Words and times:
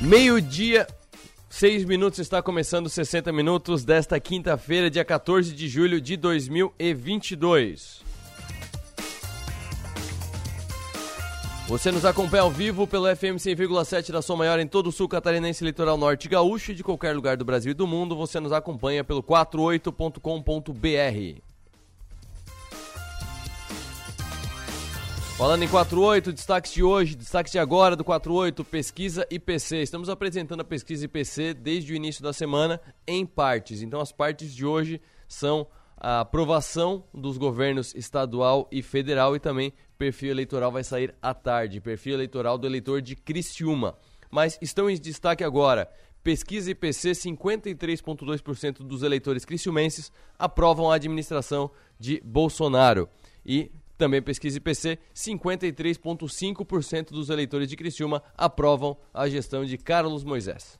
Meio-dia, 0.00 0.86
seis 1.50 1.84
minutos, 1.84 2.20
está 2.20 2.40
começando 2.40 2.88
60 2.88 3.32
minutos 3.32 3.84
desta 3.84 4.20
quinta-feira, 4.20 4.88
dia 4.88 5.04
14 5.04 5.52
de 5.52 5.66
julho 5.66 6.00
de 6.00 6.16
2022. 6.16 8.06
Você 11.66 11.90
nos 11.90 12.04
acompanha 12.04 12.44
ao 12.44 12.50
vivo 12.50 12.86
pelo 12.86 13.12
FM 13.14 13.38
100,7 13.38 14.12
da 14.12 14.22
sua 14.22 14.36
maior 14.36 14.60
em 14.60 14.68
todo 14.68 14.86
o 14.86 14.92
sul 14.92 15.08
catarinense, 15.08 15.64
litoral 15.64 15.98
norte 15.98 16.28
gaúcho 16.28 16.70
e 16.70 16.76
de 16.76 16.84
qualquer 16.84 17.16
lugar 17.16 17.36
do 17.36 17.44
Brasil 17.44 17.72
e 17.72 17.74
do 17.74 17.84
mundo. 17.84 18.14
Você 18.14 18.38
nos 18.38 18.52
acompanha 18.52 19.02
pelo 19.02 19.20
48.com.br. 19.20 21.47
Falando 25.38 25.62
em 25.62 25.68
48, 25.68 26.32
destaques 26.32 26.72
de 26.72 26.82
hoje, 26.82 27.14
destaques 27.14 27.52
de 27.52 27.60
agora 27.60 27.94
do 27.94 28.02
48, 28.02 28.64
pesquisa 28.64 29.24
IPC. 29.30 29.82
Estamos 29.82 30.08
apresentando 30.08 30.62
a 30.62 30.64
pesquisa 30.64 31.04
IPC 31.04 31.54
desde 31.54 31.92
o 31.92 31.94
início 31.94 32.24
da 32.24 32.32
semana 32.32 32.80
em 33.06 33.24
partes. 33.24 33.80
Então 33.80 34.00
as 34.00 34.10
partes 34.10 34.52
de 34.52 34.66
hoje 34.66 35.00
são 35.28 35.68
a 35.96 36.22
aprovação 36.22 37.04
dos 37.14 37.38
governos 37.38 37.94
estadual 37.94 38.66
e 38.72 38.82
federal 38.82 39.36
e 39.36 39.38
também 39.38 39.72
perfil 39.96 40.32
eleitoral 40.32 40.72
vai 40.72 40.82
sair 40.82 41.14
à 41.22 41.32
tarde, 41.32 41.80
perfil 41.80 42.14
eleitoral 42.14 42.58
do 42.58 42.66
eleitor 42.66 43.00
de 43.00 43.14
Criciúma. 43.14 43.96
Mas 44.28 44.58
estão 44.60 44.90
em 44.90 44.98
destaque 44.98 45.44
agora. 45.44 45.88
Pesquisa 46.20 46.72
IPC, 46.72 47.12
53,2% 47.12 48.78
dos 48.78 49.04
eleitores 49.04 49.44
criciumenses 49.44 50.10
aprovam 50.36 50.90
a 50.90 50.96
administração 50.96 51.70
de 51.96 52.20
Bolsonaro. 52.24 53.08
E 53.46 53.70
também 53.98 54.22
pesquisa 54.22 54.56
IPC, 54.58 54.98
53,5% 55.12 57.10
dos 57.10 57.28
eleitores 57.28 57.68
de 57.68 57.76
Criciúma 57.76 58.22
aprovam 58.36 58.96
a 59.12 59.28
gestão 59.28 59.64
de 59.64 59.76
Carlos 59.76 60.22
Moisés. 60.22 60.78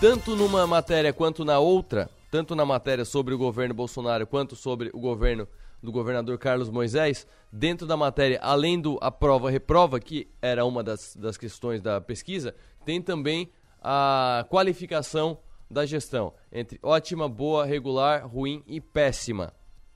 Tanto 0.00 0.36
numa 0.36 0.66
matéria 0.66 1.12
quanto 1.12 1.44
na 1.44 1.58
outra, 1.58 2.08
tanto 2.30 2.54
na 2.54 2.64
matéria 2.64 3.04
sobre 3.04 3.34
o 3.34 3.38
governo 3.38 3.74
Bolsonaro 3.74 4.26
quanto 4.26 4.54
sobre 4.54 4.90
o 4.94 5.00
governo 5.00 5.46
do 5.82 5.90
governador 5.90 6.38
Carlos 6.38 6.70
Moisés, 6.70 7.26
dentro 7.52 7.88
da 7.88 7.96
matéria, 7.96 8.38
além 8.40 8.80
do 8.80 8.96
aprova-reprova, 9.00 9.98
que 9.98 10.28
era 10.40 10.64
uma 10.64 10.82
das, 10.82 11.16
das 11.16 11.36
questões 11.36 11.82
da 11.82 12.00
pesquisa, 12.00 12.54
tem 12.84 13.02
também 13.02 13.50
a 13.82 14.46
qualificação 14.48 15.38
da 15.68 15.84
gestão 15.84 16.32
entre 16.52 16.78
ótima, 16.82 17.28
boa, 17.28 17.64
regular, 17.64 18.28
ruim 18.28 18.62
e 18.66 18.80
péssima. 18.80 19.52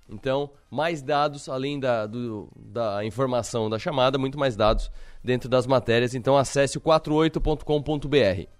Então, 0.08 0.50
mais 0.70 1.02
dados, 1.02 1.48
além 1.48 1.80
da, 1.80 2.06
do, 2.06 2.48
da 2.56 3.04
informação 3.04 3.68
da 3.68 3.78
chamada, 3.78 4.18
muito 4.18 4.38
mais 4.38 4.56
dados 4.56 4.90
dentro 5.22 5.48
das 5.48 5.66
matérias. 5.66 6.14
Então, 6.14 6.36
acesse 6.36 6.78
o 6.78 6.80
48.com.br. 6.80 8.56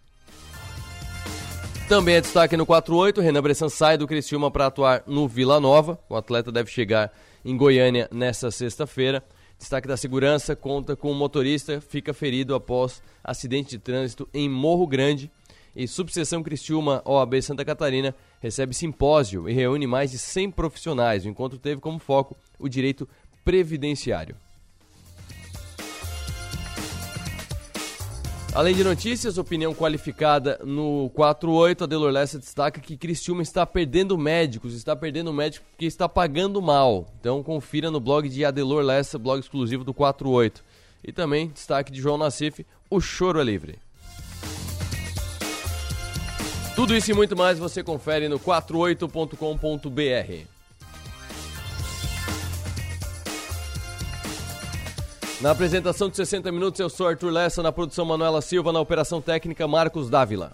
Também 1.88 2.16
é 2.16 2.20
destaque 2.20 2.56
no 2.56 2.66
48, 2.66 3.20
Renan 3.20 3.42
Bressan 3.42 3.68
sai 3.68 3.96
do 3.96 4.08
Criciúma 4.08 4.50
para 4.50 4.66
atuar 4.66 5.04
no 5.06 5.28
Vila 5.28 5.60
Nova. 5.60 5.96
O 6.08 6.16
atleta 6.16 6.50
deve 6.50 6.68
chegar 6.68 7.12
em 7.44 7.56
Goiânia 7.56 8.08
nesta 8.10 8.50
sexta-feira. 8.50 9.22
Destaque 9.56 9.86
da 9.86 9.96
segurança 9.96 10.56
conta 10.56 10.96
com 10.96 11.12
um 11.12 11.14
motorista 11.14 11.80
fica 11.80 12.12
ferido 12.12 12.56
após 12.56 13.00
acidente 13.22 13.70
de 13.70 13.78
trânsito 13.78 14.28
em 14.34 14.48
Morro 14.48 14.84
Grande. 14.84 15.30
E 15.76 15.86
Subseção 15.86 16.42
Criciúma 16.42 17.02
OAB 17.04 17.42
Santa 17.42 17.62
Catarina 17.62 18.14
recebe 18.40 18.72
simpósio 18.72 19.46
e 19.46 19.52
reúne 19.52 19.86
mais 19.86 20.10
de 20.10 20.16
100 20.16 20.50
profissionais. 20.52 21.26
O 21.26 21.28
encontro 21.28 21.58
teve 21.58 21.82
como 21.82 21.98
foco 21.98 22.34
o 22.58 22.66
direito 22.66 23.06
previdenciário. 23.44 24.34
Além 28.54 28.74
de 28.74 28.82
notícias, 28.82 29.36
opinião 29.36 29.74
qualificada 29.74 30.58
no 30.64 31.10
48, 31.10 31.84
a 31.84 31.86
Delor 31.86 32.10
Lessa 32.10 32.38
destaca 32.38 32.80
que 32.80 32.96
Criciúma 32.96 33.42
está 33.42 33.66
perdendo 33.66 34.16
médicos, 34.16 34.72
está 34.72 34.96
perdendo 34.96 35.30
médicos 35.30 35.68
porque 35.72 35.84
está 35.84 36.08
pagando 36.08 36.62
mal. 36.62 37.06
Então 37.20 37.42
confira 37.42 37.90
no 37.90 38.00
blog 38.00 38.30
de 38.30 38.46
Adelor 38.46 38.82
Lessa, 38.82 39.18
blog 39.18 39.40
exclusivo 39.40 39.84
do 39.84 39.92
48. 39.92 40.64
E 41.04 41.12
também 41.12 41.48
destaque 41.48 41.92
de 41.92 42.00
João 42.00 42.16
Nassif, 42.16 42.64
o 42.88 42.98
choro 42.98 43.38
é 43.38 43.44
livre. 43.44 43.78
Tudo 46.76 46.94
isso 46.94 47.10
e 47.10 47.14
muito 47.14 47.34
mais 47.34 47.58
você 47.58 47.82
confere 47.82 48.28
no 48.28 48.38
48.com.br. 48.38 50.46
Na 55.40 55.52
apresentação 55.52 56.10
de 56.10 56.16
60 56.16 56.52
minutos, 56.52 56.78
eu 56.78 56.90
sou 56.90 57.08
Arthur 57.08 57.30
Lessa, 57.30 57.62
na 57.62 57.72
produção 57.72 58.04
Manuela 58.04 58.42
Silva, 58.42 58.74
na 58.74 58.80
operação 58.80 59.22
técnica 59.22 59.66
Marcos 59.66 60.10
Dávila. 60.10 60.52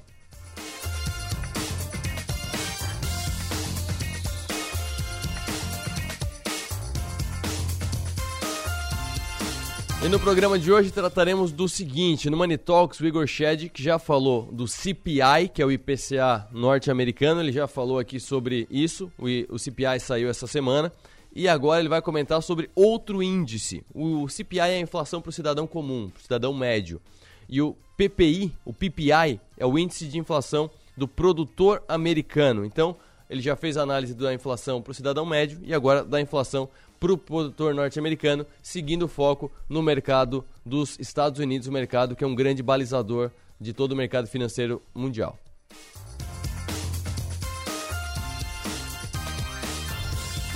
E 10.05 10.09
no 10.09 10.19
programa 10.19 10.59
de 10.59 10.73
hoje 10.73 10.91
trataremos 10.91 11.53
do 11.53 11.69
seguinte: 11.69 12.29
no 12.29 12.37
Money 12.37 12.59
Talks, 12.59 12.99
o 12.99 13.07
Igor 13.07 13.25
Shed, 13.25 13.69
que 13.69 13.81
já 13.81 14.01
falou 14.01 14.49
do 14.51 14.67
CPI, 14.67 15.49
que 15.55 15.63
é 15.63 15.65
o 15.65 15.71
IPCA 15.71 16.49
norte-americano, 16.51 17.41
ele 17.41 17.53
já 17.53 17.69
falou 17.69 18.01
aqui 18.01 18.19
sobre 18.19 18.67
isso, 18.69 19.13
o 19.49 19.59
CPI 19.59 20.01
saiu 20.01 20.29
essa 20.29 20.49
semana. 20.49 20.93
E 21.35 21.49
agora 21.49 21.81
ele 21.81 21.89
vai 21.89 22.03
comentar 22.03 22.43
sobre 22.43 22.69
outro 22.75 23.23
índice. 23.23 23.83
O 23.95 24.29
CPI 24.29 24.59
é 24.59 24.77
a 24.77 24.81
inflação 24.81 25.23
para 25.23 25.31
o 25.31 25.33
cidadão 25.33 25.67
comum, 25.67 26.11
para 26.11 26.21
o 26.21 26.23
cidadão 26.23 26.53
médio. 26.53 27.01
E 27.49 27.63
o 27.63 27.75
PPI, 27.97 28.53
o 28.65 28.73
PPI, 28.73 29.41
é 29.57 29.65
o 29.65 29.79
índice 29.79 30.09
de 30.09 30.19
inflação 30.19 30.69
do 30.97 31.09
produtor 31.09 31.83
americano. 31.89 32.67
Então, 32.67 32.97
ele 33.31 33.41
já 33.41 33.57
fez 33.57 33.79
a 33.79 33.83
análise 33.83 34.15
da 34.15 34.35
inflação 34.35 34.83
para 34.83 34.91
o 34.91 34.95
cidadão 34.95 35.25
médio 35.25 35.61
e 35.63 35.73
agora 35.73 36.05
da 36.05 36.21
inflação 36.21 36.69
para 37.03 37.13
o 37.13 37.19
produtor 37.19 37.75
norte-americano, 37.75 38.47
seguindo 38.63 39.07
o 39.07 39.09
foco 39.09 39.51
no 39.69 39.83
mercado 39.83 40.45
dos 40.65 40.97
Estados 41.01 41.41
Unidos, 41.41 41.67
o 41.67 41.73
mercado 41.73 42.15
que 42.15 42.23
é 42.23 42.27
um 42.27 42.35
grande 42.35 42.63
balizador 42.63 43.33
de 43.61 43.73
todo 43.73 43.91
o 43.91 43.97
mercado 43.97 44.29
financeiro 44.29 44.81
mundial. 44.95 45.37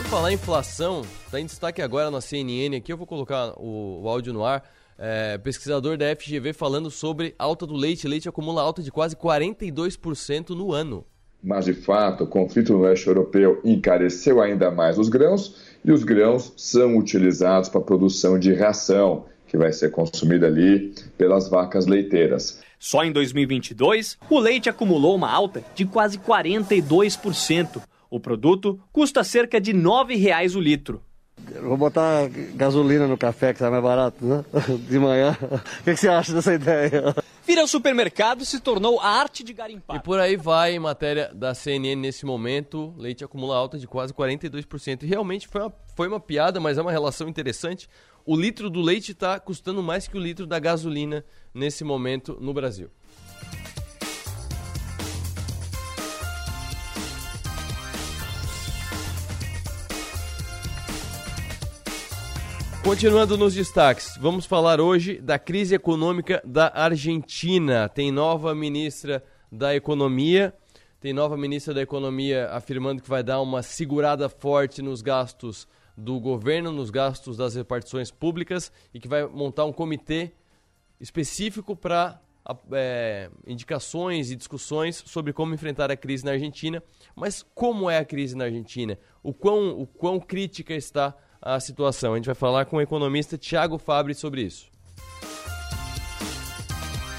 falar 0.05 0.31
em 0.31 0.37
inflação, 0.37 1.03
está 1.25 1.41
em 1.41 1.47
destaque 1.47 1.83
agora 1.83 2.13
na 2.13 2.21
CNN 2.21 2.77
aqui, 2.77 2.93
eu 2.93 2.97
vou 2.97 3.09
colocar 3.09 3.53
o, 3.57 4.05
o 4.05 4.09
áudio 4.09 4.33
no 4.33 4.45
ar. 4.45 4.63
É, 4.97 5.37
pesquisador 5.39 5.99
da 5.99 6.15
FGV 6.15 6.53
falando 6.53 6.93
sobre 6.93 7.35
alta 7.37 7.67
do 7.67 7.75
leite. 7.75 8.07
Leite 8.07 8.29
acumula 8.29 8.63
alta 8.63 8.85
de 8.85 8.93
quase 8.93 9.17
42% 9.17 10.51
no 10.51 10.73
ano. 10.73 11.05
Mas, 11.43 11.65
de 11.65 11.75
fato, 11.75 12.25
o 12.25 12.27
conflito 12.27 12.73
no 12.73 12.83
leste 12.83 13.07
europeu 13.07 13.61
encareceu 13.65 14.41
ainda 14.41 14.71
mais 14.71 14.99
os 14.99 15.09
grãos 15.09 15.76
e 15.87 15.93
os 15.93 16.03
grãos 16.03 16.53
são 16.57 16.99
utilizados 16.99 17.69
para 17.69 17.81
a 17.81 17.85
produção 17.85 18.37
de 18.37 18.53
ração, 18.53 19.27
que 19.47 19.57
vai 19.57 19.73
ser 19.73 19.93
consumida 19.93 20.49
ali 20.49 20.93
pelas 21.17 21.49
vacas 21.49 21.87
leiteiras. 21.87 22.61
Só 22.77 23.05
em 23.05 23.13
2022, 23.13 24.19
o 24.29 24.41
leite 24.41 24.69
acumulou 24.69 25.15
uma 25.15 25.31
alta 25.31 25.63
de 25.77 25.87
quase 25.87 26.19
42%. 26.19 27.81
O 28.11 28.19
produto 28.19 28.81
custa 28.93 29.23
cerca 29.23 29.61
de 29.61 29.71
R$ 29.71 29.79
9,00 29.79 30.57
o 30.57 30.61
litro. 30.61 31.01
Vou 31.63 31.77
botar 31.77 32.29
gasolina 32.55 33.07
no 33.07 33.17
café, 33.17 33.53
que 33.53 33.61
sai 33.61 33.71
mais 33.71 33.83
barato, 33.83 34.25
né? 34.25 34.45
De 34.89 34.99
manhã. 34.99 35.37
O 35.81 35.85
que, 35.85 35.97
você 35.97 36.09
acha 36.09 36.33
dessa 36.33 36.55
ideia? 36.55 37.15
Vir 37.47 37.61
ao 37.61 37.69
supermercado 37.69 38.45
se 38.45 38.59
tornou 38.59 38.99
a 38.99 39.07
arte 39.07 39.45
de 39.45 39.53
garimpar. 39.53 39.97
E 39.97 40.01
por 40.01 40.19
aí 40.19 40.37
vai, 40.37 40.75
em 40.75 40.81
matéria 40.81 41.31
da 41.33 41.55
CNN 41.55 41.95
nesse 41.95 42.27
momento, 42.27 42.93
leite 42.99 43.25
acumula 43.25 43.55
alta 43.55 43.79
de 43.79 43.87
quase 43.87 44.13
42%. 44.13 45.05
E 45.05 45.07
realmente 45.07 45.47
foi 45.47 45.61
uma, 45.61 45.73
foi 45.95 46.09
uma 46.09 46.19
piada, 46.19 46.59
mas 46.59 46.77
é 46.77 46.83
uma 46.83 46.91
relação 46.91 47.29
interessante. 47.29 47.89
O 48.25 48.35
litro 48.35 48.69
do 48.69 48.81
leite 48.81 49.13
está 49.13 49.39
custando 49.39 49.81
mais 49.81 50.09
que 50.09 50.17
o 50.17 50.21
litro 50.21 50.45
da 50.45 50.59
gasolina 50.59 51.25
nesse 51.55 51.85
momento 51.85 52.37
no 52.41 52.53
Brasil. 52.53 52.91
Continuando 62.87 63.37
nos 63.37 63.53
destaques, 63.53 64.17
vamos 64.21 64.47
falar 64.47 64.81
hoje 64.81 65.19
da 65.21 65.41
crise 65.41 65.75
econômica 65.75 66.41
da 66.45 66.71
Argentina. 66.73 67.89
Tem 67.89 68.13
nova 68.13 68.55
ministra 68.55 69.25
da 69.51 69.75
Economia, 69.75 70.55
tem 71.01 71.13
nova 71.13 71.37
ministra 71.37 71.75
da 71.75 71.83
Economia 71.83 72.49
afirmando 72.53 73.03
que 73.03 73.09
vai 73.09 73.25
dar 73.25 73.41
uma 73.41 73.61
segurada 73.61 74.29
forte 74.29 74.83
nos 74.83 75.03
gastos 75.03 75.67
do 75.97 76.21
governo, 76.21 76.71
nos 76.71 76.89
gastos 76.89 77.37
das 77.37 77.57
repartições 77.57 78.13
públicas 78.13 78.71
e 78.95 79.01
que 79.01 79.09
vai 79.09 79.27
montar 79.27 79.65
um 79.65 79.73
comitê 79.73 80.31
específico 81.01 81.75
para 81.75 82.21
é, 82.71 83.29
indicações 83.49 84.31
e 84.31 84.37
discussões 84.37 85.03
sobre 85.05 85.33
como 85.33 85.53
enfrentar 85.53 85.91
a 85.91 85.97
crise 85.97 86.25
na 86.25 86.31
Argentina. 86.31 86.81
Mas 87.17 87.45
como 87.53 87.91
é 87.91 87.99
a 87.99 88.05
crise 88.05 88.37
na 88.37 88.45
Argentina? 88.45 88.97
O 89.25 89.35
quão, 89.35 89.71
o 89.77 89.89
quão 89.89 90.21
crítica 90.21 90.73
está 90.73 91.09
a 91.09 91.26
situação. 91.61 92.13
A 92.13 92.17
gente 92.17 92.27
vai 92.27 92.35
falar 92.35 92.65
com 92.65 92.77
o 92.77 92.81
economista 92.81 93.39
Tiago 93.39 93.79
Fabre 93.79 94.15
sobre 94.15 94.43
isso. 94.43 94.67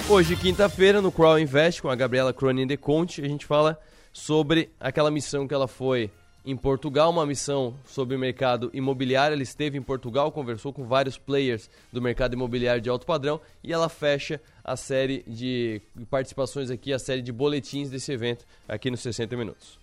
Hoje, 0.10 0.36
quinta-feira, 0.36 1.02
no 1.02 1.12
Crawl 1.12 1.40
Invest, 1.40 1.82
com 1.82 1.90
a 1.90 1.96
Gabriela 1.96 2.34
Cronin 2.34 2.66
de 2.66 2.78
Conte, 2.78 3.22
a 3.22 3.28
gente 3.28 3.46
fala 3.46 3.78
sobre 4.14 4.70
aquela 4.80 5.12
missão 5.12 5.48
que 5.48 5.54
ela 5.54 5.68
foi 5.68 6.10
em 6.46 6.56
Portugal, 6.56 7.12
uma 7.12 7.26
missão 7.26 7.76
sobre 7.86 8.16
o 8.16 8.20
mercado 8.20 8.72
imobiliário. 8.74 9.34
Ela 9.34 9.44
esteve 9.44 9.78
em 9.78 9.82
Portugal, 9.82 10.32
conversou 10.32 10.72
com 10.72 10.86
vários 10.86 11.18
players 11.18 11.70
do 11.92 12.02
mercado 12.02 12.34
imobiliário 12.34 12.82
de 12.82 12.90
alto 12.90 13.06
padrão 13.06 13.42
e 13.62 13.74
ela 13.74 13.90
fecha 13.90 14.40
a 14.64 14.78
série 14.78 15.26
de 15.28 15.82
participações 16.10 16.72
aqui, 16.72 16.94
a 16.94 17.00
série 17.00 17.22
de 17.22 17.34
boletins 17.34 17.90
desse 17.90 18.14
evento 18.14 18.46
aqui 18.66 18.90
nos 18.90 19.02
60 19.02 19.36
Minutos. 19.36 19.78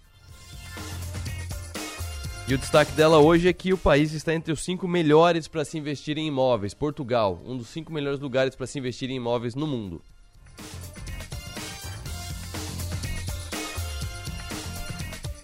E 2.46 2.52
o 2.52 2.58
destaque 2.58 2.92
dela 2.92 3.18
hoje 3.18 3.48
é 3.48 3.54
que 3.54 3.72
o 3.72 3.78
país 3.78 4.12
está 4.12 4.34
entre 4.34 4.52
os 4.52 4.62
cinco 4.62 4.86
melhores 4.86 5.48
para 5.48 5.64
se 5.64 5.78
investir 5.78 6.18
em 6.18 6.26
imóveis. 6.26 6.74
Portugal, 6.74 7.40
um 7.42 7.56
dos 7.56 7.68
cinco 7.68 7.90
melhores 7.90 8.20
lugares 8.20 8.54
para 8.54 8.66
se 8.66 8.78
investir 8.78 9.10
em 9.10 9.16
imóveis 9.16 9.54
no 9.54 9.66
mundo. 9.66 10.02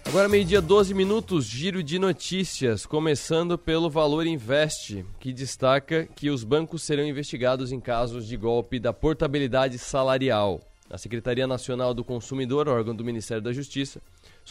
Agora, 0.05 0.29
meio-dia, 0.29 0.61
12 0.61 0.93
minutos, 0.93 1.45
giro 1.45 1.81
de 1.81 1.97
notícias, 1.97 2.85
começando 2.85 3.57
pelo 3.57 3.89
Valor 3.89 4.27
Invest, 4.27 5.03
que 5.19 5.33
destaca 5.33 6.07
que 6.15 6.29
os 6.29 6.43
bancos 6.43 6.83
serão 6.83 7.03
investigados 7.03 7.71
em 7.71 7.79
casos 7.79 8.27
de 8.27 8.37
golpe 8.37 8.79
da 8.79 8.93
portabilidade 8.93 9.79
salarial. 9.79 10.61
A 10.87 10.99
Secretaria 10.99 11.47
Nacional 11.47 11.95
do 11.95 12.03
Consumidor, 12.03 12.67
órgão 12.67 12.93
do 12.93 13.05
Ministério 13.05 13.41
da 13.41 13.53
Justiça, 13.53 14.01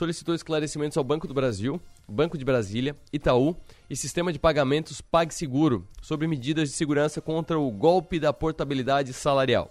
solicitou 0.00 0.34
esclarecimentos 0.34 0.96
ao 0.96 1.04
Banco 1.04 1.28
do 1.28 1.34
Brasil, 1.34 1.78
Banco 2.08 2.38
de 2.38 2.44
Brasília, 2.44 2.96
Itaú 3.12 3.54
e 3.90 3.94
Sistema 3.94 4.32
de 4.32 4.38
Pagamentos 4.38 5.02
PagSeguro 5.02 5.86
sobre 6.00 6.26
medidas 6.26 6.70
de 6.70 6.74
segurança 6.74 7.20
contra 7.20 7.58
o 7.58 7.70
golpe 7.70 8.18
da 8.18 8.32
portabilidade 8.32 9.12
salarial. 9.12 9.70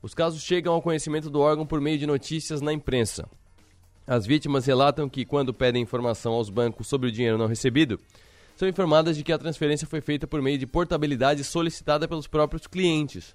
Os 0.00 0.14
casos 0.14 0.42
chegam 0.42 0.74
ao 0.74 0.80
conhecimento 0.80 1.28
do 1.28 1.40
órgão 1.40 1.66
por 1.66 1.80
meio 1.80 1.98
de 1.98 2.06
notícias 2.06 2.60
na 2.60 2.72
imprensa. 2.72 3.28
As 4.06 4.24
vítimas 4.24 4.64
relatam 4.64 5.08
que, 5.08 5.24
quando 5.24 5.52
pedem 5.52 5.82
informação 5.82 6.34
aos 6.34 6.50
bancos 6.50 6.86
sobre 6.86 7.08
o 7.08 7.12
dinheiro 7.12 7.36
não 7.36 7.48
recebido, 7.48 7.98
são 8.54 8.68
informadas 8.68 9.16
de 9.16 9.24
que 9.24 9.32
a 9.32 9.38
transferência 9.38 9.88
foi 9.88 10.00
feita 10.00 10.24
por 10.24 10.40
meio 10.40 10.56
de 10.56 10.68
portabilidade 10.68 11.42
solicitada 11.42 12.06
pelos 12.06 12.28
próprios 12.28 12.68
clientes. 12.68 13.34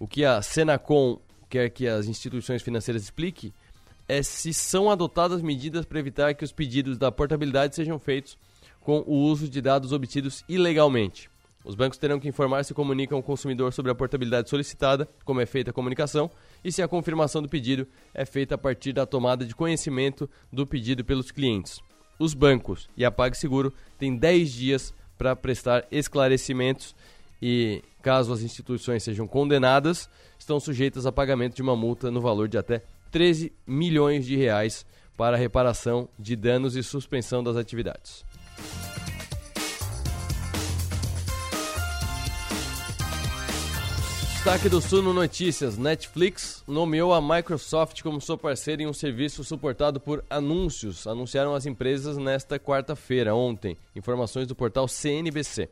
O 0.00 0.08
que 0.08 0.24
a 0.24 0.40
Senacom 0.40 1.20
quer 1.50 1.68
que 1.68 1.86
as 1.86 2.06
instituições 2.06 2.62
financeiras 2.62 3.02
expliquem 3.02 3.52
é 4.12 4.22
se 4.22 4.52
são 4.52 4.90
adotadas 4.90 5.40
medidas 5.40 5.86
para 5.86 5.98
evitar 5.98 6.34
que 6.34 6.44
os 6.44 6.52
pedidos 6.52 6.98
da 6.98 7.10
portabilidade 7.10 7.74
sejam 7.74 7.98
feitos 7.98 8.36
com 8.78 9.02
o 9.06 9.14
uso 9.14 9.48
de 9.48 9.62
dados 9.62 9.90
obtidos 9.90 10.44
ilegalmente. 10.46 11.30
Os 11.64 11.74
bancos 11.74 11.96
terão 11.96 12.20
que 12.20 12.28
informar 12.28 12.62
se 12.62 12.74
comunicam 12.74 13.16
ao 13.16 13.22
consumidor 13.22 13.72
sobre 13.72 13.90
a 13.90 13.94
portabilidade 13.94 14.50
solicitada, 14.50 15.08
como 15.24 15.40
é 15.40 15.46
feita 15.46 15.70
a 15.70 15.72
comunicação, 15.72 16.30
e 16.62 16.70
se 16.70 16.82
a 16.82 16.88
confirmação 16.88 17.40
do 17.40 17.48
pedido 17.48 17.86
é 18.12 18.26
feita 18.26 18.54
a 18.56 18.58
partir 18.58 18.92
da 18.92 19.06
tomada 19.06 19.46
de 19.46 19.54
conhecimento 19.54 20.28
do 20.52 20.66
pedido 20.66 21.02
pelos 21.02 21.30
clientes. 21.30 21.80
Os 22.18 22.34
bancos 22.34 22.90
e 22.94 23.06
a 23.06 23.10
PagSeguro 23.10 23.72
têm 23.98 24.14
10 24.14 24.52
dias 24.52 24.94
para 25.16 25.34
prestar 25.34 25.86
esclarecimentos 25.90 26.94
e, 27.40 27.82
caso 28.02 28.30
as 28.30 28.42
instituições 28.42 29.02
sejam 29.02 29.26
condenadas, 29.26 30.10
estão 30.38 30.60
sujeitas 30.60 31.06
a 31.06 31.12
pagamento 31.12 31.56
de 31.56 31.62
uma 31.62 31.74
multa 31.74 32.10
no 32.10 32.20
valor 32.20 32.46
de 32.46 32.58
até 32.58 32.82
13 33.12 33.52
milhões 33.66 34.26
de 34.26 34.34
reais 34.34 34.84
para 35.16 35.36
reparação 35.36 36.08
de 36.18 36.34
danos 36.34 36.74
e 36.74 36.82
suspensão 36.82 37.44
das 37.44 37.56
atividades. 37.56 38.24
Destaque 44.32 44.68
do 44.68 44.80
Suno 44.80 45.12
Notícias: 45.12 45.78
Netflix 45.78 46.64
nomeou 46.66 47.14
a 47.14 47.20
Microsoft 47.20 48.02
como 48.02 48.20
sua 48.20 48.36
parceira 48.36 48.82
em 48.82 48.86
um 48.88 48.92
serviço 48.92 49.44
suportado 49.44 50.00
por 50.00 50.24
anúncios. 50.28 51.06
Anunciaram 51.06 51.54
as 51.54 51.64
empresas 51.64 52.16
nesta 52.16 52.58
quarta-feira, 52.58 53.36
ontem. 53.36 53.76
Informações 53.94 54.48
do 54.48 54.56
portal 54.56 54.88
CNBC. 54.88 55.68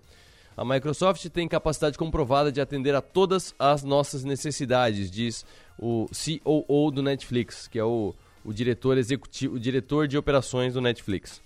A 0.57 0.65
Microsoft 0.65 1.27
tem 1.31 1.49
capacidade 1.49 1.97
comprovada 1.97 2.53
de 2.53 2.61
atender 2.61 2.95
a 2.95 3.01
todas 3.01 3.55
as 3.59 3.83
nossas 3.83 4.25
necessidades, 4.25 5.11
diz 5.11 5.45
o 5.81 6.07
COO 6.13 6.91
do 6.91 7.03
Netflix, 7.03 7.67
que 7.67 7.79
é 7.79 7.85
o, 7.85 8.15
o 8.45 8.53
diretor 8.53 8.99
executivo, 8.99 9.55
o 9.57 9.59
diretor 9.59 10.07
de 10.07 10.19
operações 10.19 10.75
do 10.75 10.81
Netflix. 10.81 11.41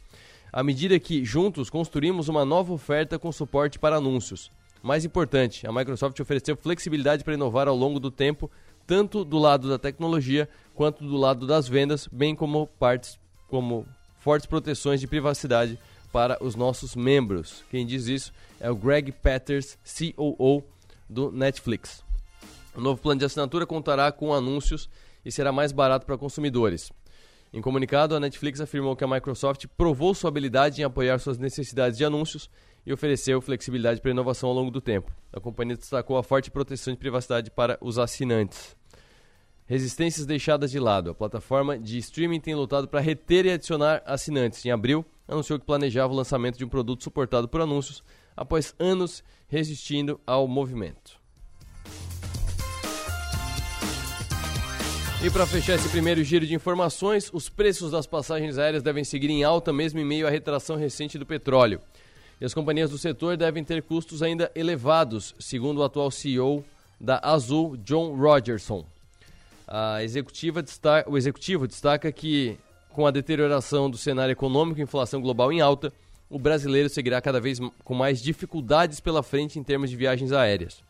À 0.53 0.63
medida 0.63 0.99
que 0.99 1.25
juntos 1.25 1.71
construímos 1.71 2.29
uma 2.29 2.45
nova 2.45 2.73
oferta 2.73 3.19
com 3.19 3.31
suporte 3.31 3.79
para 3.79 3.97
anúncios. 3.97 4.51
Mais 4.83 5.05
importante, 5.05 5.67
a 5.67 5.73
Microsoft 5.73 6.19
ofereceu 6.21 6.57
flexibilidade 6.57 7.25
para 7.25 7.35
inovar 7.35 7.69
ao 7.69 7.77
longo 7.77 7.99
do 7.99 8.11
tempo, 8.11 8.51
tanto 8.87 9.25
do 9.25 9.39
lado 9.39 9.69
da 9.69 9.79
tecnologia 9.79 10.49
quanto 10.75 11.05
do 11.05 11.17
lado 11.17 11.47
das 11.47 11.67
vendas, 11.67 12.09
bem 12.11 12.35
como 12.35 12.67
partes 12.67 13.19
como 13.49 13.87
fortes 14.19 14.47
proteções 14.47 15.01
de 15.01 15.07
privacidade 15.07 15.79
para 16.13 16.43
os 16.43 16.55
nossos 16.55 16.95
membros. 16.95 17.65
Quem 17.71 17.87
diz 17.87 18.07
isso 18.07 18.33
é 18.61 18.71
o 18.71 18.77
Greg 18.77 19.13
Peters, 19.13 19.79
COO 19.85 20.65
do 21.09 21.31
Netflix. 21.31 22.04
O 22.76 22.81
novo 22.81 23.00
plano 23.00 23.19
de 23.19 23.25
assinatura 23.25 23.67
contará 23.67 24.11
com 24.11 24.35
anúncios 24.35 24.88
e 25.25 25.31
será 25.31 25.53
mais 25.53 25.73
barato 25.73 26.05
para 26.05 26.19
consumidores. 26.19 26.93
Em 27.53 27.61
comunicado, 27.61 28.17
a 28.17 28.21
Netflix 28.21 28.61
afirmou 28.61 28.97
que 28.97 29.05
a 29.05 29.09
Microsoft 29.09 29.67
provou 29.76 30.12
sua 30.12 30.29
habilidade 30.29 30.81
em 30.81 30.85
apoiar 30.85 31.19
suas 31.21 31.38
necessidades 31.38 31.97
de 31.97 32.05
anúncios 32.05 32.50
e 32.85 32.93
ofereceu 32.93 33.41
flexibilidade 33.41 34.00
para 34.00 34.11
inovação 34.11 34.49
ao 34.49 34.55
longo 34.55 34.73
do 34.73 34.81
tempo. 34.81 35.12
A 35.32 35.38
companhia 35.38 35.76
destacou 35.76 36.17
a 36.17 36.23
forte 36.25 36.50
proteção 36.50 36.93
de 36.93 36.99
privacidade 36.99 37.53
para 37.53 37.79
os 37.81 37.97
assinantes. 37.97 38.77
Resistências 39.67 40.27
deixadas 40.27 40.70
de 40.70 40.79
lado. 40.79 41.11
A 41.11 41.15
plataforma 41.15 41.79
de 41.79 41.97
streaming 41.99 42.41
tem 42.41 42.55
lutado 42.55 42.88
para 42.88 43.00
reter 43.00 43.47
e 43.47 43.53
adicionar 43.53 44.03
assinantes. 44.05 44.65
Em 44.67 44.70
abril, 44.70 45.05
anunciou 45.27 45.59
que 45.59 45.65
planejava 45.65 46.12
o 46.12 46.17
lançamento 46.17 46.59
de 46.59 46.65
um 46.65 46.69
produto 46.69 47.05
suportado 47.05 47.49
por 47.49 47.61
anúncios, 47.61 48.05
após 48.37 48.75
anos 48.79 49.23
resistindo 49.49 50.20
ao 50.27 50.47
movimento. 50.49 51.24
E 55.25 55.31
para 55.31 55.47
fechar 55.47 55.76
esse 55.76 55.88
primeiro 55.88 56.23
giro 56.23 56.47
de 56.47 56.55
informações, 56.55 57.31
os 57.32 57.49
preços 57.49 57.93
das 57.93 58.06
passagens 58.06 58.59
aéreas 58.59 58.82
devem 58.82 59.03
seguir 59.03 59.31
em 59.31 59.43
alta 59.43 59.73
mesmo 59.73 59.99
em 59.99 60.05
meio 60.05 60.26
à 60.26 60.31
retração 60.31 60.76
recente 60.76 61.17
do 61.19 61.25
petróleo. 61.25 61.81
E 62.38 62.44
as 62.44 62.53
companhias 62.53 62.91
do 62.91 62.99
setor 62.99 63.35
devem 63.35 63.65
ter 63.65 63.82
custos 63.85 64.23
ainda 64.23 64.53
elevados, 64.55 65.35
segundo 65.38 65.79
o 65.79 65.82
atual 65.82 66.11
CEO 66.11 66.62
da 67.00 67.21
Azul, 67.23 67.75
John 67.79 68.15
Rogerson. 68.15 68.85
A 69.67 70.05
executiva 70.05 70.63
destaca, 70.63 71.10
o 71.10 71.17
executivo 71.17 71.67
destaca 71.67 72.13
que, 72.13 72.58
com 72.91 73.06
a 73.06 73.10
deterioração 73.10 73.89
do 73.89 73.96
cenário 73.96 74.32
econômico 74.32 74.79
e 74.79 74.82
inflação 74.82 75.22
global 75.22 75.51
em 75.51 75.63
alta, 75.63 75.91
o 76.29 76.39
brasileiro 76.39 76.91
seguirá 76.91 77.19
cada 77.22 77.41
vez 77.41 77.58
com 77.82 77.94
mais 77.94 78.20
dificuldades 78.20 79.01
pela 79.01 79.22
frente 79.22 79.58
em 79.58 79.63
termos 79.63 79.89
de 79.89 79.96
viagens 79.96 80.32
aéreas. 80.32 80.82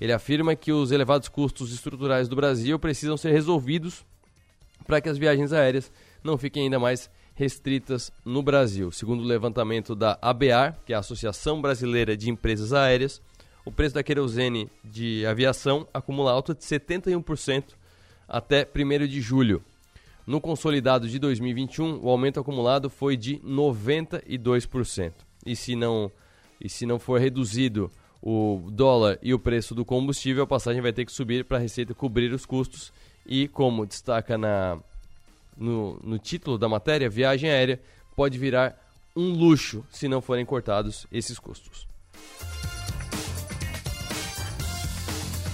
Ele 0.00 0.12
afirma 0.12 0.56
que 0.56 0.72
os 0.72 0.90
elevados 0.90 1.28
custos 1.28 1.72
estruturais 1.72 2.28
do 2.28 2.34
Brasil 2.34 2.78
precisam 2.78 3.16
ser 3.16 3.32
resolvidos 3.32 4.04
para 4.86 5.00
que 5.00 5.08
as 5.08 5.18
viagens 5.18 5.52
aéreas 5.52 5.92
não 6.24 6.38
fiquem 6.38 6.64
ainda 6.64 6.78
mais 6.78 7.10
restritas 7.34 8.10
no 8.24 8.42
Brasil. 8.42 8.90
Segundo 8.90 9.22
o 9.22 9.26
levantamento 9.26 9.94
da 9.94 10.18
ABAR, 10.20 10.78
que 10.84 10.92
é 10.92 10.96
a 10.96 11.00
Associação 11.00 11.60
Brasileira 11.60 12.16
de 12.16 12.30
Empresas 12.30 12.72
Aéreas, 12.72 13.20
o 13.64 13.70
preço 13.70 13.94
da 13.94 14.02
querosene 14.02 14.70
de 14.82 15.24
aviação 15.26 15.86
acumula 15.92 16.32
alta 16.32 16.54
de 16.54 16.64
71% 16.64 17.64
até 18.28 18.66
1 18.74 19.06
de 19.06 19.20
julho. 19.20 19.62
No 20.26 20.40
consolidado 20.40 21.08
de 21.08 21.18
2021, 21.18 22.00
o 22.02 22.08
aumento 22.08 22.40
acumulado 22.40 22.88
foi 22.88 23.16
de 23.16 23.38
92%. 23.38 25.12
E 25.44 25.56
se 25.56 25.74
não, 25.74 26.10
e 26.60 26.68
se 26.68 26.86
não 26.86 26.98
for 26.98 27.20
reduzido 27.20 27.90
o 28.22 28.68
dólar 28.70 29.18
e 29.22 29.32
o 29.32 29.38
preço 29.38 29.74
do 29.74 29.84
combustível, 29.84 30.42
a 30.42 30.46
passagem 30.46 30.82
vai 30.82 30.92
ter 30.92 31.04
que 31.04 31.12
subir 31.12 31.44
para 31.44 31.56
a 31.56 31.60
Receita 31.60 31.94
cobrir 31.94 32.32
os 32.32 32.44
custos. 32.44 32.92
E 33.26 33.48
como 33.48 33.86
destaca 33.86 34.36
na, 34.36 34.78
no, 35.56 35.98
no 36.02 36.18
título 36.18 36.58
da 36.58 36.68
matéria, 36.68 37.08
viagem 37.08 37.50
aérea 37.50 37.80
pode 38.14 38.38
virar 38.38 38.78
um 39.16 39.32
luxo 39.32 39.84
se 39.90 40.08
não 40.08 40.20
forem 40.20 40.44
cortados 40.44 41.06
esses 41.10 41.38
custos. 41.38 41.88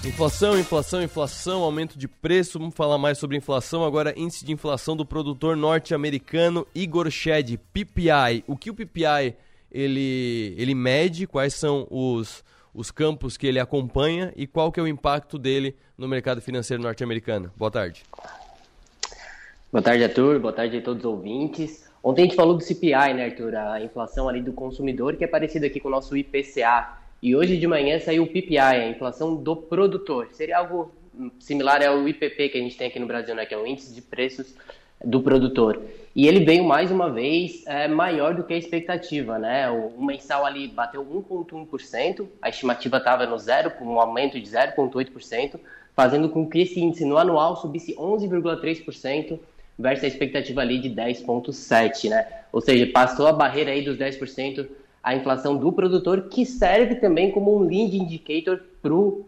Inflação, 0.05 0.57
inflação, 0.57 1.03
inflação, 1.03 1.63
aumento 1.63 1.99
de 1.99 2.07
preço. 2.07 2.61
Vamos 2.61 2.77
falar 2.77 2.97
mais 2.97 3.19
sobre 3.19 3.37
inflação. 3.37 3.85
Agora, 3.85 4.15
índice 4.17 4.45
de 4.45 4.53
inflação 4.53 4.97
do 4.97 5.05
produtor 5.05 5.57
norte-americano 5.57 6.65
Igor 6.73 7.11
Shed, 7.11 7.59
PPI. 7.73 8.45
O 8.47 8.57
que 8.57 8.71
o 8.71 8.75
PPI 8.75 9.35
ele, 9.73 10.55
ele 10.57 10.77
mede? 10.77 11.27
Quais 11.27 11.55
são 11.55 11.89
os, 11.91 12.45
os 12.77 12.91
campos 12.91 13.39
que 13.39 13.47
ele 13.47 13.59
acompanha 13.59 14.33
e 14.37 14.47
qual 14.47 14.71
que 14.71 14.79
é 14.79 14.83
o 14.83 14.87
impacto 14.87 15.39
dele 15.39 15.75
no 15.97 16.07
mercado 16.07 16.43
financeiro 16.43 16.83
norte-americano? 16.83 17.51
Boa 17.57 17.71
tarde. 17.71 18.03
Boa 19.73 19.83
tarde, 19.83 20.05
Arthur. 20.05 20.39
Boa 20.39 20.53
tarde 20.53 20.77
a 20.77 20.83
todos 20.83 21.03
os 21.03 21.11
ouvintes. 21.11 21.89
Ontem 22.05 22.23
a 22.23 22.25
gente 22.27 22.37
falou 22.37 22.55
do 22.55 22.63
CPI, 22.63 23.15
né, 23.15 23.25
Arthur? 23.25 23.57
A 23.57 23.81
inflação 23.81 24.29
ali 24.29 24.43
do 24.43 24.53
consumidor, 24.53 25.17
que 25.17 25.25
é 25.25 25.27
parecido 25.27 25.65
aqui 25.65 25.81
com 25.81 25.89
o 25.89 25.91
nosso 25.91 26.15
IPCA. 26.17 26.99
E 27.23 27.35
hoje 27.35 27.57
de 27.57 27.67
manhã 27.67 27.99
saiu 27.99 28.25
o 28.25 28.27
PPI, 28.27 28.59
a 28.59 28.89
inflação 28.91 29.35
do 29.35 29.57
produtor. 29.57 30.29
Seria 30.33 30.59
algo 30.59 30.93
similar 31.41 31.83
ao 31.83 32.07
IPP 32.07 32.51
que 32.51 32.59
a 32.59 32.61
gente 32.61 32.77
tem 32.77 32.89
aqui 32.89 32.99
no 32.99 33.07
Brasil, 33.07 33.35
né, 33.35 33.47
que 33.47 33.55
é 33.55 33.59
o 33.59 33.67
Índice 33.67 33.95
de 33.95 34.03
Preços 34.03 34.55
do 35.05 35.21
Produtor. 35.21 35.81
E 36.15 36.27
ele 36.27 36.45
veio 36.45 36.65
mais 36.65 36.91
uma 36.91 37.11
vez 37.11 37.63
é, 37.67 37.87
maior 37.87 38.35
do 38.35 38.43
que 38.43 38.55
a 38.55 38.57
expectativa, 38.57 39.39
né? 39.39 39.71
O, 39.71 39.89
o 39.99 40.05
mensal 40.05 40.47
ali 40.47 40.67
bateu 40.67 41.05
1,1%, 41.05 42.27
a 42.41 42.49
estimativa 42.49 42.97
estava 42.97 43.27
no 43.27 43.39
zero, 43.39 43.71
com 43.73 43.85
um 43.85 44.01
aumento 44.01 44.41
de 44.41 44.47
0,8%, 44.49 45.61
fazendo 45.95 46.29
com 46.31 46.49
que 46.49 46.61
esse 46.61 46.81
índice 46.81 47.05
no 47.05 47.19
anual 47.19 47.57
subisse 47.57 47.95
11,3% 47.97 49.39
versus 49.79 50.05
a 50.05 50.09
expectativa 50.09 50.63
ali 50.63 50.79
de 50.79 50.89
10,7%, 50.91 52.09
né? 52.09 52.27
Ou 52.51 52.61
seja, 52.61 52.87
passou 52.93 53.27
a 53.27 53.33
barreira 53.33 53.71
aí 53.71 53.83
dos 53.83 53.99
10% 53.99 54.67
a 55.07 55.15
inflação 55.15 55.57
do 55.57 55.71
produtor, 55.73 56.23
que 56.23 56.45
serve 56.45 56.97
também 56.97 57.31
como 57.31 57.57
um 57.57 57.61
lead 57.61 57.97
indicator 57.97 58.61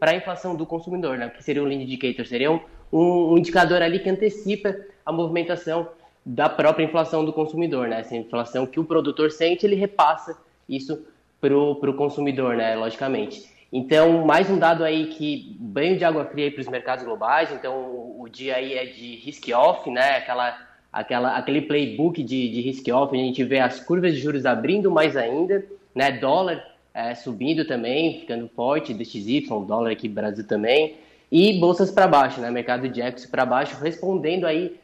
para 0.01 0.11
a 0.11 0.17
inflação 0.17 0.57
do 0.57 0.67
consumidor, 0.67 1.17
né? 1.17 1.27
O 1.27 1.31
que 1.31 1.45
seria 1.45 1.63
um 1.63 1.67
lead 1.67 1.85
indicator? 1.85 2.27
Seria 2.27 2.51
um, 2.51 2.61
um, 2.93 3.39
indicador 3.39 3.81
ali 3.81 4.01
que 4.01 4.11
antecipa 4.11 4.75
a 5.09 5.13
movimentação 5.13 5.89
da 6.25 6.51
própria 6.51 6.85
inflação 6.85 7.25
do 7.25 7.33
consumidor, 7.33 7.89
né? 7.89 8.01
Essa 8.01 8.15
inflação 8.15 8.67
que 8.67 8.79
o 8.79 8.85
produtor 8.85 9.31
sente, 9.31 9.65
ele 9.65 9.75
repassa 9.75 10.37
isso 10.69 11.03
para 11.41 11.57
o 11.57 11.95
consumidor, 11.95 12.55
né? 12.55 12.77
Logicamente. 12.77 13.49
Então, 13.73 14.27
mais 14.27 14.51
um 14.51 14.59
dado 14.59 14.85
aí 14.85 15.07
que 15.07 15.57
banho 15.59 15.97
de 15.97 16.05
água 16.05 16.27
fria 16.27 16.53
para 16.53 16.61
os 16.61 16.69
mercados 16.69 17.07
globais. 17.07 17.51
Então, 17.51 17.75
o, 18.19 18.29
dia 18.31 18.57
aí 18.57 18.75
é 18.75 18.85
de 18.85 19.17
risk-off, 19.17 19.91
né? 19.91 20.19
Aquela 20.19 20.69
aquela, 20.93 21.37
aquele 21.39 21.63
playbook 21.63 22.23
de, 22.23 22.51
de 22.51 22.61
risk-off, 22.61 23.15
a 23.15 23.19
gente 23.19 23.43
vê 23.45 23.61
as 23.61 23.81
curvas 23.81 24.13
de 24.13 24.21
juros 24.21 24.45
abrindo 24.45 24.91
mais 24.91 25.17
ainda, 25.17 25.65
né? 25.95 26.13
Dólar 26.13 26.63
é, 26.93 27.15
subindo 27.15 27.67
também, 27.67 28.21
ficando 28.21 28.47
forte, 28.49 28.93
DXY, 28.93 29.47
dólar 29.67 29.93
aqui 29.93 30.07
Brasil 30.07 30.47
também, 30.47 30.97
e 31.33 31.59
bolsas 31.59 31.91
para 31.91 32.07
baixo, 32.07 32.43
né? 32.43 32.51
Mercado 32.51 32.87
de 32.91 33.01
equity 33.01 33.29
para 33.29 33.47
baixo, 33.47 33.83
respondendo 33.83 34.45
aí 34.45 34.77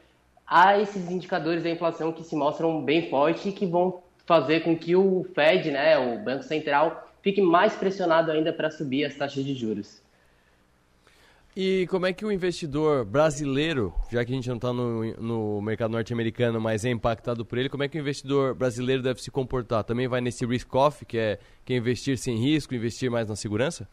a 0.46 0.78
esses 0.78 1.10
indicadores 1.10 1.62
da 1.62 1.70
inflação 1.70 2.12
que 2.12 2.22
se 2.22 2.36
mostram 2.36 2.82
bem 2.84 3.08
fortes 3.08 3.46
e 3.46 3.52
que 3.52 3.66
vão 3.66 4.02
fazer 4.26 4.60
com 4.60 4.76
que 4.76 4.96
o 4.96 5.24
Fed, 5.34 5.70
né, 5.70 5.98
o 5.98 6.22
Banco 6.22 6.42
Central, 6.42 7.08
fique 7.22 7.40
mais 7.40 7.74
pressionado 7.74 8.30
ainda 8.30 8.52
para 8.52 8.70
subir 8.70 9.04
as 9.04 9.14
taxas 9.14 9.44
de 9.44 9.54
juros. 9.54 10.02
E 11.56 11.86
como 11.88 12.04
é 12.04 12.12
que 12.12 12.26
o 12.26 12.32
investidor 12.32 13.04
brasileiro, 13.04 13.94
já 14.10 14.24
que 14.24 14.32
a 14.32 14.34
gente 14.34 14.48
não 14.48 14.56
está 14.56 14.72
no, 14.72 15.14
no 15.14 15.62
mercado 15.62 15.92
norte-americano, 15.92 16.60
mas 16.60 16.84
é 16.84 16.90
impactado 16.90 17.44
por 17.44 17.58
ele, 17.58 17.68
como 17.68 17.84
é 17.84 17.88
que 17.88 17.96
o 17.96 18.00
investidor 18.00 18.56
brasileiro 18.56 19.00
deve 19.00 19.22
se 19.22 19.30
comportar? 19.30 19.84
Também 19.84 20.08
vai 20.08 20.20
nesse 20.20 20.44
risk-off, 20.44 21.04
que 21.04 21.16
é, 21.16 21.38
que 21.64 21.72
é 21.72 21.76
investir 21.76 22.18
sem 22.18 22.36
risco, 22.36 22.74
investir 22.74 23.08
mais 23.08 23.28
na 23.28 23.36
segurança? 23.36 23.88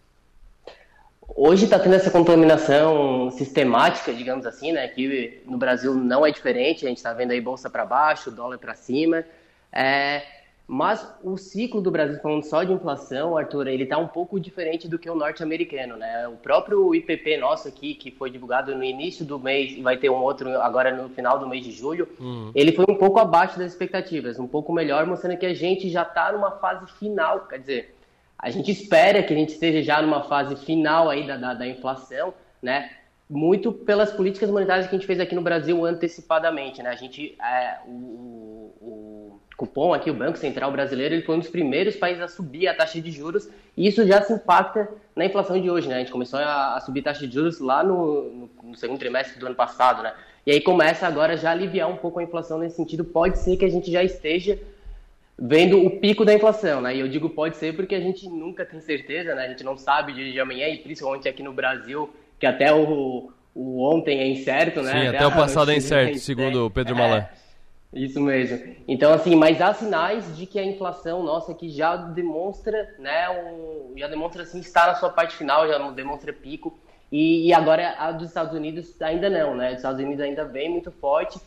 Hoje 1.36 1.66
está 1.66 1.80
tendo 1.80 1.96
essa 1.96 2.12
contaminação 2.12 3.32
sistemática, 3.32 4.14
digamos 4.14 4.46
assim, 4.46 4.72
né? 4.72 4.88
Que 4.88 5.42
no 5.46 5.58
Brasil 5.58 5.94
não 5.94 6.26
é 6.26 6.32
diferente, 6.32 6.86
a 6.86 6.90
gente 6.90 6.98
está 6.98 7.14
vendo 7.14 7.32
aí 7.32 7.42
bolsa 7.42 7.70
para 7.70 7.86
baixo, 7.86 8.32
dólar 8.32 8.58
para 8.58 8.76
cima. 8.76 9.24
É, 9.72 10.24
mas 10.68 11.06
o 11.22 11.38
ciclo 11.38 11.82
do 11.82 11.92
Brasil, 11.92 12.20
falando 12.22 12.44
só 12.44 12.64
de 12.64 12.72
inflação, 12.72 13.38
Arthur, 13.38 13.68
ele 13.68 13.84
está 13.84 13.98
um 13.98 14.08
pouco 14.08 14.40
diferente 14.40 14.88
do 14.88 14.98
que 14.98 15.10
o 15.10 15.16
norte-americano, 15.16 15.98
né? 15.98 16.28
O 16.28 16.38
próprio 16.38 16.96
IPP 16.96 17.38
nosso 17.38 17.68
aqui, 17.68 17.94
que 17.94 18.10
foi 18.10 18.30
divulgado 18.30 18.74
no 18.76 18.84
início 18.84 19.26
do 19.26 19.38
mês 19.38 19.74
e 19.74 19.82
vai 19.82 19.98
ter 19.98 20.10
um 20.10 20.22
outro 20.22 20.50
agora 20.62 20.96
no 20.96 21.10
final 21.10 21.38
do 21.40 21.48
mês 21.48 21.64
de 21.64 21.72
julho, 21.72 22.08
uhum. 22.20 22.52
ele 22.56 22.72
foi 22.72 22.86
um 22.88 22.96
pouco 22.96 23.20
abaixo 23.20 23.60
das 23.60 23.74
expectativas, 23.74 24.40
um 24.40 24.48
pouco 24.48 24.72
melhor, 24.72 25.06
mostrando 25.06 25.38
que 25.38 25.46
a 25.46 25.54
gente 25.54 25.90
já 25.90 26.04
está 26.04 26.32
numa 26.32 26.52
fase 26.52 26.86
final, 26.94 27.42
quer 27.48 27.60
dizer, 27.60 27.96
a 28.42 28.50
gente 28.50 28.72
espera 28.72 29.22
que 29.22 29.32
a 29.32 29.38
gente 29.38 29.50
esteja 29.50 29.84
já 29.84 30.02
numa 30.02 30.24
fase 30.24 30.56
final 30.56 31.10
aí 31.10 31.28
da, 31.28 31.38
da, 31.38 31.54
da 31.54 31.68
inflação, 31.68 32.34
né? 32.62 32.90
Muito 33.30 33.72
pelas 33.72 34.12
políticas 34.12 34.50
monetárias 34.50 34.88
que 34.88 34.96
a 34.96 34.98
gente 34.98 35.08
fez 35.08 35.20
aqui 35.20 35.36
no 35.36 35.42
Brasil 35.42 35.86
antecipadamente, 35.86 36.82
né? 36.82 36.90
A 36.90 36.96
gente, 36.96 37.36
é, 37.40 37.78
o, 37.86 38.74
o 38.82 39.40
cupom 39.56 39.94
aqui, 39.94 40.10
o 40.10 40.14
Banco 40.14 40.40
Central 40.40 40.72
Brasileiro, 40.72 41.14
ele 41.14 41.24
foi 41.24 41.36
um 41.36 41.40
dos 41.40 41.50
primeiros 41.50 41.96
países 41.96 42.24
a 42.24 42.28
subir 42.28 42.68
a 42.68 42.74
taxa 42.74 43.00
de 43.00 43.12
juros 43.12 43.48
e 43.78 43.88
isso 43.88 44.06
já 44.08 44.22
se 44.24 44.34
impacta 44.34 44.90
na 45.16 45.24
inflação 45.24 45.62
de 45.62 45.70
hoje, 45.70 45.88
né? 45.88 45.98
A 45.98 46.00
gente 46.00 46.12
começou 46.12 46.40
a, 46.40 46.76
a 46.76 46.80
subir 46.82 47.04
taxa 47.04 47.28
de 47.28 47.34
juros 47.34 47.60
lá 47.60 47.84
no, 47.84 48.24
no, 48.24 48.50
no, 48.64 48.76
segundo 48.76 48.98
trimestre 48.98 49.40
do 49.40 49.46
ano 49.46 49.56
passado, 49.56 50.02
né? 50.02 50.14
E 50.48 50.52
aí 50.52 50.60
começa 50.60 51.06
agora 51.06 51.38
já 51.38 51.50
a 51.50 51.52
aliviar 51.52 51.88
um 51.88 51.98
pouco 51.98 52.20
a 52.20 52.24
inflação 52.24 52.58
nesse 52.58 52.76
sentido. 52.76 53.06
Pode 53.06 53.38
ser 53.38 53.56
que 53.56 53.64
a 53.64 53.70
gente 53.70 53.92
já 53.92 54.04
esteja 54.04 54.60
vendo 55.44 55.84
o 55.84 55.90
pico 55.90 56.24
da 56.24 56.36
inflação, 56.36 56.82
né? 56.82 56.96
E 56.96 57.00
eu 57.00 57.08
digo 57.08 57.28
pode 57.28 57.58
ser 57.58 57.76
porque 57.76 57.96
a 57.96 58.00
gente 58.00 58.30
nunca 58.30 58.64
tem 58.64 58.80
certeza, 58.80 59.34
né? 59.34 59.46
A 59.46 59.50
gente 59.50 59.64
não 59.64 59.76
sabe 59.76 60.14
de 60.14 60.40
amanhã 60.40 60.68
e 60.68 60.78
principalmente 60.78 61.28
aqui 61.28 61.42
no 61.42 61.52
Brasil, 61.52 62.14
que 62.40 62.46
até 62.46 62.72
o, 62.72 63.32
o 63.56 63.84
ontem 63.84 64.20
é 64.20 64.28
incerto, 64.28 64.84
né? 64.84 64.92
Sim, 64.92 65.08
até, 65.08 65.18
até 65.18 65.28
o 65.28 65.32
passado 65.32 65.72
é 65.72 65.76
incerto, 65.76 66.20
segundo 66.20 66.68
o 66.68 66.70
Pedro 66.70 66.96
Malan. 66.96 67.28
É, 67.92 68.00
isso 68.00 68.22
mesmo. 68.22 68.76
Então, 68.88 69.12
assim, 69.12 69.36
mas 69.36 69.60
há 69.60 69.74
sinais 69.74 70.38
de 70.38 70.46
que 70.46 70.60
a 70.60 70.64
inflação 70.64 71.24
nossa 71.24 71.54
aqui 71.54 71.70
já 71.70 71.96
demonstra, 71.96 72.94
né, 73.00 73.28
um, 73.32 73.98
já 73.98 74.08
demonstra, 74.08 74.44
assim, 74.44 74.60
estar 74.60 74.86
na 74.86 74.96
sua 74.96 75.10
parte 75.10 75.36
final, 75.36 75.68
já 75.68 75.80
demonstra 75.90 76.32
pico. 76.32 76.78
E, 77.12 77.48
e, 77.48 77.54
agora 77.54 77.96
a 77.98 78.12
dos 78.12 78.30
Estados 78.30 78.54
Unidos 78.54 79.02
ainda 79.02 79.30
não, 79.30 79.56
né? 79.56 79.72
Os 79.72 79.78
Estados 79.78 80.00
Unidos 80.00 80.24
ainda 80.24 80.46
vem 80.46 80.70
muito 80.70 80.92
forte. 80.92 81.40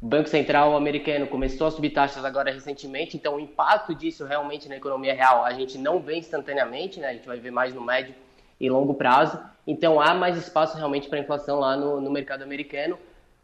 O 0.00 0.06
Banco 0.06 0.28
Central 0.28 0.76
americano 0.76 1.26
começou 1.26 1.66
a 1.66 1.70
subir 1.70 1.90
taxas 1.90 2.24
agora 2.24 2.52
recentemente, 2.52 3.16
então 3.16 3.36
o 3.36 3.40
impacto 3.40 3.94
disso 3.94 4.26
realmente 4.26 4.68
na 4.68 4.76
economia 4.76 5.14
real 5.14 5.44
a 5.44 5.52
gente 5.54 5.78
não 5.78 6.00
vê 6.00 6.16
instantaneamente, 6.16 7.00
né? 7.00 7.08
A 7.08 7.12
gente 7.14 7.26
vai 7.26 7.40
ver 7.40 7.50
mais 7.50 7.74
no 7.74 7.80
médio 7.80 8.14
e 8.60 8.68
longo 8.68 8.94
prazo. 8.94 9.38
Então 9.66 10.00
há 10.00 10.14
mais 10.14 10.36
espaço 10.36 10.76
realmente 10.76 11.08
para 11.08 11.18
inflação 11.18 11.58
lá 11.58 11.76
no, 11.76 12.00
no 12.00 12.10
mercado 12.10 12.42
americano. 12.42 12.98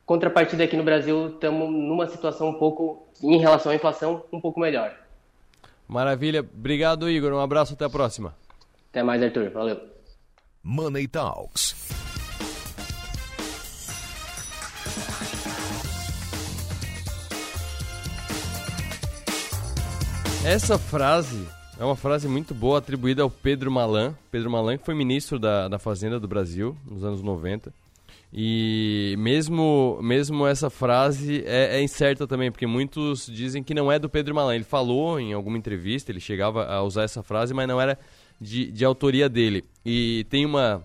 Contrapartida 0.05 0.65
aqui 0.65 0.77
no 0.77 0.85
Brasil, 0.85 1.29
estamos 1.29 1.71
numa 1.71 2.07
situação 2.07 2.51
um 2.51 2.55
pouco, 2.55 3.07
em 3.23 3.39
relação 3.39 3.73
à 3.73 3.75
inflação, 3.75 4.25
um 4.33 4.41
pouco 4.41 4.61
melhor. 4.61 4.95
Maravilha. 5.89 6.41
Obrigado, 6.41 7.09
Igor. 7.09 7.33
Um 7.33 7.41
abraço, 7.41 7.75
até 7.75 7.85
a 7.85 7.91
próxima. 7.91 8.35
Até 8.91 9.03
mais, 9.03 9.23
Arthur. 9.23 9.51
Valeu. 9.51 9.81
Money 10.63 11.09
Talks. 11.09 12.02
Essa 20.45 20.77
frase 20.77 21.47
é 21.79 21.85
uma 21.85 21.95
frase 21.95 22.27
muito 22.27 22.53
boa 22.53 22.79
atribuída 22.79 23.23
ao 23.23 23.31
Pedro 23.31 23.71
Malan. 23.71 24.13
Pedro 24.29 24.51
Malan, 24.51 24.77
que 24.77 24.85
foi 24.85 24.93
ministro 24.93 25.39
da, 25.39 25.69
da 25.69 25.79
Fazenda 25.79 26.19
do 26.19 26.27
Brasil 26.27 26.77
nos 26.85 27.05
anos 27.05 27.23
90. 27.23 27.73
E 28.33 29.15
mesmo, 29.19 30.01
mesmo 30.03 30.45
essa 30.45 30.69
frase 30.69 31.45
é, 31.47 31.79
é, 31.79 31.83
incerta 31.83 32.27
também, 32.27 32.51
porque 32.51 32.67
muitos 32.67 33.27
dizem 33.27 33.63
que 33.63 33.73
não 33.73 33.91
é 33.91 34.01
do 34.01 34.09
Pedro 34.09 34.35
Malan. 34.35 34.57
Ele 34.57 34.65
falou 34.65 35.21
em 35.21 35.33
alguma 35.33 35.57
entrevista, 35.57 36.11
ele 36.11 36.19
chegava 36.19 36.67
a 36.67 36.83
usar 36.83 37.05
essa 37.05 37.23
frase, 37.23 37.55
mas 37.55 37.69
não 37.69 37.81
era 37.81 37.97
de, 38.41 38.73
de 38.73 38.85
autoria 38.85 39.29
dele. 39.29 39.65
E 39.87 40.27
tem 40.29 40.45
uma, 40.45 40.83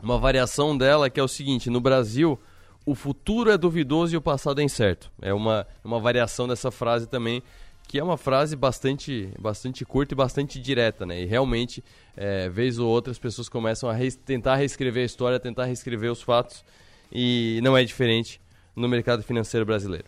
uma 0.00 0.18
variação 0.18 0.78
dela 0.78 1.10
que 1.10 1.18
é 1.18 1.22
o 1.22 1.28
seguinte: 1.28 1.68
no 1.68 1.80
Brasil, 1.80 2.38
o 2.86 2.94
futuro 2.94 3.50
é 3.50 3.58
duvidoso 3.58 4.14
e 4.14 4.16
o 4.16 4.22
passado 4.22 4.60
é 4.60 4.64
incerto. 4.64 5.10
É 5.20 5.32
uma, 5.32 5.66
uma 5.82 5.98
variação 5.98 6.46
dessa 6.46 6.70
frase 6.70 7.08
também, 7.08 7.42
que 7.86 7.98
é 7.98 8.02
uma 8.02 8.16
frase 8.16 8.56
bastante, 8.56 9.30
bastante 9.38 9.84
curta 9.84 10.14
e 10.14 10.16
bastante 10.16 10.60
direta, 10.60 11.06
né? 11.06 11.22
E 11.22 11.26
realmente, 11.26 11.82
é, 12.16 12.48
vez 12.48 12.78
ou 12.78 12.88
outra, 12.88 13.10
as 13.10 13.18
pessoas 13.18 13.48
começam 13.48 13.88
a 13.88 13.92
res 13.92 14.16
tentar 14.16 14.56
reescrever 14.56 15.02
a 15.02 15.06
história, 15.06 15.38
tentar 15.38 15.66
reescrever 15.66 16.10
os 16.10 16.22
fatos, 16.22 16.64
e 17.12 17.60
não 17.62 17.76
é 17.76 17.84
diferente 17.84 18.40
no 18.74 18.88
mercado 18.88 19.22
financeiro 19.22 19.64
brasileiro. 19.64 20.06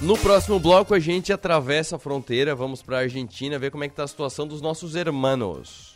No 0.00 0.18
próximo 0.18 0.60
bloco, 0.60 0.92
a 0.92 0.98
gente 0.98 1.32
atravessa 1.32 1.96
a 1.96 1.98
fronteira, 1.98 2.54
vamos 2.54 2.82
para 2.82 2.98
a 2.98 3.00
Argentina 3.00 3.58
ver 3.58 3.70
como 3.70 3.82
é 3.82 3.88
que 3.88 3.94
está 3.94 4.04
a 4.04 4.08
situação 4.08 4.46
dos 4.46 4.60
nossos 4.60 4.94
hermanos. 4.94 5.95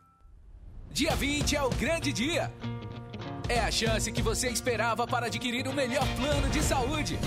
Dia 0.93 1.15
20 1.15 1.55
é 1.55 1.63
o 1.63 1.69
grande 1.69 2.11
dia. 2.11 2.51
É 3.47 3.59
a 3.59 3.71
chance 3.71 4.11
que 4.11 4.21
você 4.21 4.49
esperava 4.49 5.07
para 5.07 5.27
adquirir 5.27 5.65
o 5.67 5.73
melhor 5.73 6.05
plano 6.17 6.49
de 6.49 6.61
saúde. 6.61 7.17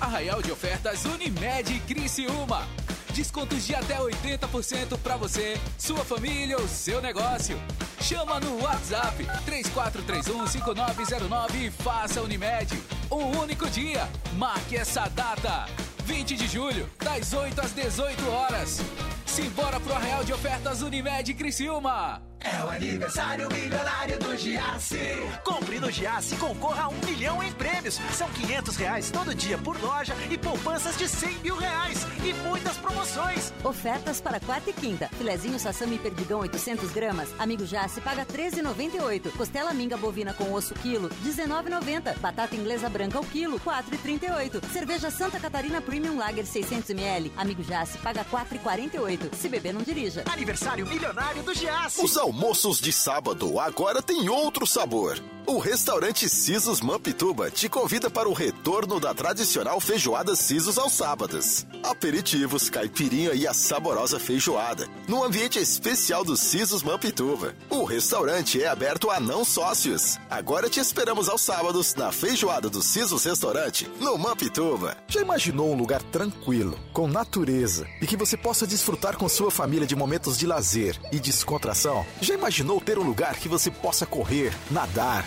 Arraial 0.00 0.40
de 0.40 0.50
ofertas 0.50 1.04
Unimed 1.04 1.80
Criciúma. 1.80 2.66
Descontos 3.14 3.66
de 3.66 3.74
até 3.74 3.98
80% 3.98 4.98
para 5.02 5.18
você, 5.18 5.60
sua 5.76 6.02
família 6.04 6.56
ou 6.58 6.66
seu 6.66 7.02
negócio. 7.02 7.60
Chama 8.00 8.40
no 8.40 8.62
WhatsApp 8.62 9.22
34315909 9.46 11.66
e 11.66 11.70
faça 11.70 12.22
Unimed. 12.22 12.82
Um 13.10 13.38
único 13.38 13.68
dia. 13.68 14.08
Marque 14.34 14.76
essa 14.76 15.06
data. 15.08 15.66
20 16.04 16.36
de 16.36 16.48
julho, 16.48 16.88
das 16.98 17.34
8 17.34 17.60
às 17.60 17.72
18 17.72 18.30
horas. 18.30 18.80
Simbora 19.26 19.78
pro 19.78 19.92
Arraial 19.94 20.24
de 20.24 20.32
Ofertas 20.32 20.80
Unimed 20.80 21.34
Criciúma. 21.34 22.29
É 22.42 22.64
o 22.64 22.70
aniversário 22.70 23.48
milionário 23.52 24.18
do 24.18 24.36
Giasse. 24.36 24.98
Compre 25.44 25.78
no 25.78 25.90
Giasse 25.90 26.34
e 26.34 26.38
concorra 26.38 26.84
a 26.84 26.88
um 26.88 26.98
milhão 27.04 27.42
em 27.42 27.52
prêmios. 27.52 28.00
São 28.14 28.28
500 28.30 28.76
reais 28.76 29.10
todo 29.10 29.34
dia 29.34 29.58
por 29.58 29.78
loja 29.80 30.14
e 30.30 30.38
poupanças 30.38 30.96
de 30.96 31.06
100 31.06 31.38
mil 31.40 31.56
reais. 31.56 32.06
E 32.24 32.32
muitas 32.48 32.78
promoções. 32.78 33.52
Ofertas 33.62 34.20
para 34.20 34.40
quarta 34.40 34.70
e 34.70 34.72
quinta. 34.72 35.08
Filezinho 35.18 35.58
sassami 35.58 35.98
perdigão 35.98 36.40
800 36.40 36.90
gramas. 36.92 37.28
Amigo 37.38 37.66
Giasse 37.66 38.00
paga 38.00 38.24
13,98. 38.24 39.32
Costela 39.36 39.74
minga 39.74 39.98
bovina 39.98 40.32
com 40.32 40.52
osso 40.52 40.72
quilo 40.74 41.10
19,90. 41.22 42.18
Batata 42.20 42.56
inglesa 42.56 42.88
branca 42.88 43.20
o 43.20 43.26
quilo 43.26 43.60
4,38. 43.60 44.64
Cerveja 44.72 45.10
Santa 45.10 45.38
Catarina 45.38 45.82
Premium 45.82 46.16
Lager 46.16 46.46
600 46.46 46.88
ml. 46.90 47.32
Amigo 47.36 47.62
Giasse 47.62 47.98
paga 47.98 48.24
4,48. 48.24 49.34
Se 49.34 49.48
beber 49.48 49.74
não 49.74 49.82
dirija. 49.82 50.24
Aniversário 50.30 50.86
milionário 50.86 51.42
do 51.42 51.52
Giasse. 51.52 52.02
Os 52.02 52.16
almoços 52.30 52.80
de 52.80 52.92
sábado 52.92 53.58
agora 53.58 54.00
tem 54.00 54.28
outro 54.28 54.64
sabor. 54.64 55.20
O 55.46 55.58
restaurante 55.58 56.28
Sisos 56.28 56.80
Mampituba 56.80 57.50
te 57.50 57.68
convida 57.68 58.08
para 58.08 58.28
o 58.28 58.32
retorno 58.32 59.00
da 59.00 59.12
tradicional 59.12 59.80
feijoada 59.80 60.36
Sisos 60.36 60.78
aos 60.78 60.92
sábados. 60.92 61.66
Aperitivos, 61.82 62.70
caipirinha 62.70 63.32
e 63.32 63.46
a 63.46 63.54
saborosa 63.54 64.20
feijoada, 64.20 64.86
no 65.08 65.24
ambiente 65.24 65.58
especial 65.58 66.24
do 66.24 66.36
Sisos 66.36 66.82
Mampituba. 66.82 67.54
O 67.68 67.84
restaurante 67.84 68.62
é 68.62 68.68
aberto 68.68 69.10
a 69.10 69.18
não 69.18 69.44
sócios. 69.44 70.18
Agora 70.30 70.70
te 70.70 70.78
esperamos 70.78 71.28
aos 71.28 71.40
sábados 71.40 71.94
na 71.94 72.12
feijoada 72.12 72.68
do 72.70 72.82
Sisos 72.82 73.24
Restaurante, 73.24 73.90
no 73.98 74.16
Mampituba. 74.16 74.96
Já 75.08 75.20
imaginou 75.20 75.72
um 75.72 75.76
lugar 75.76 76.02
tranquilo, 76.02 76.78
com 76.92 77.08
natureza 77.08 77.86
e 78.00 78.06
que 78.06 78.16
você 78.16 78.36
possa 78.36 78.66
desfrutar 78.66 79.16
com 79.16 79.28
sua 79.28 79.50
família 79.50 79.86
de 79.86 79.96
momentos 79.96 80.38
de 80.38 80.46
lazer 80.46 80.96
e 81.10 81.18
descontração? 81.18 82.06
Já 82.20 82.34
imaginou 82.34 82.80
ter 82.80 82.98
um 82.98 83.04
lugar 83.04 83.34
que 83.36 83.48
você 83.48 83.70
possa 83.70 84.06
correr, 84.06 84.52
nadar, 84.70 85.26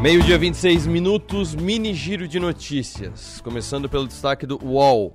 Meio-dia 0.00 0.38
26 0.38 0.86
minutos, 0.86 1.56
mini 1.56 1.92
giro 1.92 2.28
de 2.28 2.38
notícias. 2.38 3.40
Começando 3.40 3.88
pelo 3.88 4.06
destaque 4.06 4.46
do 4.46 4.56
UOL. 4.64 5.12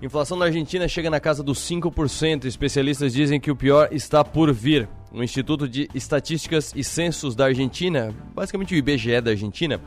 Inflação 0.00 0.36
na 0.36 0.44
Argentina 0.44 0.86
chega 0.86 1.10
na 1.10 1.18
casa 1.18 1.42
dos 1.42 1.58
5%. 1.58 2.44
Especialistas 2.44 3.12
dizem 3.12 3.40
que 3.40 3.50
o 3.50 3.56
pior 3.56 3.88
está 3.90 4.24
por 4.24 4.52
vir. 4.52 4.88
O 5.12 5.20
Instituto 5.20 5.68
de 5.68 5.88
Estatísticas 5.92 6.72
e 6.76 6.84
Censos 6.84 7.34
da 7.34 7.46
Argentina, 7.46 8.14
basicamente 8.32 8.72
o 8.72 8.76
IBGE 8.76 9.20
da 9.20 9.32
Argentina, 9.32 9.80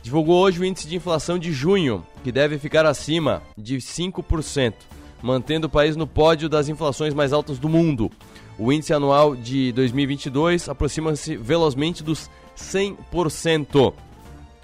divulgou 0.00 0.40
hoje 0.40 0.60
o 0.60 0.64
índice 0.64 0.86
de 0.86 0.94
inflação 0.94 1.36
de 1.36 1.52
junho, 1.52 2.06
que 2.22 2.30
deve 2.30 2.60
ficar 2.60 2.86
acima 2.86 3.42
de 3.58 3.78
5%, 3.78 4.74
mantendo 5.20 5.66
o 5.66 5.70
país 5.70 5.96
no 5.96 6.06
pódio 6.06 6.48
das 6.48 6.68
inflações 6.68 7.14
mais 7.14 7.32
altas 7.32 7.58
do 7.58 7.68
mundo. 7.68 8.12
O 8.56 8.72
índice 8.72 8.94
anual 8.94 9.34
de 9.34 9.72
2022 9.72 10.68
aproxima-se 10.68 11.36
velozmente 11.36 12.02
dos 12.04 12.30
100%, 12.56 13.92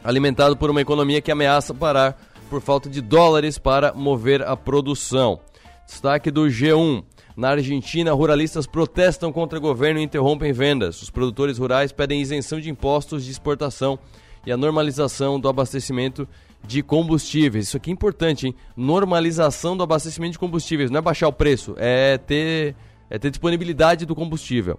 alimentado 0.02 0.56
por 0.56 0.70
uma 0.70 0.80
economia 0.80 1.20
que 1.20 1.30
ameaça 1.30 1.74
parar 1.74 2.18
por 2.48 2.60
falta 2.60 2.88
de 2.88 3.00
dólares 3.00 3.58
para 3.58 3.92
mover 3.92 4.42
a 4.42 4.56
produção. 4.56 5.40
Destaque 5.86 6.30
do 6.30 6.42
G1. 6.46 7.04
Na 7.36 7.50
Argentina, 7.50 8.12
ruralistas 8.12 8.66
protestam 8.66 9.32
contra 9.32 9.58
o 9.58 9.62
governo 9.62 10.00
e 10.00 10.02
interrompem 10.02 10.52
vendas. 10.52 11.00
Os 11.00 11.10
produtores 11.10 11.56
rurais 11.56 11.92
pedem 11.92 12.20
isenção 12.20 12.60
de 12.60 12.68
impostos 12.68 13.24
de 13.24 13.30
exportação 13.30 13.98
e 14.44 14.50
a 14.50 14.56
normalização 14.56 15.38
do 15.38 15.48
abastecimento 15.48 16.26
de 16.66 16.82
combustíveis. 16.82 17.68
Isso 17.68 17.76
aqui 17.76 17.90
é 17.90 17.92
importante, 17.92 18.46
hein? 18.46 18.54
Normalização 18.76 19.76
do 19.76 19.82
abastecimento 19.82 20.32
de 20.32 20.38
combustíveis. 20.38 20.90
Não 20.90 20.98
é 20.98 21.02
baixar 21.02 21.28
o 21.28 21.32
preço, 21.32 21.74
é 21.78 22.18
ter, 22.18 22.74
é 23.08 23.18
ter 23.18 23.30
disponibilidade 23.30 24.04
do 24.04 24.14
combustível. 24.14 24.78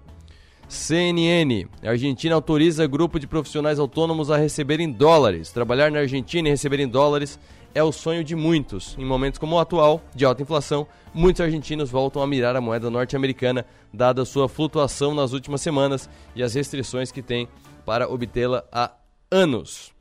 CNN. 0.70 1.68
A 1.82 1.90
Argentina 1.90 2.36
autoriza 2.36 2.86
grupo 2.86 3.20
de 3.20 3.26
profissionais 3.26 3.80
autônomos 3.80 4.30
a 4.30 4.38
receber 4.38 4.80
em 4.80 4.92
dólares. 4.92 5.52
Trabalhar 5.52 5.92
na 5.92 6.00
Argentina 6.00 6.48
e 6.48 6.52
receber 6.52 6.80
em 6.80 6.88
dólares 6.88 7.40
é 7.74 7.84
o 7.84 7.92
sonho 7.92 8.24
de 8.24 8.36
muitos. 8.36 8.96
Em 9.00 9.04
momentos 9.04 9.40
como 9.40 9.56
o 9.56 9.60
atual, 9.60 10.00
de 10.14 10.26
alta 10.26 10.44
inflação, 10.44 10.86
muitos 11.12 11.42
argentinos 11.42 11.90
voltam 11.90 12.22
a 12.22 12.28
mirar 12.28 12.56
a 12.56 12.62
moeda 12.62 12.88
norte-americana, 12.92 13.66
dada 13.92 14.24
sua 14.26 14.48
flutuação 14.48 15.16
nas 15.16 15.34
últimas 15.34 15.62
semanas 15.62 16.08
e 16.36 16.44
as 16.44 16.54
restrições 16.54 17.12
que 17.12 17.24
tem 17.24 17.48
para 17.84 18.08
obtê-la 18.08 18.64
há 18.72 18.92
anos. 19.32 19.92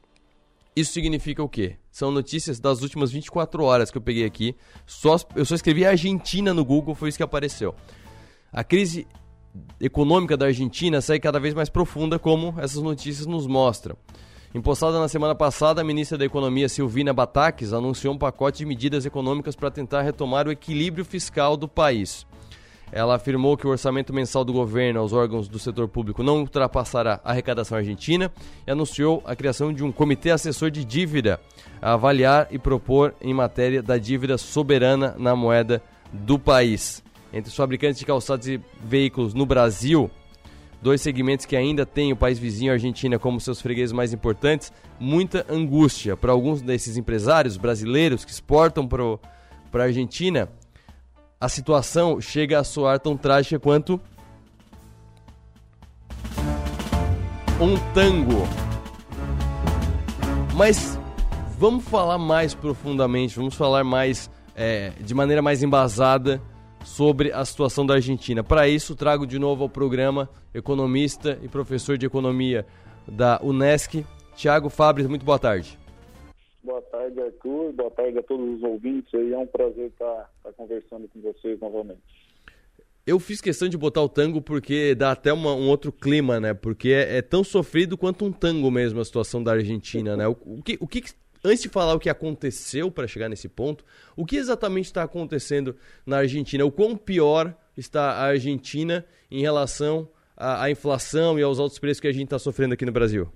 Isso 0.76 0.92
significa 0.92 1.42
o 1.42 1.48
quê? 1.48 1.76
São 1.90 2.10
notícias 2.10 2.60
das 2.60 2.82
últimas 2.82 3.10
24 3.10 3.64
horas 3.64 3.90
que 3.90 3.96
eu 3.96 4.02
peguei 4.02 4.26
aqui. 4.26 4.54
Só, 4.86 5.16
eu 5.34 5.46
só 5.46 5.54
escrevi 5.54 5.86
Argentina 5.86 6.52
no 6.52 6.62
Google, 6.62 6.94
foi 6.94 7.08
isso 7.08 7.18
que 7.18 7.24
apareceu. 7.24 7.74
A 8.52 8.62
crise 8.62 9.06
econômica 9.80 10.36
da 10.36 10.46
Argentina 10.46 11.00
segue 11.00 11.20
cada 11.20 11.40
vez 11.40 11.54
mais 11.54 11.68
profunda, 11.68 12.18
como 12.18 12.54
essas 12.58 12.82
notícias 12.82 13.26
nos 13.26 13.46
mostram. 13.46 13.96
Impostada 14.54 14.98
na 14.98 15.08
semana 15.08 15.34
passada, 15.34 15.82
a 15.82 15.84
ministra 15.84 16.16
da 16.16 16.24
Economia 16.24 16.68
Silvina 16.68 17.12
Bataques 17.12 17.72
anunciou 17.72 18.14
um 18.14 18.18
pacote 18.18 18.58
de 18.58 18.66
medidas 18.66 19.04
econômicas 19.04 19.54
para 19.54 19.70
tentar 19.70 20.00
retomar 20.02 20.48
o 20.48 20.50
equilíbrio 20.50 21.04
fiscal 21.04 21.54
do 21.56 21.68
país. 21.68 22.26
Ela 22.90 23.16
afirmou 23.16 23.58
que 23.58 23.66
o 23.66 23.70
orçamento 23.70 24.14
mensal 24.14 24.46
do 24.46 24.52
governo 24.52 25.00
aos 25.00 25.12
órgãos 25.12 25.48
do 25.48 25.58
setor 25.58 25.86
público 25.86 26.22
não 26.22 26.38
ultrapassará 26.38 27.20
a 27.22 27.32
arrecadação 27.32 27.76
argentina 27.76 28.32
e 28.66 28.70
anunciou 28.70 29.22
a 29.26 29.36
criação 29.36 29.70
de 29.70 29.84
um 29.84 29.92
comitê 29.92 30.30
assessor 30.30 30.70
de 30.70 30.82
dívida 30.82 31.38
a 31.82 31.92
avaliar 31.92 32.48
e 32.50 32.58
propor 32.58 33.14
em 33.20 33.34
matéria 33.34 33.82
da 33.82 33.98
dívida 33.98 34.38
soberana 34.38 35.14
na 35.18 35.36
moeda 35.36 35.82
do 36.10 36.38
país 36.38 37.02
entre 37.32 37.50
os 37.50 37.56
fabricantes 37.56 37.98
de 37.98 38.06
calçados 38.06 38.48
e 38.48 38.60
veículos 38.82 39.34
no 39.34 39.44
Brasil, 39.44 40.10
dois 40.80 41.00
segmentos 41.00 41.44
que 41.44 41.56
ainda 41.56 41.84
têm 41.84 42.12
o 42.12 42.16
país 42.16 42.38
vizinho, 42.38 42.72
a 42.72 42.74
Argentina, 42.74 43.18
como 43.18 43.40
seus 43.40 43.60
fregueses 43.60 43.92
mais 43.92 44.12
importantes, 44.12 44.72
muita 44.98 45.44
angústia 45.48 46.16
para 46.16 46.32
alguns 46.32 46.62
desses 46.62 46.96
empresários 46.96 47.56
brasileiros 47.56 48.24
que 48.24 48.30
exportam 48.30 48.86
para 48.86 49.82
a 49.82 49.86
Argentina. 49.86 50.48
A 51.40 51.48
situação 51.48 52.20
chega 52.20 52.58
a 52.58 52.64
soar 52.64 52.98
tão 52.98 53.16
trágica 53.16 53.60
quanto 53.60 54.00
um 57.60 57.76
tango. 57.92 58.48
Mas 60.54 60.98
vamos 61.58 61.84
falar 61.84 62.18
mais 62.18 62.54
profundamente, 62.54 63.36
vamos 63.36 63.54
falar 63.54 63.84
mais 63.84 64.30
é, 64.56 64.92
de 65.00 65.14
maneira 65.14 65.40
mais 65.40 65.62
embasada 65.62 66.42
sobre 66.88 67.30
a 67.32 67.44
situação 67.44 67.84
da 67.84 67.94
Argentina. 67.94 68.42
Para 68.42 68.66
isso, 68.66 68.96
trago 68.96 69.26
de 69.26 69.38
novo 69.38 69.62
ao 69.62 69.68
programa 69.68 70.28
economista 70.54 71.38
e 71.42 71.48
professor 71.48 71.98
de 71.98 72.06
economia 72.06 72.66
da 73.06 73.38
Unesc, 73.42 74.04
Tiago 74.34 74.70
Fabres. 74.70 75.06
Muito 75.06 75.24
boa 75.24 75.38
tarde. 75.38 75.78
Boa 76.64 76.80
tarde, 76.82 77.20
Arthur. 77.20 77.72
Boa 77.72 77.90
tarde 77.90 78.18
a 78.18 78.22
todos 78.22 78.56
os 78.56 78.62
ouvintes. 78.62 79.12
É 79.14 79.36
um 79.36 79.46
prazer 79.46 79.88
estar, 79.88 80.30
estar 80.38 80.52
conversando 80.54 81.08
com 81.08 81.20
vocês 81.20 81.60
novamente. 81.60 82.00
Eu 83.06 83.18
fiz 83.18 83.40
questão 83.40 83.68
de 83.68 83.78
botar 83.78 84.02
o 84.02 84.08
tango 84.08 84.40
porque 84.40 84.94
dá 84.94 85.12
até 85.12 85.32
uma, 85.32 85.54
um 85.54 85.68
outro 85.68 85.92
clima, 85.92 86.40
né? 86.40 86.52
Porque 86.52 86.88
é, 86.88 87.18
é, 87.18 87.22
tão 87.22 87.44
sofrido 87.44 87.96
quanto 87.96 88.24
um 88.24 88.32
tango 88.32 88.70
mesmo 88.70 89.00
a 89.00 89.04
situação 89.04 89.42
da 89.42 89.52
Argentina, 89.52 90.16
né? 90.16 90.26
O, 90.26 90.36
o 90.44 90.62
que, 90.62 90.76
o 90.80 90.86
que 90.86 91.02
antes 91.44 91.62
de 91.62 91.68
falar 91.68 91.94
o 91.94 91.98
que 91.98 92.10
aconteceu 92.10 92.90
para 92.90 93.06
chegar 93.06 93.28
nesse 93.28 93.48
ponto, 93.48 93.84
o 94.16 94.24
que 94.24 94.36
exatamente 94.36 94.86
está 94.86 95.02
acontecendo 95.02 95.76
na 96.06 96.18
Argentina? 96.18 96.64
O 96.64 96.72
quão 96.72 96.96
pior 96.96 97.54
está 97.76 98.12
a 98.12 98.24
Argentina 98.24 99.04
em 99.30 99.40
relação 99.40 100.08
à, 100.36 100.64
à 100.64 100.70
inflação 100.70 101.38
e 101.38 101.42
aos 101.42 101.58
altos 101.58 101.78
preços 101.78 102.00
que 102.00 102.08
a 102.08 102.12
gente 102.12 102.24
está 102.24 102.38
sofrendo 102.38 102.74
aqui 102.74 102.84
no 102.84 102.92
Brasil? 102.92 103.28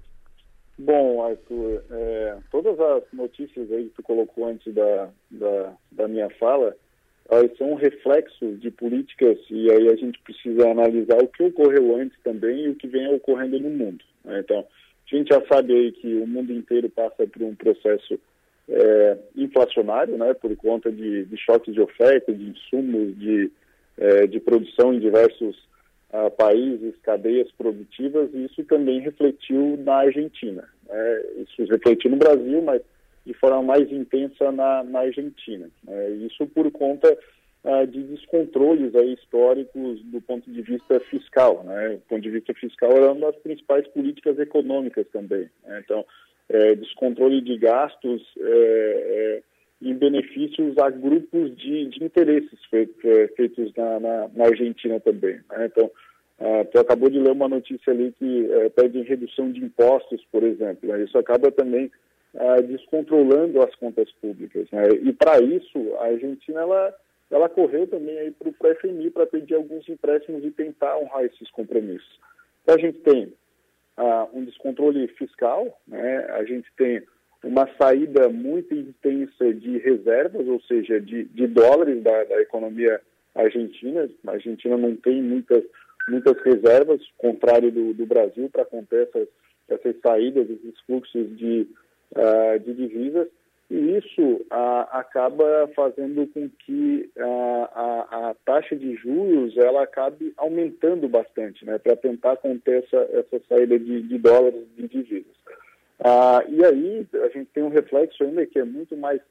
Bom, 0.78 1.22
Arthur, 1.22 1.84
é, 1.90 2.38
todas 2.50 2.78
as 2.80 3.04
notícias 3.12 3.70
aí 3.70 3.84
que 3.84 3.96
tu 3.96 4.02
colocou 4.02 4.46
antes 4.46 4.72
da, 4.74 5.10
da, 5.30 5.72
da 5.92 6.08
minha 6.08 6.30
fala, 6.40 6.74
elas 7.30 7.56
são 7.56 7.72
um 7.72 7.74
reflexo 7.74 8.56
de 8.56 8.70
políticas 8.70 9.38
e 9.50 9.70
aí 9.70 9.88
a 9.88 9.96
gente 9.96 10.18
precisa 10.20 10.70
analisar 10.70 11.22
o 11.22 11.28
que 11.28 11.42
ocorreu 11.44 11.96
antes 11.96 12.18
também 12.22 12.64
e 12.64 12.68
o 12.70 12.74
que 12.74 12.88
vem 12.88 13.14
ocorrendo 13.14 13.60
no 13.60 13.70
mundo. 13.70 14.04
Né? 14.24 14.40
Então, 14.40 14.66
a 15.10 15.16
gente 15.16 15.28
já 15.28 15.42
sabe 15.46 15.72
aí 15.72 15.92
que 15.92 16.14
o 16.14 16.26
mundo 16.26 16.52
inteiro 16.52 16.88
passa 16.90 17.26
por 17.26 17.42
um 17.42 17.54
processo 17.54 18.18
é, 18.68 19.18
inflacionário, 19.36 20.16
né, 20.16 20.34
por 20.34 20.54
conta 20.56 20.90
de, 20.90 21.24
de, 21.24 21.36
choques 21.36 21.74
de 21.74 21.80
oferta, 21.80 22.32
de 22.32 22.44
insumos, 22.44 23.18
de, 23.18 23.50
é, 23.98 24.26
de 24.26 24.40
produção 24.40 24.94
em 24.94 25.00
diversos 25.00 25.56
uh, 26.12 26.30
países, 26.30 26.94
cadeias 27.02 27.50
produtivas, 27.52 28.30
e 28.32 28.44
isso 28.44 28.64
também 28.64 29.00
refletiu 29.00 29.76
na 29.84 29.96
Argentina. 29.96 30.68
Né? 30.88 31.22
Isso 31.38 31.64
refletiu 31.70 32.10
no 32.10 32.16
Brasil, 32.16 32.62
mas 32.62 32.82
de 33.24 33.34
forma 33.34 33.62
mais 33.62 33.90
intensa 33.90 34.50
na, 34.52 34.82
na 34.84 35.00
Argentina. 35.00 35.68
Né? 35.84 36.10
Isso 36.26 36.46
por 36.46 36.70
conta 36.70 37.16
uh, 37.64 37.87
de 37.87 38.03
descontroles 38.03 38.94
aí, 38.94 39.14
históricos 39.14 40.01
do 40.05 40.20
ponto 40.20 40.51
de 40.51 40.62
vista 40.62 41.01
fiscal. 41.01 41.62
Né? 41.64 41.90
Do 41.90 42.03
ponto 42.09 42.22
de 42.22 42.31
vista 42.31 42.53
fiscal, 42.55 42.92
era 42.92 43.12
uma 43.12 43.33
das 43.33 43.40
principais 43.40 43.87
políticas 43.88 44.38
econômicas 44.38 45.07
também. 45.12 45.48
Né? 45.64 45.83
Então, 45.85 46.05
é, 46.48 46.75
descontrole 46.75 47.40
de 47.40 47.57
gastos 47.57 48.22
é, 48.38 48.42
é, 48.42 49.42
em 49.81 49.94
benefícios 49.94 50.77
a 50.79 50.90
grupos 50.90 51.57
de, 51.57 51.87
de 51.87 52.05
interesses 52.05 52.59
feitos, 52.70 53.05
é, 53.05 53.29
feitos 53.29 53.72
na, 53.75 54.01
na, 54.01 54.29
na, 54.35 54.44
Argentina 54.44 55.01
também. 55.01 55.40
Né? 55.51 55.66
Então, 55.66 55.90
tu 56.72 56.81
acabou 56.81 57.09
de 57.09 57.20
ler 57.20 57.31
uma 57.31 57.48
notícia 57.48 57.92
ali 57.92 58.12
que 58.18 58.42
uh, 58.42 58.68
pede 58.70 59.01
redução 59.03 59.53
de 59.53 59.64
impostos, 59.64 60.20
por 60.33 60.42
exemplo. 60.42 60.88
Né? 60.88 61.05
Isso 61.05 61.16
acaba 61.16 61.53
também 61.53 61.88
uh, 62.35 62.62
descontrolando 62.64 63.62
as 63.62 63.72
contas 63.77 64.11
públicas. 64.20 64.66
Né? 64.72 64.88
E 65.05 65.12
para 65.12 65.40
isso, 65.40 65.94
a 66.01 66.07
Argentina 66.07 66.62
ela 66.62 66.92
ela 67.32 67.48
correu 67.48 67.86
também 67.86 68.18
aí 68.18 68.30
para 68.30 68.48
o 68.48 68.74
FMI 68.76 69.10
para 69.10 69.26
pedir 69.26 69.54
alguns 69.54 69.88
empréstimos 69.88 70.44
e 70.44 70.50
tentar 70.50 70.98
honrar 70.98 71.24
esses 71.24 71.50
compromissos. 71.50 72.20
Então 72.62 72.74
a 72.74 72.78
gente 72.78 72.98
tem 72.98 73.32
ah, 73.96 74.28
um 74.32 74.44
descontrole 74.44 75.08
fiscal, 75.08 75.80
né? 75.86 76.26
a 76.30 76.44
gente 76.44 76.70
tem 76.76 77.02
uma 77.42 77.66
saída 77.76 78.28
muito 78.28 78.74
intensa 78.74 79.52
de 79.52 79.78
reservas, 79.78 80.46
ou 80.46 80.60
seja, 80.62 81.00
de, 81.00 81.24
de 81.24 81.46
dólares 81.46 82.02
da, 82.02 82.24
da, 82.24 82.40
economia 82.40 83.00
argentina. 83.34 84.08
A 84.26 84.32
Argentina 84.32 84.76
não 84.76 84.94
tem 84.94 85.20
muitas, 85.20 85.64
muitas 86.08 86.40
reservas, 86.42 87.00
contrário 87.18 87.72
do, 87.72 87.94
do 87.94 88.06
Brasil, 88.06 88.48
para 88.50 88.64
conter 88.64 89.08
essas, 89.08 89.28
essas 89.68 89.96
saídas, 90.00 90.48
esses 90.50 90.78
fluxos 90.86 91.36
de, 91.36 91.66
uh, 92.14 92.58
de 92.60 92.74
divisas. 92.74 93.26
E 93.72 93.96
isso 93.96 94.44
acaba 94.90 95.66
fazendo 95.74 96.26
com 96.26 96.46
que 96.58 97.11
a, 97.18 97.70
a, 97.74 98.28
a, 98.28 98.35
taxa 98.44 98.76
de 98.76 98.94
juros 98.96 99.56
ela 99.56 99.85
acabe 99.85 100.35
aumentando 100.37 101.08
bastante, 101.08 101.64
né, 101.64 101.78
para 101.78 101.96
tentar 101.96 102.37
conter 102.37 102.85
essa, 102.85 102.98
essa 103.14 103.40
saída 103.48 103.78
de, 103.78 104.02
de 104.02 104.18
dólares 104.18 104.66
de 104.76 104.87
divisas. 104.88 105.32
Ah, 106.00 106.44
e 106.50 106.62
aí 106.62 107.06
a 107.14 107.28
gente 107.28 107.48
tem 107.54 107.62
um 107.62 107.70
reflexo 107.70 108.22
ainda 108.22 108.44
que 108.44 108.58
é 108.58 108.64
muito 108.64 108.94
mais 108.94 109.22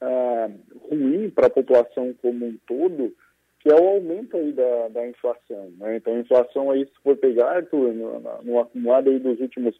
ah, 0.00 0.48
ruim 0.88 1.28
para 1.28 1.48
a 1.48 1.50
população 1.50 2.14
como 2.22 2.46
um 2.46 2.56
todo, 2.66 3.14
que 3.60 3.70
é 3.70 3.74
o 3.74 3.88
aumento 3.88 4.38
aí 4.38 4.52
da, 4.52 4.88
da 4.88 5.06
inflação. 5.06 5.70
Né? 5.76 5.96
Então 5.96 6.14
a 6.14 6.20
inflação 6.20 6.70
aí, 6.70 6.86
se 6.86 7.02
for 7.04 7.14
pegar, 7.18 7.62
no, 7.70 8.20
no 8.42 8.58
acumulado 8.58 9.10
aí 9.10 9.18
dos 9.18 9.38
últimos 9.38 9.78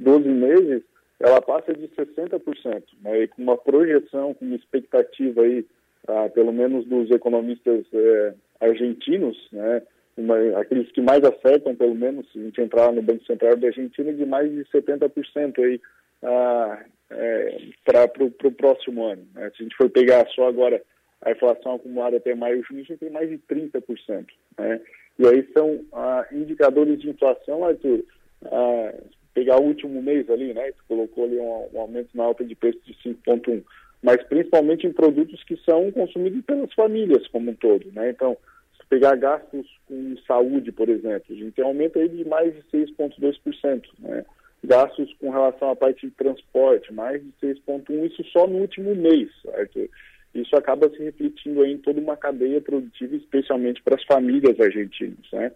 12 0.00 0.28
meses, 0.28 0.82
ela 1.22 1.40
passa 1.40 1.72
de 1.72 1.88
60%, 1.88 2.82
né, 3.00 3.22
e 3.22 3.28
com 3.28 3.42
uma 3.42 3.56
projeção, 3.56 4.34
com 4.34 4.44
uma 4.44 4.56
expectativa 4.56 5.42
aí, 5.42 5.64
ah, 6.08 6.28
pelo 6.28 6.52
menos 6.52 6.84
dos 6.86 7.10
economistas 7.10 7.84
eh, 7.94 8.34
argentinos, 8.60 9.36
né, 9.52 9.82
uma, 10.16 10.36
aqueles 10.58 10.90
que 10.90 11.00
mais 11.00 11.22
acertam, 11.22 11.76
pelo 11.76 11.94
menos, 11.94 12.30
se 12.32 12.40
a 12.40 12.42
gente 12.42 12.60
entrar 12.60 12.92
no 12.92 13.02
Banco 13.02 13.24
Central 13.24 13.56
da 13.56 13.68
Argentina, 13.68 14.12
de 14.12 14.26
mais 14.26 14.50
de 14.50 14.64
70% 14.64 15.58
aí 15.62 15.80
ah, 16.24 16.84
é, 17.10 17.58
para 17.84 18.24
o 18.24 18.52
próximo 18.52 19.04
ano. 19.04 19.26
Né. 19.34 19.50
Se 19.50 19.62
a 19.62 19.64
gente 19.64 19.76
for 19.76 19.88
pegar 19.90 20.26
só 20.34 20.48
agora 20.48 20.82
a 21.22 21.30
inflação 21.30 21.76
acumulada 21.76 22.16
até 22.16 22.34
maio 22.34 22.64
junho, 22.64 22.80
a 22.80 22.84
gente 22.84 22.98
tem 22.98 23.10
mais 23.10 23.28
de 23.30 23.38
30%. 23.38 24.26
Né? 24.58 24.80
E 25.18 25.26
aí 25.26 25.48
são 25.56 25.84
ah, 25.92 26.26
indicadores 26.32 27.00
de 27.00 27.10
inflação, 27.10 27.64
Arthur, 27.64 28.04
ah, 28.46 28.94
pegar 29.34 29.60
o 29.60 29.64
último 29.64 30.02
mês 30.02 30.28
ali, 30.30 30.52
né? 30.52 30.72
Tu 30.72 30.84
colocou 30.88 31.24
ali 31.24 31.38
um, 31.38 31.68
um 31.74 31.80
aumento 31.80 32.10
na 32.14 32.24
alta 32.24 32.44
de 32.44 32.54
preço 32.54 32.78
de 32.84 32.94
5,1, 32.94 33.62
mas 34.02 34.22
principalmente 34.24 34.86
em 34.86 34.92
produtos 34.92 35.42
que 35.44 35.56
são 35.64 35.90
consumidos 35.92 36.44
pelas 36.44 36.72
famílias 36.74 37.26
como 37.28 37.50
um 37.50 37.54
todo, 37.54 37.90
né? 37.92 38.10
Então, 38.10 38.36
se 38.80 38.86
pegar 38.88 39.16
gastos 39.16 39.66
com 39.86 40.16
saúde, 40.26 40.72
por 40.72 40.88
exemplo, 40.88 41.24
a 41.30 41.34
gente 41.34 41.52
tem 41.52 41.64
um 41.64 41.68
aumento 41.68 41.98
aí 41.98 42.08
de 42.08 42.24
mais 42.24 42.54
de 42.54 42.62
6,2%, 42.72 43.82
né? 44.00 44.24
gastos 44.64 45.12
com 45.14 45.30
relação 45.30 45.70
à 45.70 45.76
parte 45.76 46.06
de 46.06 46.12
transporte, 46.12 46.92
mais 46.92 47.20
de 47.20 47.32
6,1, 47.42 48.10
isso 48.10 48.24
só 48.32 48.46
no 48.46 48.58
último 48.58 48.94
mês, 48.94 49.28
certo? 49.42 49.90
Isso 50.34 50.56
acaba 50.56 50.88
se 50.88 51.02
refletindo 51.02 51.64
em 51.64 51.76
toda 51.78 52.00
uma 52.00 52.16
cadeia 52.16 52.60
produtiva, 52.60 53.16
especialmente 53.16 53.82
para 53.82 53.96
as 53.96 54.04
famílias 54.04 54.58
argentinas, 54.58 55.26
né? 55.32 55.52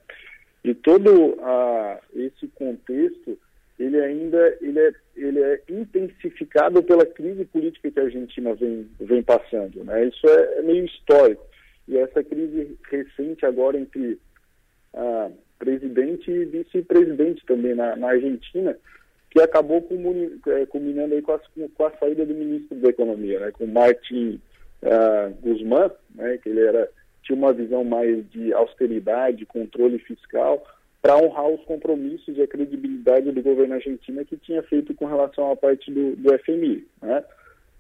E 0.65 0.75
todo 0.75 1.39
ah, 1.41 2.01
esse 2.15 2.49
contexto, 2.49 3.39
ele 3.79 4.01
ainda 4.01 4.57
ele 4.61 4.79
é, 4.79 4.93
ele 5.17 5.43
é 5.43 5.61
intensificado 5.69 6.83
pela 6.83 7.05
crise 7.05 7.45
política 7.45 7.91
que 7.91 8.01
a 8.01 8.05
Argentina 8.05 8.55
vem, 8.55 8.89
vem 8.99 9.23
passando, 9.23 9.85
né? 9.85 10.07
Isso 10.07 10.27
é, 10.29 10.59
é 10.59 10.63
meio 10.63 10.85
histórico. 10.85 11.45
E 11.87 11.97
essa 11.99 12.23
crise 12.25 12.77
recente 12.91 13.45
agora 13.45 13.79
entre 13.79 14.19
ah, 14.95 15.31
presidente 15.59 16.31
e 16.31 16.45
vice-presidente 16.45 17.45
também 17.47 17.75
na, 17.75 17.97
na, 17.97 18.09
Argentina, 18.09 18.77
que 19.31 19.41
acabou 19.41 19.83
comuni, 19.83 20.41
é, 20.49 20.67
culminando 20.67 21.15
aí 21.15 21.23
com 21.23 21.39
com 21.75 21.85
a, 21.85 21.91
saída 21.99 22.25
do 22.25 22.35
ministro 22.35 22.77
da 22.79 22.89
Economia, 22.89 23.41
né, 23.41 23.51
com 23.53 23.67
Martin 23.67 24.41
uh, 24.83 25.35
Guzmán, 25.43 25.91
né, 26.15 26.39
que 26.39 26.49
ele 26.49 26.61
era, 26.61 26.89
tinha 27.23 27.37
uma 27.37 27.53
visão 27.53 27.85
mais 27.85 28.29
de 28.31 28.53
austeridade, 28.53 29.47
controle 29.47 29.99
fiscal, 29.99 30.65
para 31.07 31.17
honrar 31.17 31.47
os 31.49 31.63
compromissos 31.67 32.37
e 32.37 32.43
a 32.43 32.49
credibilidade 32.49 33.31
do 33.31 33.41
governo 33.41 33.75
argentino 33.75 34.25
que 34.25 34.37
tinha 34.39 34.61
feito 34.65 34.93
com 34.93 35.07
relação 35.07 35.53
à 35.53 35.55
parte 35.55 35.89
do, 35.89 36.17
do 36.17 36.37
FMI. 36.41 36.85
Né? 37.01 37.23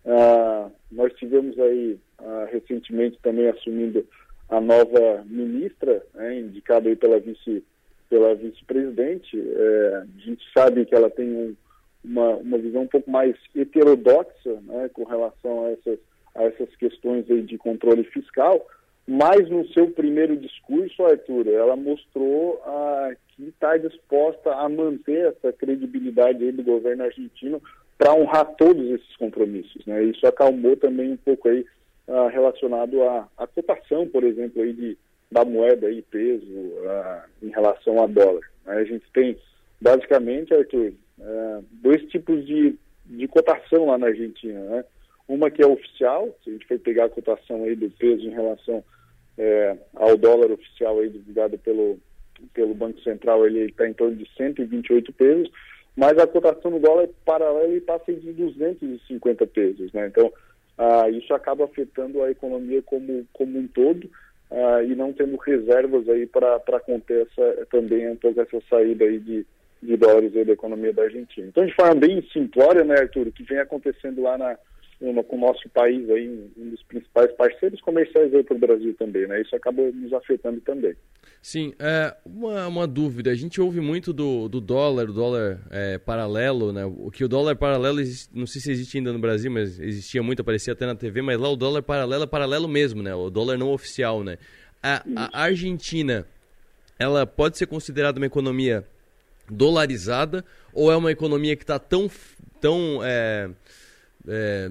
Uh, 0.04 0.70
nós 0.92 1.12
tivemos 1.14 1.58
aí 1.58 1.98
uh, 2.20 2.46
recentemente 2.52 3.18
também 3.20 3.48
assumindo 3.48 4.06
a 4.48 4.60
nova 4.60 5.24
ministra, 5.26 6.06
né, 6.14 6.38
indicada 6.38 6.88
aí 6.88 6.94
pela 6.94 7.18
vice 7.18 7.64
pela 8.08 8.32
vice-presidente. 8.36 9.36
É, 9.36 9.96
a 9.96 10.20
gente 10.20 10.44
sabe 10.56 10.86
que 10.86 10.94
ela 10.94 11.10
tem 11.10 11.28
um, 11.28 11.56
uma, 12.04 12.36
uma 12.36 12.58
visão 12.58 12.82
um 12.82 12.86
pouco 12.86 13.10
mais 13.10 13.34
heterodoxa 13.56 14.60
né, 14.62 14.88
com 14.92 15.02
relação 15.02 15.66
a 15.66 15.70
essas, 15.72 15.98
a 16.32 16.44
essas 16.44 16.76
questões 16.76 17.28
aí 17.28 17.42
de 17.42 17.58
controle 17.58 18.04
fiscal, 18.04 18.64
mas 19.06 19.48
no 19.48 19.66
seu 19.68 19.90
primeiro 19.90 20.36
discurso, 20.36 21.04
Arthur, 21.04 21.46
ela 21.46 21.76
mostrou 21.76 22.60
ah, 22.64 23.12
que 23.28 23.44
está 23.44 23.76
disposta 23.76 24.52
a 24.52 24.68
manter 24.68 25.26
essa 25.28 25.52
credibilidade 25.52 26.50
do 26.50 26.62
governo 26.64 27.04
argentino 27.04 27.62
para 27.98 28.14
honrar 28.14 28.46
todos 28.56 28.90
esses 28.90 29.16
compromissos. 29.16 29.84
Né? 29.86 30.04
Isso 30.04 30.26
acalmou 30.26 30.76
também 30.76 31.12
um 31.12 31.16
pouco 31.16 31.48
aí 31.48 31.64
uh, 32.08 32.28
relacionado 32.28 33.02
à, 33.02 33.28
à, 33.38 33.46
cotação, 33.46 34.08
por 34.08 34.24
exemplo, 34.24 34.62
aí 34.62 34.72
de, 34.72 34.98
da 35.30 35.44
moeda 35.44 35.90
e 35.90 36.02
peso 36.02 36.44
uh, 36.44 37.22
em 37.42 37.50
relação 37.50 38.02
a 38.02 38.06
dólar. 38.06 38.42
Né? 38.66 38.74
A 38.74 38.84
gente 38.84 39.04
tem, 39.12 39.38
basicamente, 39.80 40.52
Arthur, 40.52 40.92
uh, 41.18 41.64
dois 41.70 42.02
tipos 42.10 42.44
de, 42.44 42.74
de 43.06 43.28
cotação 43.28 43.86
lá 43.86 43.98
na 43.98 44.08
Argentina. 44.08 44.60
Né? 44.60 44.84
Uma 45.28 45.50
que 45.50 45.62
é 45.62 45.66
oficial, 45.66 46.36
se 46.42 46.50
a 46.50 46.52
gente 46.52 46.66
for 46.66 46.78
pegar 46.78 47.06
a 47.06 47.10
cotação 47.10 47.64
aí 47.64 47.74
do 47.74 47.90
peso 47.90 48.26
em 48.26 48.30
relação 48.30 48.84
é, 49.38 49.76
ao 49.94 50.16
dólar 50.16 50.50
oficial 50.50 50.98
aí 50.98 51.10
divulgado 51.10 51.58
pelo, 51.58 51.98
pelo 52.54 52.74
Banco 52.74 53.00
Central, 53.00 53.46
ele 53.46 53.66
está 53.66 53.88
em 53.88 53.92
torno 53.92 54.16
de 54.16 54.28
128 54.36 55.12
pesos, 55.12 55.50
mas 55.96 56.18
a 56.18 56.26
cotação 56.26 56.70
do 56.70 56.78
dólar 56.78 57.08
paralela 57.24 57.68
ele 57.68 57.80
passa 57.80 58.12
de 58.12 58.32
250 58.32 59.46
pesos, 59.46 59.92
né? 59.92 60.06
Então, 60.06 60.32
ah, 60.78 61.08
isso 61.08 61.32
acaba 61.32 61.64
afetando 61.64 62.22
a 62.22 62.30
economia 62.30 62.82
como, 62.82 63.26
como 63.32 63.58
um 63.58 63.66
todo 63.66 64.08
ah, 64.50 64.82
e 64.82 64.94
não 64.94 65.12
tendo 65.12 65.36
reservas 65.36 66.08
aí 66.08 66.26
para 66.26 66.80
conter 66.80 67.26
essa, 67.26 67.66
também 67.70 68.14
toda 68.16 68.42
essa 68.42 68.60
saída 68.68 69.04
aí 69.04 69.18
de, 69.18 69.46
de 69.82 69.96
dólares 69.96 70.36
aí 70.36 70.44
da 70.44 70.52
economia 70.52 70.92
da 70.92 71.04
Argentina. 71.04 71.46
Então, 71.46 71.64
de 71.64 71.74
forma 71.74 71.94
bem 71.94 72.22
simplória, 72.32 72.84
né, 72.84 72.94
Arthur, 72.98 73.28
o 73.28 73.32
que 73.32 73.42
vem 73.42 73.58
acontecendo 73.58 74.20
lá 74.22 74.36
na, 74.36 74.58
com 74.98 75.36
o 75.36 75.40
nosso 75.40 75.68
país 75.68 76.08
aí, 76.08 76.28
um 76.56 76.70
dos 76.70 76.82
principais 76.84 77.30
parceiros 77.32 77.80
comerciais 77.80 78.32
aí 78.34 78.42
para 78.42 78.56
o 78.56 78.58
Brasil 78.58 78.94
também, 78.94 79.26
né? 79.26 79.42
Isso 79.42 79.54
acaba 79.54 79.82
nos 79.82 80.12
afetando 80.12 80.60
também. 80.62 80.94
Sim, 81.42 81.74
é, 81.78 82.16
uma, 82.24 82.66
uma 82.66 82.86
dúvida, 82.86 83.30
a 83.30 83.34
gente 83.34 83.60
ouve 83.60 83.80
muito 83.80 84.12
do, 84.12 84.48
do 84.48 84.60
dólar, 84.60 85.06
dólar 85.06 85.60
é, 85.70 85.98
paralelo, 85.98 86.72
né? 86.72 86.84
O 86.84 87.10
que 87.10 87.24
o 87.24 87.28
dólar 87.28 87.56
paralelo, 87.56 87.98
não 88.34 88.46
sei 88.46 88.60
se 88.60 88.70
existe 88.70 88.96
ainda 88.96 89.12
no 89.12 89.18
Brasil, 89.18 89.50
mas 89.50 89.78
existia 89.78 90.22
muito, 90.22 90.40
aparecia 90.40 90.72
até 90.72 90.86
na 90.86 90.94
TV, 90.94 91.20
mas 91.20 91.38
lá 91.38 91.48
o 91.50 91.56
dólar 91.56 91.82
paralelo 91.82 92.24
é 92.24 92.26
paralelo 92.26 92.66
mesmo, 92.66 93.02
né? 93.02 93.14
O 93.14 93.28
dólar 93.28 93.58
não 93.58 93.70
oficial, 93.70 94.24
né? 94.24 94.38
A, 94.82 95.04
a 95.32 95.42
Argentina, 95.42 96.26
ela 96.98 97.26
pode 97.26 97.58
ser 97.58 97.66
considerada 97.66 98.18
uma 98.18 98.26
economia 98.26 98.84
dolarizada 99.48 100.44
ou 100.72 100.90
é 100.90 100.96
uma 100.96 101.12
economia 101.12 101.54
que 101.54 101.62
está 101.62 101.78
tão, 101.78 102.10
tão 102.60 103.00
é, 103.04 103.50
é, 104.28 104.68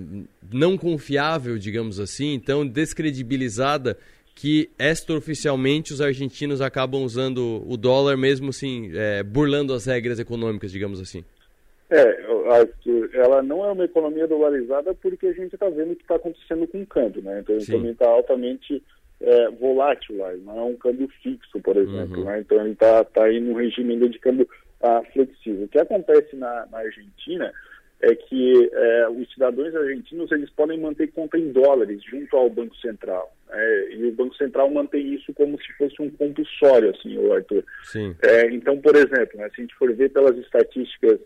não 0.52 0.78
confiável, 0.78 1.58
digamos 1.58 2.00
assim, 2.00 2.40
tão 2.40 2.66
descredibilizada 2.66 3.98
que 4.36 4.70
extraoficialmente 4.78 5.94
os 5.94 6.02
argentinos 6.02 6.60
acabam 6.60 7.04
usando 7.04 7.64
o 7.66 7.78
dólar 7.78 8.18
mesmo 8.18 8.50
assim, 8.50 8.92
é, 8.94 9.24
burlando 9.24 9.74
as 9.74 9.86
regras 9.86 10.20
econômicas, 10.20 10.72
digamos 10.72 11.00
assim. 11.00 11.24
É, 11.90 12.26
ela 13.14 13.42
não 13.42 13.64
é 13.66 13.72
uma 13.72 13.86
economia 13.86 14.28
dolarizada 14.28 14.94
porque 14.96 15.28
a 15.28 15.34
gente 15.34 15.54
está 15.54 15.70
vendo 15.70 15.94
o 15.94 15.96
que 15.96 16.02
está 16.02 16.16
acontecendo 16.16 16.68
com 16.68 16.82
o 16.82 16.86
câmbio, 16.86 17.22
né? 17.22 17.40
Então 17.40 17.56
ele 17.56 17.66
também 17.66 17.92
está 17.92 18.10
altamente 18.10 18.84
é, 19.22 19.50
volátil 19.52 20.18
lá, 20.18 20.34
não 20.34 20.60
é 20.60 20.64
um 20.64 20.76
câmbio 20.76 21.08
fixo, 21.24 21.60
por 21.62 21.78
exemplo, 21.78 22.20
uhum. 22.20 22.26
né? 22.26 22.40
Então 22.42 22.60
ele 22.60 22.72
está 22.72 23.04
tá 23.06 23.24
aí 23.24 23.40
no 23.40 23.56
regime 23.56 24.10
de 24.10 24.20
câmbio 24.20 24.50
ah, 24.82 25.02
flexível. 25.14 25.66
O 25.66 25.68
que 25.68 25.80
acontece 25.80 26.36
na, 26.36 26.66
na 26.72 26.80
Argentina 26.80 27.54
é 28.06 28.14
que 28.14 28.70
é, 28.72 29.10
os 29.10 29.34
cidadãos 29.34 29.76
argentinos 29.76 30.32
eles 30.32 30.50
podem 30.52 30.80
manter 30.80 31.12
conta 31.12 31.40
em 31.40 31.52
dólares 31.52 32.04
junto 32.04 32.38
ao 32.38 32.50
Banco 32.50 32.76
Central. 32.78 33.36
É, 33.50 33.96
e 33.96 34.06
o 34.06 34.12
Banco 34.12 34.36
Central 34.36 34.70
mantém 34.70 35.16
isso 35.16 35.34
como 35.34 35.60
se 35.60 35.74
fosse 35.74 36.00
um 36.00 36.12
compulsório, 36.12 36.92
assim, 36.92 37.18
Arthur. 37.32 37.64
Sim. 37.84 38.16
É, 38.22 38.48
então, 38.52 38.80
por 38.80 38.96
exemplo, 38.96 39.40
né, 39.40 39.50
se 39.50 39.60
a 39.60 39.62
gente 39.62 39.74
for 39.76 39.92
ver 39.94 40.12
pelas 40.12 40.38
estatísticas 40.38 41.20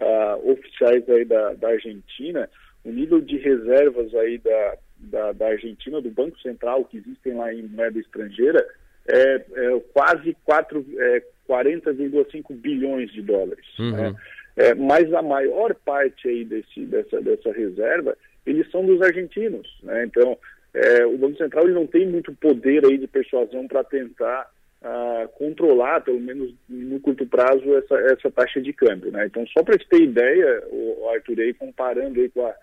uh, 0.00 0.50
oficiais 0.50 1.08
aí 1.08 1.24
da, 1.24 1.54
da 1.54 1.68
Argentina, 1.68 2.50
o 2.84 2.90
nível 2.90 3.20
de 3.22 3.38
reservas 3.38 4.14
aí 4.14 4.36
da, 4.36 4.76
da, 4.98 5.32
da, 5.32 5.46
Argentina, 5.46 6.02
do 6.02 6.10
Banco 6.10 6.38
Central, 6.40 6.84
que 6.84 6.98
existem 6.98 7.34
lá 7.34 7.52
em 7.52 7.62
moeda 7.62 7.98
estrangeira, 7.98 8.62
é, 9.08 9.36
é 9.36 9.80
quase 9.94 10.36
40,5 10.46 12.44
é, 12.50 12.54
bilhões 12.54 13.10
de 13.10 13.22
dólares. 13.22 13.66
Uhum. 13.78 13.92
Né? 13.92 14.14
É, 14.56 14.74
mas 14.74 15.12
a 15.12 15.20
maior 15.20 15.74
parte 15.74 16.28
aí 16.28 16.44
desse, 16.44 16.80
dessa, 16.86 17.20
dessa 17.20 17.52
reserva, 17.52 18.16
eles 18.46 18.70
são 18.70 18.84
dos 18.86 19.02
argentinos. 19.02 19.68
Né? 19.82 20.04
Então, 20.04 20.38
é, 20.72 21.04
o 21.04 21.18
Banco 21.18 21.36
Central 21.36 21.64
ele 21.64 21.74
não 21.74 21.86
tem 21.86 22.06
muito 22.06 22.32
poder 22.34 22.84
aí 22.86 22.96
de 22.96 23.06
persuasão 23.06 23.68
para 23.68 23.84
tentar 23.84 24.50
uh, 24.82 25.28
controlar, 25.36 26.00
pelo 26.00 26.20
menos 26.20 26.54
no 26.68 27.00
curto 27.00 27.26
prazo, 27.26 27.76
essa, 27.76 27.96
essa 28.12 28.30
taxa 28.30 28.60
de 28.60 28.72
câmbio. 28.72 29.10
Né? 29.10 29.26
Então, 29.26 29.46
só 29.48 29.62
para 29.62 29.76
te 29.76 29.86
ter 29.88 30.02
ideia, 30.02 30.62
o 30.70 31.08
Arthur, 31.10 31.40
aí, 31.40 31.52
comparando 31.52 32.20
aí 32.20 32.28
com 32.30 32.46
a, 32.46 32.54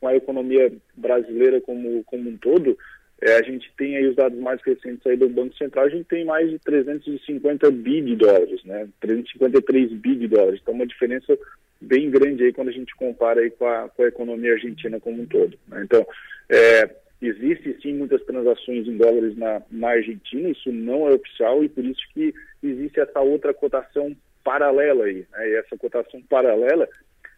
com 0.00 0.08
a 0.08 0.16
economia 0.16 0.72
brasileira 0.96 1.60
como, 1.60 2.02
como 2.04 2.30
um 2.30 2.36
todo, 2.36 2.76
é, 3.22 3.36
a 3.36 3.42
gente 3.42 3.72
tem 3.76 3.96
aí 3.96 4.06
os 4.06 4.16
dados 4.16 4.38
mais 4.38 4.60
recentes 4.62 5.06
aí 5.06 5.16
do 5.16 5.28
Banco 5.28 5.56
Central, 5.56 5.86
a 5.86 5.88
gente 5.88 6.04
tem 6.04 6.24
mais 6.24 6.50
de 6.50 6.58
350 6.58 7.70
bi 7.70 8.02
de 8.02 8.16
dólares, 8.16 8.62
né? 8.64 8.88
353 9.00 9.92
bi 9.92 10.16
de 10.16 10.28
dólares. 10.28 10.60
Então, 10.62 10.74
uma 10.74 10.86
diferença 10.86 11.38
bem 11.80 12.10
grande 12.10 12.44
aí 12.44 12.52
quando 12.52 12.68
a 12.68 12.72
gente 12.72 12.94
compara 12.96 13.40
aí 13.40 13.50
com 13.50 13.66
a, 13.66 13.88
com 13.88 14.02
a 14.02 14.08
economia 14.08 14.52
argentina 14.52 15.00
como 15.00 15.22
um 15.22 15.26
todo. 15.26 15.56
Né? 15.68 15.82
Então, 15.84 16.06
é, 16.48 16.90
existe 17.20 17.76
sim 17.80 17.94
muitas 17.94 18.22
transações 18.24 18.86
em 18.86 18.96
dólares 18.96 19.36
na, 19.36 19.62
na 19.70 19.88
Argentina, 19.90 20.48
isso 20.48 20.72
não 20.72 21.08
é 21.08 21.14
oficial 21.14 21.62
e 21.64 21.68
por 21.68 21.84
isso 21.84 22.02
que 22.12 22.34
existe 22.62 23.00
essa 23.00 23.20
outra 23.20 23.54
cotação 23.54 24.14
paralela 24.42 25.04
aí. 25.04 25.26
Né? 25.32 25.50
E 25.50 25.54
essa 25.56 25.76
cotação 25.76 26.20
paralela 26.22 26.88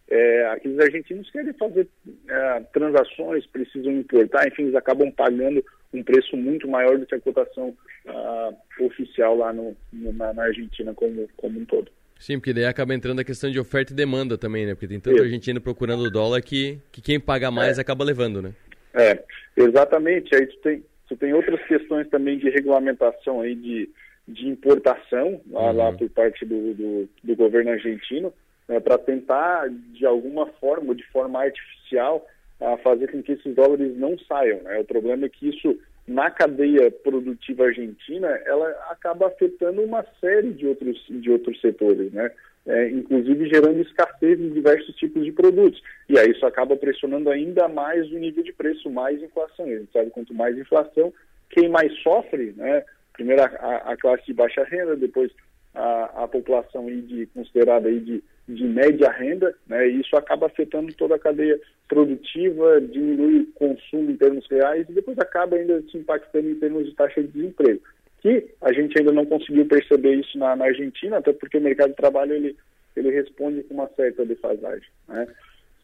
é, 0.09 0.47
aqueles 0.47 0.79
argentinos 0.79 1.31
querem 1.31 1.53
fazer 1.55 1.89
é, 2.29 2.61
transações, 2.73 3.47
precisam 3.47 3.93
importar, 3.93 4.47
enfim, 4.47 4.63
eles 4.63 4.75
acabam 4.75 5.11
pagando 5.11 5.65
um 5.93 6.03
preço 6.03 6.37
muito 6.37 6.69
maior 6.69 6.99
do 6.99 7.07
que 7.07 7.15
a 7.15 7.21
cotação 7.21 7.77
uh, 8.07 8.85
oficial 8.85 9.37
lá 9.37 9.53
no, 9.53 9.77
no 9.93 10.13
na, 10.13 10.33
na, 10.33 10.45
Argentina 10.45 10.93
como, 10.95 11.29
como 11.37 11.59
um 11.59 11.65
todo. 11.65 11.91
Sim, 12.19 12.39
porque 12.39 12.53
daí 12.53 12.67
acaba 12.67 12.95
entrando 12.95 13.21
a 13.21 13.25
questão 13.25 13.51
de 13.51 13.59
oferta 13.59 13.93
e 13.93 13.97
demanda 13.97 14.39
também, 14.39 14.65
né? 14.65 14.75
Porque 14.75 14.89
tem 14.89 15.01
tanto 15.01 15.17
Isso. 15.17 15.25
argentino 15.25 15.61
procurando 15.61 16.05
o 16.05 16.11
dólar 16.11 16.41
que, 16.41 16.79
que 16.91 17.03
quem 17.03 17.21
paga 17.21 17.51
mais 17.51 17.79
é. 17.79 17.81
acaba 17.81 18.05
levando, 18.05 18.41
né? 18.41 18.53
É, 18.95 19.23
exatamente. 19.57 20.35
Aí 20.35 20.47
tu 20.47 20.57
tem, 20.59 20.85
tu 21.09 21.17
tem 21.17 21.35
outras 21.35 21.61
questões 21.67 22.09
também 22.09 22.39
de 22.39 22.49
regulamentação 22.49 23.41
aí 23.41 23.55
de, 23.55 23.91
de 24.27 24.49
importação 24.49 25.41
lá, 25.51 25.71
uhum. 25.71 25.77
lá 25.77 25.93
por 25.93 26.09
parte 26.11 26.45
do, 26.45 26.75
do, 26.75 27.09
do 27.23 27.37
governo 27.37 27.71
argentino 27.71 28.33
né, 28.69 28.81
para 28.81 28.99
tentar, 28.99 29.69
de 29.69 30.05
alguma 30.07 30.47
forma, 30.47 30.95
de 30.95 31.05
forma 31.09 31.41
artificial, 31.41 32.27
a 32.61 32.77
fazer 32.79 33.11
com 33.11 33.23
que 33.23 33.33
esses 33.33 33.55
dólares 33.55 33.97
não 33.97 34.19
saiam. 34.21 34.63
Né? 34.63 34.79
O 34.79 34.85
problema 34.85 35.27
é 35.27 35.29
que 35.29 35.49
isso, 35.49 35.79
na 36.07 36.31
cadeia 36.31 36.91
produtiva 36.91 37.65
argentina, 37.65 38.29
ela 38.45 38.69
acaba 38.91 39.27
afetando 39.27 39.83
uma 39.83 40.05
série 40.21 40.53
de 40.53 40.67
outros, 40.67 41.05
de 41.09 41.31
outros 41.31 41.61
setores. 41.61 42.13
Né? 42.13 42.31
é, 42.67 42.91
inclusive 42.91 43.49
gerando 43.49 43.81
escassez 43.81 44.41
em 44.41 44.51
diversos 44.51 44.95
tipos 44.97 45.25
de 45.25 45.33
produtos. 45.33 45.81
E 46.09 46.19
aí 46.19 46.31
isso 46.31 46.45
acaba 46.45 46.77
pressionando 46.77 47.31
ainda 47.31 47.69
mais 47.69 48.11
o 48.11 48.19
nível 48.19 48.43
de 48.43 48.53
preço, 48.53 48.91
mais 48.91 49.23
inflação. 49.23 49.67
A 49.67 49.69
gente 49.69 49.93
sabe 49.93 50.11
quanto 50.11 50.35
mais 50.35 50.59
inflação, 50.59 51.13
quem 51.49 51.69
mais 51.69 51.93
sofre, 52.03 52.53
né? 52.57 52.85
Primeiro 53.13 53.43
a, 53.43 53.93
a 53.93 53.97
classe 53.97 54.27
de 54.27 54.35
baixa 54.35 54.65
renda, 54.65 54.97
depois 54.97 55.31
a, 55.77 56.25
a 56.25 56.29
população 56.29 56.89
aí 56.89 57.01
de, 57.03 57.27
considerada 57.27 57.89
aí 57.89 58.01
de, 58.01 58.25
de 58.49 58.65
média 58.65 59.11
renda, 59.11 59.55
né? 59.67 59.89
E 59.89 60.01
isso 60.01 60.17
acaba 60.17 60.47
afetando 60.47 60.93
toda 60.95 61.17
a 61.17 61.19
cadeia 61.19 61.61
produtiva, 61.89 62.81
diminui 62.81 63.43
o 63.43 63.53
consumo 63.53 64.11
em 64.11 64.17
termos 64.17 64.47
reais 64.51 64.87
e 64.89 64.93
depois 64.93 65.19
acaba 65.19 65.57
ainda 65.57 65.83
se 65.91 65.99
impactando 65.99 66.49
em 66.49 66.55
termos 66.57 66.87
de 66.87 66.95
taxa 66.95 67.23
de 67.23 67.29
desemprego 67.29 67.81
que 68.27 68.45
a 68.61 68.73
gente 68.73 68.99
ainda 68.99 69.13
não 69.13 69.25
conseguiu 69.25 69.67
perceber 69.67 70.15
isso 70.17 70.37
na, 70.37 70.57
na, 70.57 70.65
Argentina, 70.65 71.19
até 71.19 71.33
porque 71.33 71.59
o 71.59 71.61
mercado 71.61 71.91
de 71.91 71.97
trabalho 71.97 72.33
ele, 72.33 72.57
ele 72.97 73.11
responde 73.11 73.63
com 73.63 73.75
uma 73.75 73.89
certa 73.95 74.25
defasagem. 74.25 74.89
Né? 75.07 75.29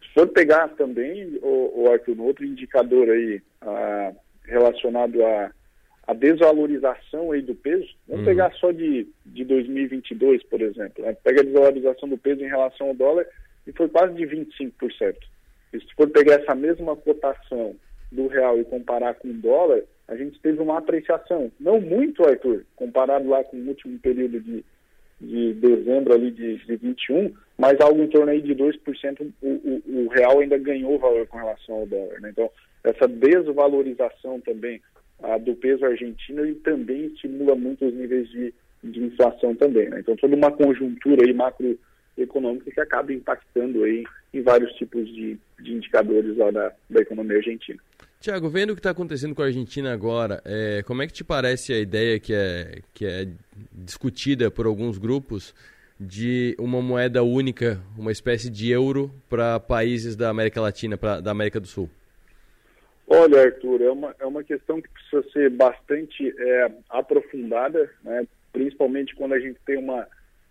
Se 0.02 0.12
for 0.12 0.26
pegar 0.26 0.68
também, 0.70 1.38
o, 1.40 1.82
o 1.82 1.92
Arthur, 1.92 2.20
outro 2.20 2.44
indicador 2.44 3.08
aí 3.10 3.40
a, 3.60 4.12
relacionado 4.44 5.24
à 5.24 5.52
a, 6.06 6.14
desvalorização 6.14 7.32
aí 7.32 7.42
do 7.42 7.54
peso, 7.54 7.88
vamos 8.06 8.20
uhum. 8.20 8.30
pegar 8.32 8.52
só 8.54 8.70
de, 8.72 9.06
de 9.26 9.44
2022, 9.44 10.42
por 10.44 10.60
exemplo, 10.60 11.04
né? 11.04 11.16
pega 11.22 11.40
a 11.40 11.44
desvalorização 11.44 12.08
do 12.08 12.18
peso 12.18 12.42
em 12.42 12.48
relação 12.48 12.88
ao 12.88 12.94
dólar 12.94 13.26
e 13.66 13.72
foi 13.72 13.88
quase 13.88 14.14
de 14.14 14.24
25%. 14.24 15.14
E 15.72 15.80
se 15.80 15.94
for 15.94 16.08
pegar 16.10 16.34
essa 16.34 16.54
mesma 16.54 16.94
cotação 16.96 17.74
do 18.10 18.26
real 18.26 18.58
e 18.58 18.64
comparar 18.64 19.14
com 19.14 19.28
o 19.28 19.34
dólar, 19.34 19.82
a 20.08 20.16
gente 20.16 20.38
teve 20.40 20.60
uma 20.60 20.78
apreciação, 20.78 21.50
não 21.58 21.80
muito, 21.80 22.26
Arthur, 22.26 22.64
comparado 22.76 23.28
lá 23.28 23.42
com 23.44 23.56
o 23.56 23.68
último 23.68 23.98
período 23.98 24.40
de, 24.40 24.64
de 25.20 25.54
dezembro 25.54 26.12
ali 26.12 26.30
de, 26.30 26.58
de 26.58 26.76
21, 26.76 27.32
mas 27.56 27.80
algo 27.80 28.02
em 28.02 28.08
torno 28.08 28.30
aí 28.30 28.42
de 28.42 28.54
2%, 28.54 29.32
o, 29.40 29.48
o, 29.48 30.04
o 30.04 30.08
real 30.08 30.40
ainda 30.40 30.58
ganhou 30.58 30.98
valor 30.98 31.26
com 31.26 31.38
relação 31.38 31.76
ao 31.76 31.86
dólar. 31.86 32.20
Né? 32.20 32.30
Então, 32.30 32.50
essa 32.84 33.06
desvalorização 33.08 34.40
também 34.40 34.82
a, 35.22 35.38
do 35.38 35.54
peso 35.54 35.84
argentino 35.84 36.46
e 36.46 36.54
também 36.56 37.06
estimula 37.06 37.54
muito 37.54 37.86
os 37.86 37.94
níveis 37.94 38.28
de, 38.30 38.52
de 38.82 39.04
inflação 39.04 39.54
também. 39.54 39.88
Né? 39.88 40.00
Então, 40.00 40.16
toda 40.16 40.34
uma 40.34 40.50
conjuntura 40.50 41.24
aí 41.24 41.32
macroeconômica 41.32 42.70
que 42.70 42.80
acaba 42.80 43.12
impactando 43.12 43.84
aí 43.84 44.04
em 44.34 44.42
vários 44.42 44.72
tipos 44.74 45.06
de, 45.08 45.38
de 45.60 45.72
indicadores 45.72 46.36
lá 46.36 46.50
da, 46.50 46.72
da 46.88 47.00
economia 47.00 47.36
argentina. 47.36 47.78
Tiago, 48.20 48.48
vendo 48.48 48.70
o 48.70 48.74
que 48.74 48.78
está 48.78 48.90
acontecendo 48.90 49.34
com 49.34 49.42
a 49.42 49.46
Argentina 49.46 49.92
agora, 49.92 50.40
é, 50.44 50.82
como 50.84 51.02
é 51.02 51.06
que 51.08 51.12
te 51.12 51.24
parece 51.24 51.72
a 51.72 51.78
ideia 51.80 52.20
que 52.20 52.32
é, 52.32 52.78
que 52.94 53.04
é 53.04 53.26
discutida 53.72 54.48
por 54.48 54.64
alguns 54.64 54.96
grupos 54.96 55.52
de 55.98 56.54
uma 56.58 56.80
moeda 56.80 57.22
única, 57.22 57.80
uma 57.98 58.12
espécie 58.12 58.48
de 58.48 58.70
euro 58.70 59.12
para 59.28 59.58
países 59.58 60.14
da 60.14 60.30
América 60.30 60.60
Latina, 60.60 60.96
pra, 60.96 61.20
da 61.20 61.32
América 61.32 61.58
do 61.58 61.66
Sul? 61.66 61.90
Olha, 63.06 63.42
Arthur, 63.42 63.82
é 63.82 63.90
uma, 63.90 64.14
é 64.20 64.26
uma 64.26 64.44
questão 64.44 64.80
que 64.80 64.88
precisa 64.88 65.32
ser 65.32 65.50
bastante 65.50 66.34
é, 66.38 66.72
aprofundada, 66.88 67.90
né? 68.02 68.26
principalmente 68.52 69.14
quando 69.14 69.34
a 69.34 69.40
gente 69.40 69.58
tem 69.66 69.76
uma, 69.76 70.06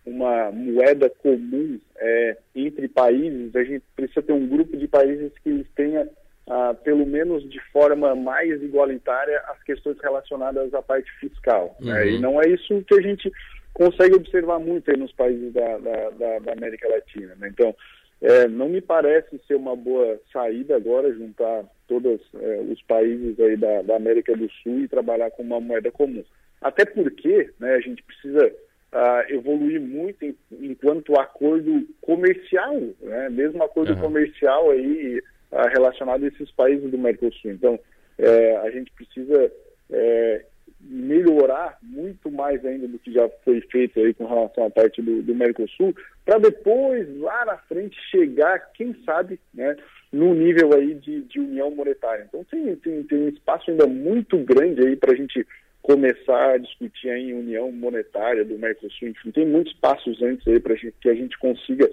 uma 0.06 0.52
moeda 0.52 1.10
comum 1.10 1.80
é, 1.98 2.38
entre 2.56 2.88
países, 2.88 3.56
a 3.56 3.64
gente 3.64 3.84
precisa 3.96 4.22
ter 4.22 4.34
um 4.34 4.48
grupo 4.48 4.76
de 4.78 4.88
países 4.88 5.32
que 5.44 5.66
tenha 5.76 6.08
ah, 6.48 6.74
pelo 6.74 7.06
menos 7.06 7.50
de 7.50 7.60
forma 7.72 8.14
mais 8.16 8.62
igualitária, 8.62 9.42
as 9.48 9.64
questões 9.64 9.98
relacionadas 10.02 10.74
à 10.74 10.82
parte 10.82 11.10
fiscal. 11.20 11.76
Uhum. 11.80 11.88
Né? 11.88 12.10
E 12.10 12.20
não 12.20 12.42
é 12.42 12.48
isso 12.50 12.84
que 12.84 12.96
a 12.96 13.02
gente 13.02 13.32
consegue 13.74 14.16
observar 14.16 14.60
muito 14.60 14.92
nos 14.98 15.14
países 15.14 15.54
da, 15.54 15.78
da, 15.78 16.10
da, 16.10 16.40
da 16.40 16.52
América 16.52 16.90
Latina. 16.90 17.36
Né? 17.38 17.48
Então, 17.48 17.74
é, 18.22 18.48
não 18.48 18.70
me 18.70 18.82
parece 18.82 19.40
ser 19.48 19.56
uma 19.56 19.76
boa 19.76 20.20
saída 20.32 20.76
agora 20.76 21.14
juntar 21.14 21.66
todos 21.88 22.22
é, 22.40 22.60
os 22.70 22.82
países 22.84 23.40
aí 23.40 23.58
da, 23.58 23.82
da, 23.82 23.96
América 23.96 24.36
do 24.36 24.50
Sul 24.62 24.82
e 24.82 24.88
trabalhar 24.88 25.32
com 25.32 25.42
uma 25.42 25.60
moeda 25.60 25.92
comum. 25.92 26.24
Até 26.62 26.86
porque 26.86 27.50
né, 27.60 27.74
a 27.74 27.80
gente 27.80 28.04
precisa 28.04 28.54
ah, 28.92 29.26
evoluir 29.30 29.82
muito 29.82 30.24
em, 30.24 30.36
enquanto 30.52 31.20
acordo 31.20 31.88
comercial, 32.02 32.80
né? 33.02 33.30
mesmo 33.30 33.64
acordo 33.64 33.94
uhum. 33.94 34.02
comercial 34.02 34.70
aí 34.70 35.20
uh, 35.52 35.68
relacionado 35.70 36.24
a 36.24 36.28
esses 36.28 36.52
países 36.52 36.92
do 36.92 36.98
Mercosul. 36.98 37.52
Então, 37.52 37.80
é, 38.20 38.58
a 38.58 38.70
gente 38.70 38.92
precisa 38.92 39.52
é, 39.90 40.46
melhorar 40.84 41.78
muito 41.82 42.32
mais 42.32 42.63
ainda 42.65 42.88
do 42.88 43.00
que 43.00 43.12
já 43.12 43.30
foi 43.44 43.62
feito 43.62 44.00
aí 44.00 44.13
com 44.13 44.26
relação 44.26 44.65
à 44.65 44.70
parte 44.70 45.02
do, 45.02 45.22
do 45.22 45.36
Mercosul, 45.36 45.96
para 46.26 46.38
depois, 46.38 47.08
lá 47.20 47.46
na 47.46 47.58
frente, 47.58 47.98
chegar, 48.10 48.72
quem 48.74 48.96
sabe, 49.06 49.39
né, 49.54 49.76
no 50.12 50.34
nível 50.34 50.74
aí 50.74 50.94
de, 50.96 51.22
de 51.22 51.39
união 51.39 51.72
monetária. 51.72 52.26
Então, 52.28 52.44
tem, 52.44 52.76
tem, 52.78 53.04
tem 53.04 53.17
um 53.17 53.30
espaço 53.30 53.72
ainda 53.72 53.88
muito 53.88 54.38
grande 54.38 54.86
aí 54.86 54.96
para 54.96 55.13
a 55.13 55.15
gente 55.15 55.46
começar 55.82 56.52
a 56.52 56.58
discutir 56.58 57.10
em 57.10 57.34
união 57.34 57.72
monetária 57.72 58.46
do 58.46 58.58
Mercosul. 58.58 59.08
Enfim, 59.08 59.32
tem 59.32 59.46
muitos 59.46 59.74
passos 59.74 60.22
antes 60.22 60.48
aí 60.48 60.60
para 60.60 60.76
que 60.76 61.10
a 61.10 61.15
gente 61.15 61.38
consiga 61.39 61.89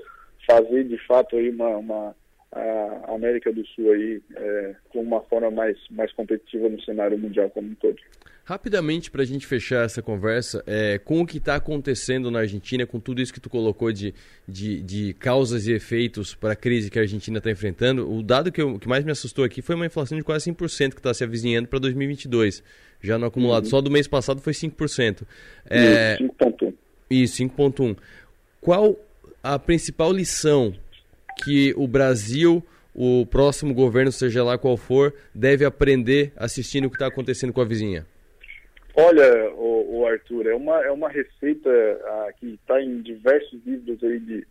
fazer 0.47 0.85
de 0.85 0.99
fato 1.07 1.37
aí 1.37 1.51
uma, 1.51 1.77
uma 1.77 2.17
a 2.53 3.15
América 3.15 3.53
do 3.53 3.67
Sul 3.67 3.93
aí 3.93 4.23
é, 4.35 4.75
com 4.89 5.01
uma 5.01 5.21
forma 5.23 5.51
mais, 5.51 5.77
mais 5.91 6.13
competitiva 6.13 6.69
no 6.69 6.81
cenário 6.83 7.19
mundial 7.19 7.51
como 7.51 7.69
um 7.69 7.75
todo. 7.75 7.99
Rapidamente, 8.49 9.11
para 9.11 9.21
a 9.21 9.27
gente 9.27 9.47
fechar 9.47 9.85
essa 9.85 10.01
conversa, 10.01 10.65
é, 10.67 10.97
com 10.97 11.21
o 11.21 11.27
que 11.27 11.37
está 11.37 11.57
acontecendo 11.57 12.31
na 12.31 12.39
Argentina, 12.39 12.87
com 12.87 12.99
tudo 12.99 13.21
isso 13.21 13.31
que 13.31 13.39
tu 13.39 13.51
colocou 13.51 13.93
de, 13.93 14.15
de, 14.49 14.81
de 14.81 15.13
causas 15.19 15.67
e 15.67 15.73
efeitos 15.73 16.35
para 16.35 16.55
a 16.55 16.57
crise 16.57 16.91
que 16.91 16.99
a 16.99 17.03
Argentina 17.03 17.37
está 17.37 17.51
enfrentando, 17.51 18.11
o 18.11 18.23
dado 18.23 18.51
que, 18.51 18.63
eu, 18.63 18.79
que 18.79 18.89
mais 18.89 19.05
me 19.05 19.11
assustou 19.11 19.45
aqui 19.45 19.61
foi 19.61 19.75
uma 19.75 19.85
inflação 19.85 20.17
de 20.17 20.25
quase 20.25 20.51
5% 20.51 20.95
que 20.95 20.99
está 20.99 21.13
se 21.13 21.23
avizinhando 21.23 21.69
para 21.69 21.79
2022, 21.79 22.63
já 23.03 23.19
no 23.19 23.27
acumulado. 23.27 23.65
Uhum. 23.65 23.71
Só 23.71 23.83
do 23.83 23.91
mês 23.91 24.09
passado 24.09 24.41
foi 24.41 24.55
5%. 24.55 25.25
É, 25.69 26.17
5,1%. 26.17 26.73
Isso, 27.11 27.43
5,1%. 27.43 27.99
Qual 28.63 28.99
a 29.43 29.59
principal 29.59 30.11
lição 30.11 30.73
que 31.45 31.75
o 31.77 31.87
Brasil, 31.87 32.65
o 32.95 33.27
próximo 33.27 33.75
governo, 33.75 34.11
seja 34.11 34.43
lá 34.43 34.57
qual 34.57 34.79
for, 34.79 35.13
deve 35.35 35.67
aprender 35.67 36.33
assistindo 36.35 36.87
o 36.87 36.89
que 36.89 36.97
está 36.97 37.09
acontecendo 37.09 37.53
com 37.53 37.61
a 37.61 37.65
vizinha? 37.67 38.07
Olha, 39.01 39.53
o, 39.55 40.05
Arthur, 40.05 40.49
é 40.49 40.55
uma, 40.57 40.85
é 40.85 40.91
uma 40.91 41.09
receita 41.09 41.71
ah, 42.05 42.33
que 42.37 42.55
está 42.55 42.83
em 42.83 43.01
diversos 43.01 43.65
livros 43.65 44.03
aí 44.03 44.19
de, 44.19 44.47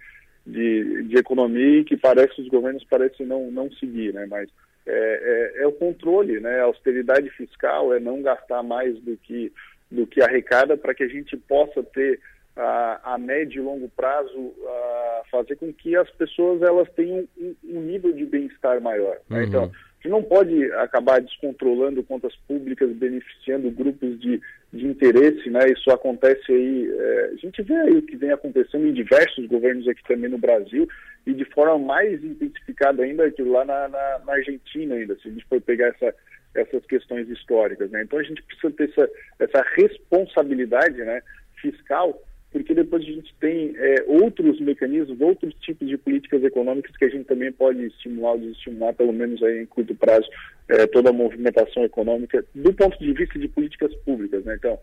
de, 0.46 1.04
de, 1.04 1.18
economia 1.18 1.82
e 1.82 1.84
que 1.84 1.98
parece 1.98 2.34
que 2.36 2.44
os 2.44 2.48
governos 2.48 2.86
parecem 2.86 3.26
não, 3.26 3.52
não 3.52 3.70
seguir, 3.74 4.14
né? 4.14 4.26
Mas 4.26 4.50
é, 4.86 5.54
é, 5.60 5.64
é 5.64 5.68
o 5.68 5.74
controle, 5.74 6.40
né? 6.40 6.62
A 6.62 6.64
austeridade 6.64 7.30
fiscal 7.32 7.94
é 7.94 8.00
não 8.00 8.22
gastar 8.22 8.64
mais 8.64 8.98
do 9.02 9.18
que, 9.18 9.52
do 9.92 10.08
que 10.08 10.22
arrecada 10.22 10.78
para 10.78 10.94
que 10.94 11.04
a 11.04 11.10
gente 11.10 11.36
possa 11.36 11.84
ter 11.84 12.18
a, 12.56 13.16
a 13.16 13.18
médio 13.18 13.62
e 13.62 13.66
longo 13.66 13.90
prazo 13.90 14.54
a 14.66 15.24
fazer 15.30 15.58
com 15.58 15.74
que 15.74 15.94
as 15.98 16.10
pessoas 16.12 16.62
elas 16.62 16.90
tenham 16.94 17.28
um, 17.38 17.56
um 17.66 17.82
nível 17.82 18.14
de 18.14 18.26
bem-estar 18.26 18.80
maior. 18.80 19.18
Né? 19.30 19.40
Uhum. 19.40 19.44
Então, 19.44 19.72
não 20.08 20.24
pode 20.24 20.72
acabar 20.74 21.22
descontrolando 21.22 22.04
contas 22.04 22.36
públicas, 22.48 22.89
beneficiando 22.91 23.72
grupos 23.72 24.20
de, 24.20 24.41
de 24.72 24.86
interesse, 24.86 25.50
né? 25.50 25.70
Isso 25.70 25.89
acontece 25.91 26.52
aí, 26.52 26.89
é, 26.91 27.32
a 27.34 27.36
gente 27.36 27.62
vê 27.62 27.76
aí 27.76 27.98
o 27.98 28.02
que 28.02 28.15
vem 28.15 28.32
acontecendo 28.32 28.88
em 28.88 28.93
diversos 28.93 29.46
governos 29.48 29.88
aqui 29.88 30.04
também 30.04 30.30
no 30.30 30.38
Brasil 30.38 30.88
e 31.26 31.34
de 31.34 31.46
forma 31.46 31.78
mais 31.78 32.24
intensificada 32.24 33.04
ainda 33.04 33.30
que 33.32 33.43
lá 33.43 33.65
na, 33.65 33.88
na, 33.88 34.20
na 34.26 34.34
Argentina 34.34 34.96
ainda, 34.96 35.15
se 35.15 35.28
a 35.28 35.32
gente 35.32 35.46
for 35.46 35.60
pegar 35.62 35.88
essa, 35.88 36.13
essas 36.56 36.86
questões 36.86 37.30
históricas, 37.30 37.91
né? 37.91 38.04
Então 38.04 38.20
a 38.20 38.24
gente 38.24 38.41
precisa 38.43 38.72
ter 38.72 38.89
essa, 38.89 39.10
essa 39.39 39.65
responsabilidade, 39.76 40.97
né, 40.97 41.22
fiscal 41.62 42.22
porque 42.58 42.74
depois 42.74 43.03
a 43.03 43.05
gente 43.05 43.34
tem 43.39 43.74
é, 43.78 44.03
outros 44.08 44.60
mecanismos, 44.60 45.22
outros 45.22 45.53
tipos 45.62 45.88
de 45.88 45.97
políticas 45.97 46.43
econômicas 46.43 46.95
que 46.97 47.05
a 47.05 47.10
gente 47.10 47.26
também 47.26 47.51
pode 47.51 47.86
estimular 47.86 48.32
ou 48.32 48.39
desestimular, 48.39 48.93
pelo 48.95 49.14
menos 49.14 49.41
aí 49.43 49.62
em 49.62 49.66
curto 49.66 49.93
prazo, 49.93 50.28
é, 50.68 50.88
toda 50.88 51.12
a 51.12 51.14
movimentação 51.14 51.84
econômica 51.84 52.43
do 52.55 52.74
ponto 52.74 52.97
de 52.97 53.14
vista 53.14 53.38
de 53.38 53.47
políticas 53.47 53.93
públicas. 53.97 54.43
Né? 54.43 54.55
Então, 54.55 54.80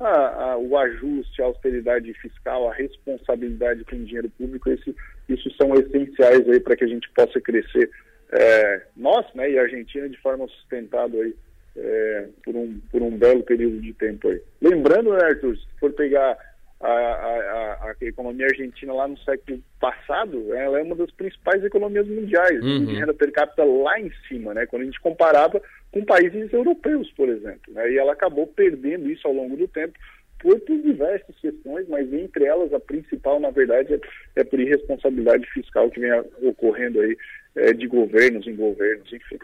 a, 0.00 0.52
a, 0.52 0.58
o 0.58 0.76
ajuste, 0.78 1.42
a 1.42 1.46
austeridade 1.46 2.12
fiscal, 2.14 2.70
a 2.70 2.74
responsabilidade 2.74 3.84
com 3.84 3.96
o 3.96 4.04
dinheiro 4.04 4.30
público, 4.30 4.70
esse, 4.70 4.94
isso 5.28 5.50
são 5.60 5.74
essenciais 5.74 6.48
aí 6.48 6.60
para 6.60 6.76
que 6.76 6.84
a 6.84 6.88
gente 6.88 7.10
possa 7.10 7.40
crescer, 7.40 7.90
é, 8.32 8.82
nós 8.96 9.26
né, 9.34 9.50
e 9.50 9.58
a 9.58 9.62
Argentina, 9.62 10.08
de 10.08 10.16
forma 10.18 10.48
sustentada 10.48 11.16
aí, 11.16 11.34
é, 11.76 12.28
por, 12.44 12.56
um, 12.56 12.80
por 12.90 13.02
um 13.02 13.16
belo 13.16 13.42
período 13.42 13.80
de 13.80 13.92
tempo 13.92 14.28
aí. 14.28 14.40
Lembrando, 14.62 15.12
né, 15.12 15.24
Arthur, 15.24 15.56
se 15.56 15.66
for 15.78 15.92
pegar 15.92 16.36
a, 16.80 16.88
a, 16.88 17.90
a, 17.90 18.04
economia 18.04 18.46
argentina 18.46 18.92
lá 18.92 19.08
no 19.08 19.18
século 19.18 19.60
passado, 19.80 20.54
ela 20.54 20.78
é 20.78 20.82
uma 20.82 20.94
das 20.94 21.10
principais 21.10 21.64
economias 21.64 22.06
mundiais, 22.06 22.62
uhum. 22.62 22.86
de 22.86 22.94
renda 22.94 23.14
per 23.14 23.32
capita 23.32 23.64
lá 23.64 24.00
em 24.00 24.12
cima, 24.28 24.54
né? 24.54 24.64
Quando 24.66 24.82
a 24.82 24.84
gente 24.84 25.00
comparava 25.00 25.60
com 25.90 26.04
países 26.04 26.52
europeus, 26.52 27.10
por 27.12 27.28
exemplo, 27.28 27.72
né? 27.72 27.90
E 27.90 27.98
ela 27.98 28.12
acabou 28.12 28.46
perdendo 28.46 29.10
isso 29.10 29.26
ao 29.26 29.34
longo 29.34 29.56
do 29.56 29.66
tempo 29.66 29.98
por, 30.40 30.58
por 30.60 30.78
diversas 30.80 31.34
questões, 31.40 31.88
mas 31.88 32.12
entre 32.12 32.44
elas 32.44 32.72
a 32.72 32.78
principal, 32.78 33.40
na 33.40 33.50
verdade, 33.50 33.94
é, 33.94 34.00
é 34.36 34.44
por 34.44 34.60
irresponsabilidade 34.60 35.46
fiscal 35.50 35.90
que 35.90 36.00
vem 36.00 36.12
ocorrendo 36.42 37.00
aí 37.00 37.16
é, 37.56 37.72
de 37.72 37.88
governos 37.88 38.46
em 38.46 38.54
governos, 38.54 39.12
enfim. 39.12 39.38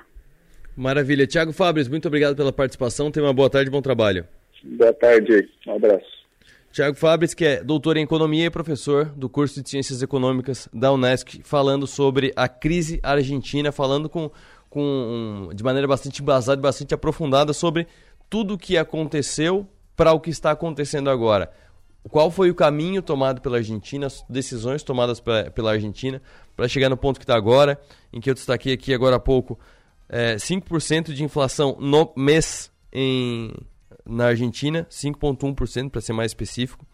Maravilha. 0.77 1.27
Tiago 1.27 1.53
Fabres, 1.53 1.89
muito 1.89 2.07
obrigado 2.07 2.37
pela 2.37 2.53
participação. 2.53 3.11
Tenha 3.11 3.27
uma 3.27 3.35
boa 3.35 3.51
tarde 3.51 3.69
e 3.69 3.73
bom 3.73 3.83
trabalho. 3.83 4.25
Boa 4.63 4.93
tarde, 4.95 5.49
um 5.67 5.75
abraço. 5.75 6.14
Tiago 6.75 6.97
Fabres, 6.97 7.35
que 7.35 7.45
é 7.45 7.63
doutor 7.63 7.97
em 7.97 8.03
economia 8.03 8.47
e 8.47 8.51
professor 8.51 9.05
do 9.05 9.29
curso 9.29 9.63
de 9.63 9.71
Ciências 9.71 10.03
Econômicas 10.03 10.69
da 10.75 10.91
Unesc, 10.91 11.41
falando 11.45 11.87
sobre 11.87 12.33
a 12.35 12.49
crise 12.49 12.99
argentina, 13.01 13.71
falando 13.71 14.09
com, 14.09 14.29
com 14.69 15.51
de 15.55 15.63
maneira 15.63 15.87
bastante 15.87 16.21
embasada 16.21 16.59
e 16.59 16.63
bastante 16.63 16.93
aprofundada 16.93 17.53
sobre 17.53 17.87
tudo 18.29 18.55
o 18.55 18.59
que 18.59 18.77
aconteceu 18.77 19.65
para 19.95 20.13
o 20.15 20.19
que 20.19 20.31
está 20.31 20.51
acontecendo 20.51 21.09
agora. 21.11 21.49
Qual 22.11 22.29
foi 22.29 22.51
o 22.51 22.55
caminho 22.57 23.01
tomado 23.03 23.41
pela 23.41 23.59
Argentina, 23.59 24.09
as 24.09 24.25
decisões 24.29 24.83
tomadas 24.83 25.21
pela 25.21 25.71
Argentina 25.71 26.21
para 26.57 26.67
chegar 26.67 26.89
no 26.89 26.97
ponto 26.97 27.21
que 27.21 27.25
está 27.25 27.37
agora, 27.37 27.81
em 28.13 28.21
que 28.21 28.29
eu 28.29 28.35
destaquei 28.35 28.73
aqui 28.73 28.93
agora 28.93 29.15
há 29.15 29.21
pouco, 29.21 29.57
é, 30.09 30.35
5% 30.35 31.13
de 31.13 31.23
inflação 31.23 31.77
no 31.79 32.13
mês 32.17 32.69
em, 32.93 33.53
na 34.07 34.27
Argentina, 34.27 34.87
5,1% 34.91 35.91
para 35.91 36.01
ser 36.01 36.13
mais 36.13 36.31
específico. 36.31 36.85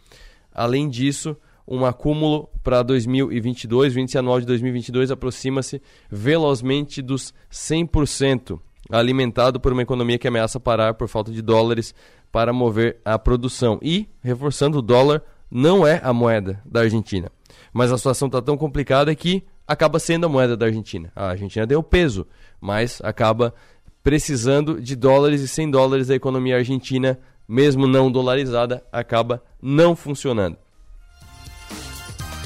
Além 0.52 0.88
disso, 0.88 1.36
um 1.66 1.84
acúmulo 1.84 2.48
para 2.62 2.82
2022, 2.82 3.94
o 3.94 4.00
índice 4.00 4.18
anual 4.18 4.40
de 4.40 4.46
2022 4.46 5.10
aproxima-se 5.10 5.80
velozmente 6.10 7.00
dos 7.00 7.32
100%, 7.50 8.58
alimentado 8.90 9.60
por 9.60 9.72
uma 9.72 9.82
economia 9.82 10.18
que 10.18 10.26
ameaça 10.26 10.58
parar 10.58 10.94
por 10.94 11.08
falta 11.08 11.30
de 11.30 11.40
dólares 11.40 11.94
para 12.32 12.52
mover 12.52 13.00
a 13.04 13.18
produção. 13.18 13.78
E, 13.82 14.08
reforçando, 14.20 14.78
o 14.78 14.82
dólar 14.82 15.22
não 15.50 15.86
é 15.86 16.00
a 16.02 16.12
moeda 16.12 16.60
da 16.64 16.80
Argentina. 16.80 17.30
Mas 17.72 17.92
a 17.92 17.96
situação 17.96 18.26
está 18.26 18.42
tão 18.42 18.56
complicada 18.56 19.14
que 19.14 19.44
acaba 19.66 20.00
sendo 20.00 20.26
a 20.26 20.28
moeda 20.28 20.56
da 20.56 20.66
Argentina. 20.66 21.12
A 21.14 21.28
Argentina 21.30 21.64
deu 21.64 21.82
peso, 21.82 22.26
mas 22.60 23.00
acaba 23.04 23.54
precisando 24.02 24.80
de 24.80 24.96
dólares 24.96 25.40
e 25.40 25.48
sem 25.48 25.70
dólares 25.70 26.10
a 26.10 26.14
economia 26.14 26.56
argentina, 26.56 27.18
mesmo 27.48 27.86
não 27.86 28.10
dolarizada, 28.10 28.82
acaba 28.92 29.42
não 29.60 29.94
funcionando. 29.94 30.56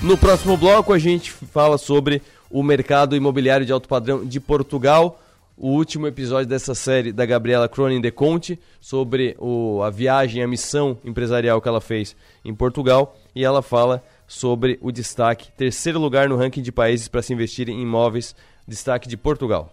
No 0.02 0.18
próximo 0.18 0.57
bloco 0.57 0.92
a 0.92 0.98
gente 0.98 1.30
fala 1.30 1.78
sobre 1.78 2.20
o 2.50 2.62
mercado 2.62 3.16
imobiliário 3.16 3.64
de 3.64 3.72
alto 3.72 3.88
padrão 3.88 4.24
de 4.24 4.38
Portugal, 4.38 5.20
o 5.57 5.68
último 5.68 6.07
episódio 6.07 6.46
dessa 6.46 6.74
série 6.74 7.12
da 7.12 7.24
Gabriela 7.24 7.68
Cronin 7.68 8.00
de 8.00 8.11
Conte 8.11 8.59
sobre 8.80 9.36
o, 9.38 9.82
a 9.82 9.90
viagem, 9.90 10.42
a 10.42 10.48
missão 10.48 10.98
empresarial 11.05 11.61
que 11.61 11.68
ela 11.68 11.80
fez 11.80 12.16
em 12.44 12.55
Portugal 12.55 13.16
e 13.34 13.44
ela 13.44 13.62
fala 13.62 14.02
sobre 14.26 14.78
o 14.82 14.90
destaque, 14.90 15.52
terceiro 15.57 15.98
lugar 15.98 16.28
no 16.28 16.36
ranking 16.36 16.62
de 16.62 16.72
países 16.72 17.09
para 17.09 17.22
se 17.22 17.32
investir 17.32 17.68
em 17.68 17.80
imóveis, 17.80 18.34
destaque 18.66 19.09
de 19.09 19.16
Portugal. 19.16 19.72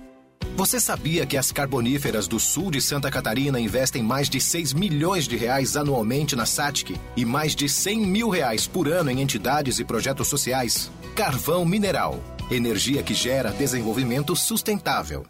Você 0.61 0.79
sabia 0.79 1.25
que 1.25 1.37
as 1.37 1.51
carboníferas 1.51 2.27
do 2.27 2.39
sul 2.39 2.69
de 2.69 2.79
Santa 2.79 3.09
Catarina 3.09 3.59
investem 3.59 4.03
mais 4.03 4.29
de 4.29 4.39
6 4.39 4.73
milhões 4.73 5.27
de 5.27 5.35
reais 5.35 5.75
anualmente 5.75 6.35
na 6.35 6.45
SATIC 6.45 7.01
e 7.17 7.25
mais 7.25 7.55
de 7.55 7.67
100 7.67 8.05
mil 8.05 8.29
reais 8.29 8.67
por 8.67 8.87
ano 8.87 9.09
em 9.09 9.21
entidades 9.21 9.79
e 9.79 9.83
projetos 9.83 10.27
sociais? 10.27 10.91
Carvão 11.15 11.65
Mineral. 11.65 12.23
Energia 12.51 13.01
que 13.01 13.15
gera 13.15 13.49
desenvolvimento 13.49 14.35
sustentável. 14.35 15.25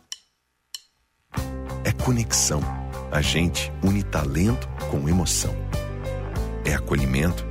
É 1.86 1.94
conexão. 1.94 2.60
A 3.10 3.22
gente 3.22 3.72
une 3.82 4.04
talento 4.04 4.68
com 4.90 5.08
emoção. 5.08 5.56
É 6.66 6.74
acolhimento. 6.74 7.46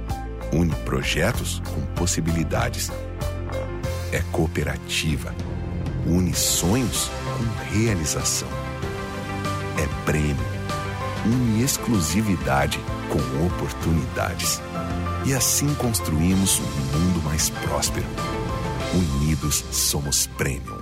Une 0.52 0.74
projetos 0.84 1.62
com 1.74 1.80
possibilidades. 1.94 2.90
É 4.12 4.20
cooperativa. 4.30 5.34
Une 6.06 6.34
sonhos 6.34 7.10
com 7.41 7.74
realização. 7.74 8.49
É 9.78 10.05
prêmio. 10.05 10.36
Une 11.24 11.62
exclusividade 11.62 12.78
com 13.09 13.47
oportunidades. 13.47 14.61
E 15.26 15.32
assim 15.32 15.74
construímos 15.74 16.59
um 16.59 16.99
mundo 16.99 17.22
mais 17.24 17.49
próspero. 17.49 18.07
Unidos 18.93 19.64
somos 19.70 20.26
Premium. 20.26 20.80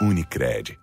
Unicred. 0.00 0.78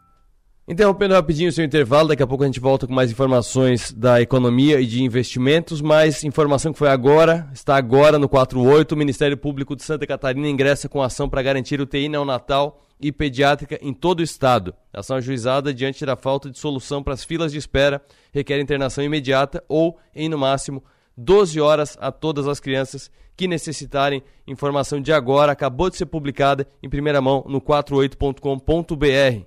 Interrompendo 0.68 1.14
rapidinho 1.14 1.50
o 1.50 1.52
seu 1.52 1.64
intervalo, 1.64 2.10
daqui 2.10 2.24
a 2.24 2.28
pouco 2.28 2.44
a 2.44 2.48
gente 2.48 2.60
volta 2.60 2.88
com 2.88 2.94
mais 2.94 3.12
informações 3.12 3.92
da 3.92 4.22
economia 4.22 4.80
e 4.82 4.86
de 4.86 5.04
investimentos, 5.04 5.80
mas 5.80 6.24
informação 6.24 6.74
que 6.74 6.80
foi 6.80 6.90
agora, 6.90 7.48
está 7.54 7.76
agora 7.76 8.18
no 8.18 8.28
48, 8.28 8.92
o 8.92 8.98
Ministério 8.98 9.38
Público 9.38 9.76
de 9.76 9.84
Santa 9.84 10.08
Catarina 10.08 10.50
ingressa 10.50 10.90
com 10.90 11.04
ação 11.04 11.30
para 11.30 11.44
garantir 11.44 11.80
UTI 11.80 12.10
neonatal 12.10 12.82
e 13.00 13.12
pediátrica 13.12 13.78
em 13.82 13.93
todo 13.93 14.20
o 14.20 14.24
estado. 14.24 14.74
Ação 14.93 15.18
ajuizada 15.18 15.74
diante 15.74 16.06
da 16.06 16.16
falta 16.16 16.50
de 16.50 16.58
solução 16.58 17.04
para 17.04 17.14
as 17.14 17.24
filas 17.24 17.52
de 17.52 17.58
espera 17.58 18.02
requer 18.34 18.60
internação 18.60 19.04
imediata 19.04 19.64
ou, 19.68 19.98
em 20.14 20.30
no 20.30 20.38
máximo, 20.38 20.84
12 21.18 21.60
horas 21.62 21.98
a 22.00 22.12
todas 22.12 22.48
as 22.48 22.60
crianças 22.60 23.10
que 23.36 23.48
necessitarem. 23.48 24.24
Informação 24.48 25.02
de 25.02 25.12
agora 25.12 25.52
acabou 25.52 25.89
de 25.89 25.98
ser 25.98 26.06
publicada 26.06 26.68
em 26.82 26.89
primeira 26.89 27.22
mão 27.22 27.43
no 27.48 27.62
48.com.br. 27.62 29.46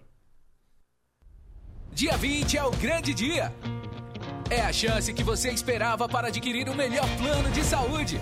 Dia 1.92 2.16
20 2.16 2.57
é 2.57 2.64
o 2.64 2.70
grande 2.70 3.12
dia. 3.12 3.53
É 4.51 4.61
a 4.62 4.72
chance 4.72 5.12
que 5.12 5.22
você 5.22 5.51
esperava 5.51 6.09
para 6.09 6.28
adquirir 6.28 6.68
o 6.68 6.74
melhor 6.74 7.07
plano 7.18 7.51
de 7.51 7.62
saúde. 7.64 8.20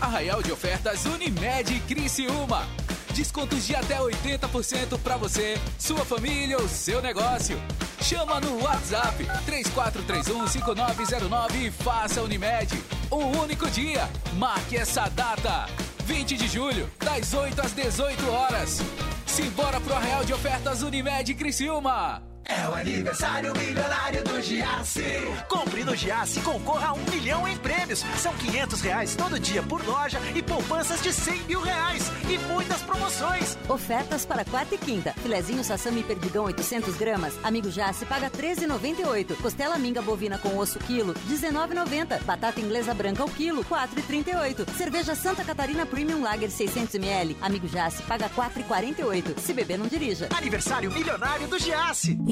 Arraial 0.00 0.42
de 0.42 0.52
ofertas 0.52 1.04
Unimed 1.04 1.80
Criciúma. 1.80 2.85
Descontos 3.16 3.66
de 3.66 3.74
até 3.74 3.98
80% 3.98 5.00
para 5.02 5.16
você, 5.16 5.58
sua 5.78 6.04
família 6.04 6.58
ou 6.58 6.68
seu 6.68 7.00
negócio. 7.00 7.58
Chama 8.02 8.38
no 8.42 8.62
WhatsApp 8.62 9.24
3431-5909 9.46 11.54
e 11.54 11.70
faça 11.70 12.20
Unimed. 12.20 12.78
Um 13.10 13.40
único 13.40 13.70
dia. 13.70 14.06
Marque 14.34 14.76
essa 14.76 15.08
data. 15.08 15.64
20 16.04 16.36
de 16.36 16.46
julho, 16.46 16.90
das 16.98 17.32
8 17.32 17.58
às 17.58 17.72
18 17.72 18.30
horas. 18.30 18.82
Simbora 19.24 19.80
pro 19.80 19.94
Arraial 19.94 20.22
de 20.22 20.34
Ofertas 20.34 20.82
Unimed 20.82 21.32
Criciúma. 21.32 22.35
É 22.48 22.68
o 22.68 22.74
aniversário 22.74 23.52
milionário 23.56 24.22
do 24.22 24.40
Giasse. 24.40 25.02
Compre 25.48 25.82
no 25.82 25.96
Giasse 25.96 26.38
e 26.38 26.42
concorra 26.42 26.88
a 26.88 26.92
um 26.92 27.04
milhão 27.10 27.46
em 27.48 27.56
prêmios. 27.56 28.04
São 28.18 28.32
500 28.34 28.80
reais 28.82 29.16
todo 29.16 29.40
dia 29.40 29.62
por 29.64 29.84
loja 29.84 30.20
e 30.32 30.40
poupanças 30.42 31.02
de 31.02 31.12
100 31.12 31.42
mil 31.42 31.60
reais. 31.60 32.04
E 32.30 32.38
muitas 32.52 32.82
promoções. 32.82 33.58
Ofertas 33.68 34.24
para 34.24 34.44
quarta 34.44 34.76
e 34.76 34.78
quinta. 34.78 35.12
Filezinho 35.14 35.64
sassami 35.64 36.04
perdigão 36.04 36.44
800 36.44 36.94
gramas. 36.96 37.34
Amigo 37.42 37.68
Giasse 37.68 38.06
paga 38.06 38.30
13,98. 38.30 39.36
Costela 39.42 39.76
minga 39.76 40.00
bovina 40.00 40.38
com 40.38 40.56
osso 40.56 40.78
quilo 40.78 41.14
19,90. 41.28 42.22
Batata 42.22 42.60
inglesa 42.60 42.94
branca 42.94 43.22
ao 43.24 43.28
quilo 43.28 43.64
4,38. 43.64 44.70
Cerveja 44.76 45.16
Santa 45.16 45.44
Catarina 45.44 45.84
Premium 45.84 46.22
Lager 46.22 46.50
600 46.50 46.94
ml. 46.94 47.36
Amigo 47.40 47.66
Giasse 47.66 48.02
paga 48.04 48.30
4,48. 48.30 49.36
Se 49.40 49.52
beber 49.52 49.78
não 49.78 49.88
dirija. 49.88 50.28
Aniversário 50.36 50.92
milionário 50.92 51.48
do 51.48 51.58
Giasse. 51.58 52.16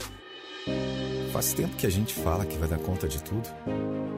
Faz 1.32 1.53
tempo 1.53 1.74
que 1.76 1.86
a 1.86 1.90
gente 1.90 2.14
fala 2.14 2.47
que 2.47 2.57
vai 2.57 2.68
dar 2.68 2.78
conta 2.78 3.09
de 3.09 3.20
tudo, 3.20 3.49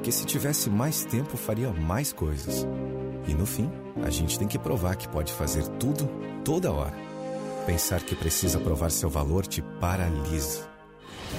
que 0.03 0.13
se 0.13 0.27
tivesse 0.27 0.69
mais 0.69 1.07
tempo 1.07 1.39
faria 1.39 1.73
mais 1.73 2.13
coisas. 2.13 2.67
E 3.27 3.33
no 3.33 3.47
fim, 3.47 3.71
a 4.05 4.11
gente 4.11 4.39
tem 4.39 4.47
que 4.47 4.59
provar 4.59 4.97
que 4.97 5.09
pode 5.09 5.33
fazer 5.33 5.67
tudo, 5.79 6.07
toda 6.45 6.71
hora. 6.71 6.95
Pensar 7.65 8.03
que 8.03 8.15
precisa 8.15 8.61
provar 8.61 8.91
seu 8.91 9.09
valor 9.09 9.47
te 9.47 9.63
paralisa. 9.81 10.76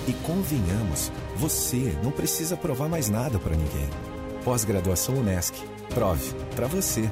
E 0.07 0.13
convenhamos, 0.13 1.11
você 1.35 1.97
não 2.03 2.11
precisa 2.11 2.55
provar 2.55 2.87
mais 2.87 3.09
nada 3.09 3.37
para 3.39 3.55
ninguém. 3.55 3.89
Pós-graduação 4.43 5.15
Unesc. 5.15 5.53
Prove 5.93 6.33
para 6.55 6.67
você. 6.67 7.11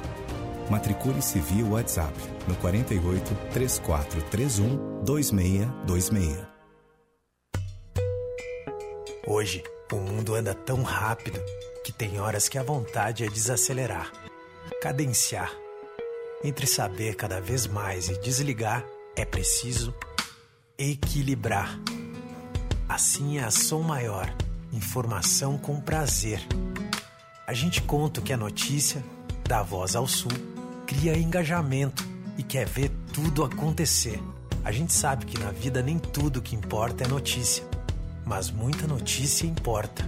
Matricule-se 0.70 1.38
via 1.38 1.64
WhatsApp 1.64 2.12
no 2.48 2.56
48 2.56 3.34
3431 3.52 5.04
2626. 5.04 6.56
Hoje, 9.26 9.62
o 9.92 9.96
mundo 9.96 10.34
anda 10.34 10.54
tão 10.54 10.82
rápido 10.82 11.40
que 11.84 11.92
tem 11.92 12.20
horas 12.20 12.48
que 12.48 12.58
a 12.58 12.62
vontade 12.62 13.24
é 13.24 13.28
desacelerar, 13.28 14.10
cadenciar. 14.80 15.52
Entre 16.44 16.66
saber 16.66 17.16
cada 17.16 17.40
vez 17.40 17.66
mais 17.66 18.08
e 18.08 18.20
desligar, 18.20 18.84
é 19.16 19.24
preciso 19.24 19.94
equilibrar. 20.78 21.78
Assim 22.88 23.38
é 23.38 23.44
a 23.44 23.50
som 23.50 23.82
maior, 23.82 24.32
informação 24.72 25.58
com 25.58 25.80
prazer 25.80 26.46
a 27.46 27.54
gente 27.54 27.80
conta 27.80 28.20
que 28.20 28.32
a 28.32 28.36
notícia, 28.36 29.04
da 29.48 29.62
voz 29.62 29.94
ao 29.94 30.08
sul, 30.08 30.32
cria 30.84 31.16
engajamento 31.16 32.04
e 32.36 32.42
quer 32.42 32.66
ver 32.66 32.90
tudo 33.12 33.44
acontecer. 33.44 34.20
A 34.64 34.72
gente 34.72 34.92
sabe 34.92 35.26
que 35.26 35.38
na 35.38 35.52
vida 35.52 35.80
nem 35.80 35.96
tudo 35.96 36.42
que 36.42 36.56
importa 36.56 37.04
é 37.04 37.06
notícia, 37.06 37.62
mas 38.24 38.50
muita 38.50 38.88
notícia 38.88 39.46
importa. 39.46 40.04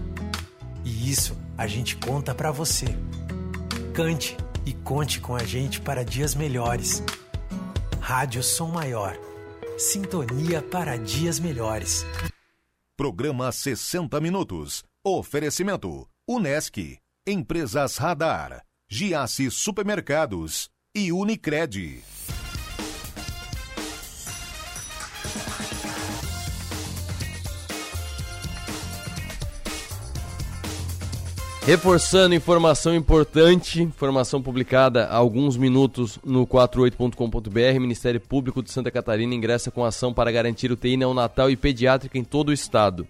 E 0.84 1.08
isso 1.08 1.36
a 1.56 1.68
gente 1.68 1.94
conta 1.94 2.34
para 2.34 2.50
você. 2.50 2.86
Cante 3.94 4.36
e 4.66 4.72
conte 4.72 5.20
com 5.20 5.36
a 5.36 5.44
gente 5.44 5.80
para 5.80 6.04
dias 6.04 6.34
melhores. 6.34 7.04
Rádio 8.00 8.42
Som 8.42 8.72
Maior. 8.72 9.16
Sintonia 9.78 10.60
para 10.60 10.98
dias 10.98 11.38
melhores. 11.38 12.04
Programa 12.98 13.52
60 13.52 14.20
Minutos. 14.20 14.82
Oferecimento: 15.06 16.08
Unesc. 16.28 16.98
Empresas 17.24 17.96
Radar, 17.96 18.64
Giasse 18.90 19.48
Supermercados 19.52 20.68
e 20.96 21.12
Unicred. 21.12 22.02
Reforçando 31.68 32.34
informação 32.34 32.94
importante, 32.94 33.82
informação 33.82 34.40
publicada 34.40 35.04
há 35.04 35.16
alguns 35.16 35.54
minutos 35.54 36.18
no 36.24 36.46
48.com.br, 36.46 37.78
Ministério 37.78 38.18
Público 38.18 38.62
de 38.62 38.72
Santa 38.72 38.90
Catarina 38.90 39.34
ingressa 39.34 39.70
com 39.70 39.84
ação 39.84 40.10
para 40.10 40.32
garantir 40.32 40.72
UTI 40.72 40.96
neonatal 40.96 41.50
e 41.50 41.56
pediátrica 41.56 42.16
em 42.16 42.24
todo 42.24 42.48
o 42.48 42.52
estado. 42.54 43.06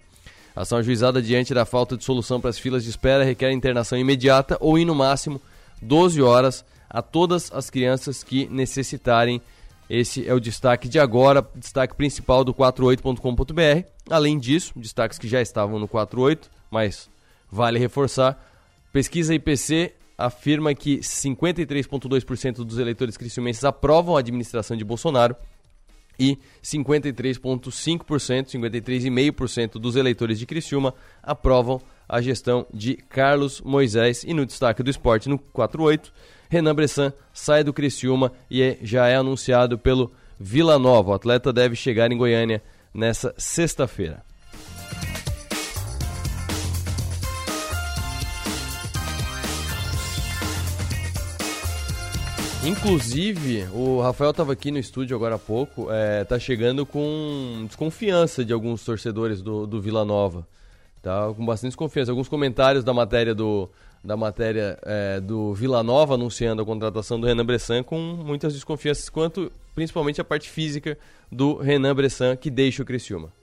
Ação 0.53 0.77
ajuizada 0.77 1.21
diante 1.21 1.53
da 1.53 1.63
falta 1.63 1.95
de 1.95 2.03
solução 2.03 2.41
para 2.41 2.49
as 2.49 2.59
filas 2.59 2.83
de 2.83 2.89
espera 2.89 3.23
requer 3.23 3.49
internação 3.53 3.97
imediata 3.97 4.57
ou, 4.59 4.77
em 4.77 4.83
no 4.83 4.93
máximo, 4.93 5.39
12 5.81 6.21
horas 6.21 6.65
a 6.89 7.01
todas 7.01 7.49
as 7.53 7.69
crianças 7.69 8.25
que 8.25 8.45
necessitarem. 8.49 9.41
Esse 9.89 10.27
é 10.27 10.33
o 10.33 10.39
destaque 10.41 10.89
de 10.89 10.99
agora, 10.99 11.47
destaque 11.55 11.95
principal 11.95 12.43
do 12.43 12.53
48.com.br. 12.53 13.87
Além 14.09 14.37
disso, 14.37 14.73
destaques 14.75 15.17
que 15.17 15.29
já 15.29 15.41
estavam 15.41 15.79
no 15.79 15.87
48, 15.87 16.51
mas 16.69 17.09
vale 17.49 17.79
reforçar. 17.79 18.48
Pesquisa 18.91 19.33
IPC 19.35 19.93
afirma 20.17 20.73
que 20.73 20.97
53,2% 20.97 22.65
dos 22.65 22.77
eleitores 22.77 23.15
criciumenses 23.15 23.63
aprovam 23.63 24.17
a 24.17 24.19
administração 24.19 24.75
de 24.75 24.83
Bolsonaro 24.83 25.35
e 26.19 26.37
53,5%, 26.61 28.47
53,5% 28.47 29.73
dos 29.79 29.95
eleitores 29.95 30.37
de 30.37 30.45
Criciúma 30.45 30.93
aprovam 31.23 31.81
a 32.07 32.21
gestão 32.21 32.67
de 32.73 32.95
Carlos 32.95 33.61
Moisés. 33.61 34.25
E 34.25 34.33
no 34.33 34.45
destaque 34.45 34.83
do 34.83 34.89
esporte, 34.89 35.29
no 35.29 35.39
48, 35.39 36.11
Renan 36.49 36.75
Bressan 36.75 37.13
sai 37.31 37.63
do 37.63 37.71
Criciúma 37.71 38.33
e 38.49 38.61
é, 38.61 38.77
já 38.81 39.07
é 39.07 39.15
anunciado 39.15 39.77
pelo 39.77 40.11
Vila 40.37 40.77
Nova. 40.77 41.11
O 41.11 41.13
atleta 41.13 41.53
deve 41.53 41.75
chegar 41.75 42.11
em 42.11 42.17
Goiânia 42.17 42.61
nessa 42.93 43.33
sexta-feira. 43.37 44.28
Inclusive, 52.69 53.67
o 53.73 53.99
Rafael 53.99 54.29
estava 54.29 54.53
aqui 54.53 54.69
no 54.69 54.77
estúdio 54.77 55.15
agora 55.15 55.33
há 55.33 55.39
pouco, 55.39 55.87
é, 55.91 56.23
tá 56.23 56.37
chegando 56.37 56.85
com 56.85 57.63
desconfiança 57.65 58.45
de 58.45 58.53
alguns 58.53 58.85
torcedores 58.85 59.41
do, 59.41 59.65
do 59.65 59.81
Vila 59.81 60.05
Nova. 60.05 60.47
Tá 61.01 61.33
com 61.35 61.43
bastante 61.43 61.71
desconfiança. 61.71 62.11
Alguns 62.11 62.27
comentários 62.27 62.83
da 62.83 62.93
matéria 62.93 63.33
do, 63.33 63.67
da 64.03 64.15
matéria 64.15 64.77
é, 64.83 65.19
do 65.19 65.51
Vila 65.55 65.81
Nova 65.81 66.13
anunciando 66.13 66.61
a 66.61 66.65
contratação 66.65 67.19
do 67.19 67.25
Renan 67.25 67.43
Bressan 67.43 67.81
com 67.81 67.97
muitas 67.97 68.53
desconfianças 68.53 69.09
quanto 69.09 69.51
principalmente 69.73 70.21
a 70.21 70.23
parte 70.23 70.47
física 70.47 70.95
do 71.31 71.55
Renan 71.55 71.95
Bressan 71.95 72.35
que 72.35 72.51
deixa 72.51 72.83
o 72.83 72.85
Criciúma. 72.85 73.33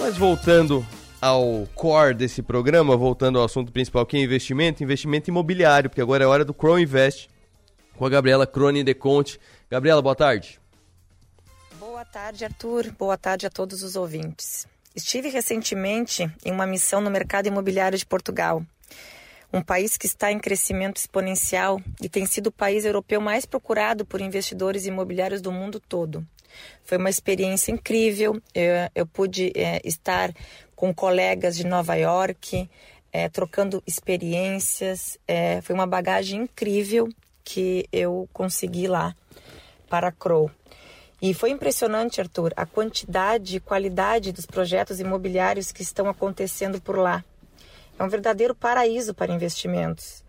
Mas 0.00 0.16
voltando 0.16 0.86
ao 1.20 1.68
core 1.74 2.14
desse 2.14 2.40
programa, 2.40 2.96
voltando 2.96 3.38
ao 3.38 3.44
assunto 3.44 3.70
principal 3.70 4.06
que 4.06 4.16
é 4.16 4.22
investimento, 4.22 4.82
investimento 4.82 5.28
imobiliário, 5.28 5.90
porque 5.90 6.00
agora 6.00 6.24
é 6.24 6.26
hora 6.26 6.46
do 6.46 6.54
Crow 6.54 6.78
Invest 6.78 7.28
com 7.98 8.06
a 8.06 8.08
Gabriela 8.08 8.46
Crone 8.46 8.84
de 8.84 8.94
Conte. 8.94 9.40
Gabriela, 9.68 10.00
boa 10.00 10.14
tarde. 10.14 10.60
Boa 11.80 12.04
tarde, 12.04 12.44
Arthur. 12.44 12.92
Boa 12.92 13.18
tarde 13.18 13.44
a 13.44 13.50
todos 13.50 13.82
os 13.82 13.96
ouvintes. 13.96 14.68
Estive 14.94 15.28
recentemente 15.28 16.30
em 16.44 16.52
uma 16.52 16.64
missão 16.64 17.00
no 17.00 17.10
mercado 17.10 17.48
imobiliário 17.48 17.98
de 17.98 18.06
Portugal, 18.06 18.62
um 19.52 19.60
país 19.60 19.96
que 19.96 20.06
está 20.06 20.30
em 20.30 20.38
crescimento 20.38 20.98
exponencial 20.98 21.80
e 22.00 22.08
tem 22.08 22.24
sido 22.24 22.46
o 22.46 22.52
país 22.52 22.84
europeu 22.84 23.20
mais 23.20 23.44
procurado 23.44 24.06
por 24.06 24.20
investidores 24.20 24.86
imobiliários 24.86 25.40
do 25.40 25.50
mundo 25.50 25.80
todo. 25.80 26.24
Foi 26.84 26.98
uma 26.98 27.10
experiência 27.10 27.72
incrível. 27.72 28.40
Eu, 28.54 28.74
eu 28.94 29.06
pude 29.06 29.52
é, 29.56 29.80
estar 29.84 30.32
com 30.74 30.94
colegas 30.94 31.56
de 31.56 31.66
Nova 31.66 31.96
York, 31.96 32.70
é, 33.12 33.28
trocando 33.28 33.82
experiências. 33.86 35.18
É, 35.26 35.60
foi 35.62 35.74
uma 35.74 35.86
bagagem 35.86 36.42
incrível 36.42 37.08
que 37.48 37.88
eu 37.90 38.28
consegui 38.30 38.86
lá 38.86 39.16
para 39.88 40.08
a 40.08 40.12
Crow. 40.12 40.50
E 41.20 41.32
foi 41.32 41.50
impressionante, 41.50 42.20
Arthur, 42.20 42.52
a 42.54 42.66
quantidade 42.66 43.56
e 43.56 43.60
qualidade 43.60 44.32
dos 44.32 44.44
projetos 44.44 45.00
imobiliários 45.00 45.72
que 45.72 45.82
estão 45.82 46.10
acontecendo 46.10 46.78
por 46.78 46.98
lá. 46.98 47.24
É 47.98 48.04
um 48.04 48.08
verdadeiro 48.08 48.54
paraíso 48.54 49.14
para 49.14 49.32
investimentos. 49.32 50.22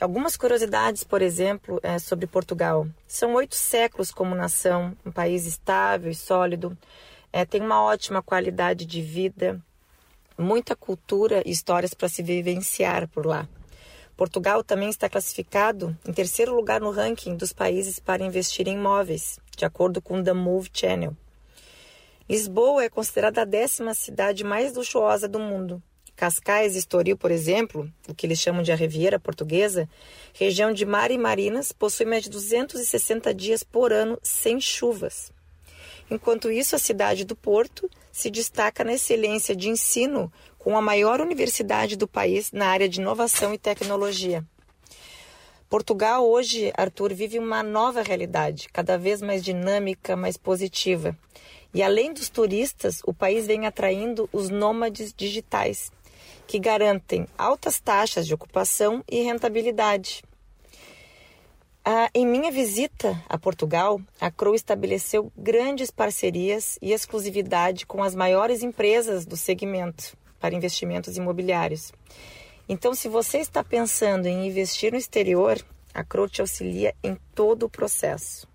Algumas 0.00 0.36
curiosidades, 0.36 1.02
por 1.02 1.20
exemplo, 1.20 1.80
é, 1.82 1.98
sobre 1.98 2.28
Portugal. 2.28 2.86
São 3.08 3.34
oito 3.34 3.56
séculos 3.56 4.12
como 4.12 4.32
nação, 4.36 4.96
um 5.04 5.10
país 5.10 5.46
estável 5.46 6.12
e 6.12 6.14
sólido, 6.14 6.78
é, 7.32 7.44
tem 7.44 7.60
uma 7.60 7.82
ótima 7.82 8.22
qualidade 8.22 8.86
de 8.86 9.02
vida, 9.02 9.60
muita 10.38 10.76
cultura 10.76 11.42
e 11.44 11.50
histórias 11.50 11.92
para 11.92 12.08
se 12.08 12.22
vivenciar 12.22 13.08
por 13.08 13.26
lá. 13.26 13.48
Portugal 14.16 14.62
também 14.62 14.88
está 14.88 15.08
classificado 15.08 15.96
em 16.06 16.12
terceiro 16.12 16.54
lugar 16.54 16.80
no 16.80 16.90
ranking 16.90 17.36
dos 17.36 17.52
países 17.52 17.98
para 17.98 18.24
investir 18.24 18.68
em 18.68 18.74
imóveis, 18.74 19.38
de 19.56 19.64
acordo 19.64 20.00
com 20.00 20.22
The 20.22 20.32
Move 20.32 20.70
Channel. 20.72 21.16
Lisboa 22.28 22.84
é 22.84 22.88
considerada 22.88 23.42
a 23.42 23.44
décima 23.44 23.94
cidade 23.94 24.44
mais 24.44 24.74
luxuosa 24.74 25.28
do 25.28 25.38
mundo, 25.38 25.82
Cascais 26.14 26.76
e 26.76 26.78
Estoril, 26.78 27.16
por 27.16 27.30
exemplo, 27.30 27.90
o 28.08 28.14
que 28.14 28.26
eles 28.26 28.38
chamam 28.38 28.62
de 28.62 28.70
a 28.70 28.76
Riviera 28.76 29.18
Portuguesa, 29.18 29.88
região 30.32 30.72
de 30.72 30.84
mar 30.84 31.10
e 31.10 31.18
marinas, 31.18 31.72
possui 31.72 32.06
mais 32.06 32.22
de 32.22 32.30
260 32.30 33.34
dias 33.34 33.62
por 33.62 33.92
ano 33.92 34.18
sem 34.22 34.60
chuvas. 34.60 35.32
Enquanto 36.10 36.50
isso, 36.50 36.76
a 36.76 36.78
cidade 36.78 37.24
do 37.24 37.34
Porto 37.34 37.90
se 38.12 38.30
destaca 38.30 38.84
na 38.84 38.92
excelência 38.92 39.56
de 39.56 39.68
ensino 39.68 40.30
com 40.62 40.76
a 40.76 40.80
maior 40.80 41.20
universidade 41.20 41.96
do 41.96 42.06
país 42.06 42.52
na 42.52 42.68
área 42.68 42.88
de 42.88 43.00
inovação 43.00 43.52
e 43.52 43.58
tecnologia. 43.58 44.44
Portugal 45.68 46.24
hoje, 46.24 46.72
Arthur, 46.76 47.12
vive 47.12 47.36
uma 47.36 47.64
nova 47.64 48.00
realidade, 48.00 48.68
cada 48.72 48.96
vez 48.96 49.20
mais 49.20 49.42
dinâmica, 49.42 50.14
mais 50.14 50.36
positiva. 50.36 51.18
E 51.74 51.82
além 51.82 52.12
dos 52.12 52.28
turistas, 52.28 53.00
o 53.04 53.12
país 53.12 53.44
vem 53.44 53.66
atraindo 53.66 54.28
os 54.32 54.50
nômades 54.50 55.12
digitais, 55.12 55.90
que 56.46 56.60
garantem 56.60 57.26
altas 57.36 57.80
taxas 57.80 58.24
de 58.24 58.34
ocupação 58.34 59.02
e 59.10 59.20
rentabilidade. 59.20 60.22
Ah, 61.84 62.08
em 62.14 62.24
minha 62.24 62.52
visita 62.52 63.20
a 63.28 63.36
Portugal, 63.36 64.00
a 64.20 64.30
Crow 64.30 64.54
estabeleceu 64.54 65.32
grandes 65.36 65.90
parcerias 65.90 66.78
e 66.80 66.92
exclusividade 66.92 67.84
com 67.84 68.00
as 68.00 68.14
maiores 68.14 68.62
empresas 68.62 69.26
do 69.26 69.36
segmento 69.36 70.21
para 70.42 70.56
investimentos 70.56 71.16
imobiliários. 71.16 71.92
Então, 72.68 72.94
se 72.94 73.08
você 73.08 73.38
está 73.38 73.62
pensando 73.62 74.26
em 74.26 74.48
investir 74.48 74.90
no 74.90 74.98
exterior, 74.98 75.56
a 75.94 76.02
Crow 76.02 76.28
te 76.28 76.40
auxilia 76.40 76.92
em 77.00 77.16
todo 77.32 77.66
o 77.66 77.70
processo. 77.70 78.48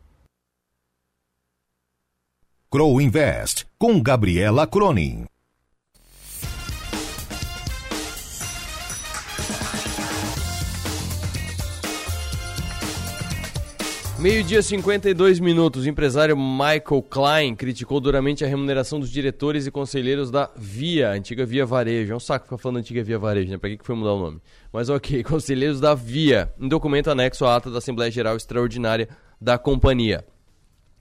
Crow 2.70 3.00
Invest, 3.00 3.66
com 3.80 4.02
Gabriela 4.02 4.68
Cronin. 4.68 5.26
Meio-dia 14.20 14.64
52 14.64 15.40
minutos. 15.40 15.86
O 15.86 15.90
empresário 15.90 16.36
Michael 16.36 17.04
Klein 17.08 17.56
criticou 17.56 18.00
duramente 18.00 18.44
a 18.44 18.48
remuneração 18.48 19.00
dos 19.00 19.12
diretores 19.12 19.68
e 19.68 19.72
conselheiros 19.72 20.32
da 20.32 20.50
Via, 20.56 21.12
antiga 21.12 21.46
Via 21.46 21.68
Varejo. 21.68 22.14
É 22.14 22.16
um 22.16 22.20
saco 22.20 22.46
ficar 22.46 22.58
falando 22.58 22.78
antiga 22.78 23.04
Via 23.04 23.20
Varejo, 23.20 23.52
né? 23.52 23.60
Pra 23.60 23.70
que 23.70 23.86
foi 23.86 23.96
mudar 23.96 24.14
o 24.14 24.20
nome? 24.20 24.42
Mas 24.74 24.90
ok, 24.90 25.22
conselheiros 25.24 25.80
da 25.80 25.94
Via, 25.94 26.52
em 26.60 26.68
documento 26.68 27.12
anexo 27.12 27.46
à 27.46 27.58
ata 27.58 27.70
da 27.70 27.78
Assembleia 27.78 28.10
Geral 28.10 28.36
Extraordinária 28.36 29.08
da 29.40 29.56
companhia. 29.60 30.26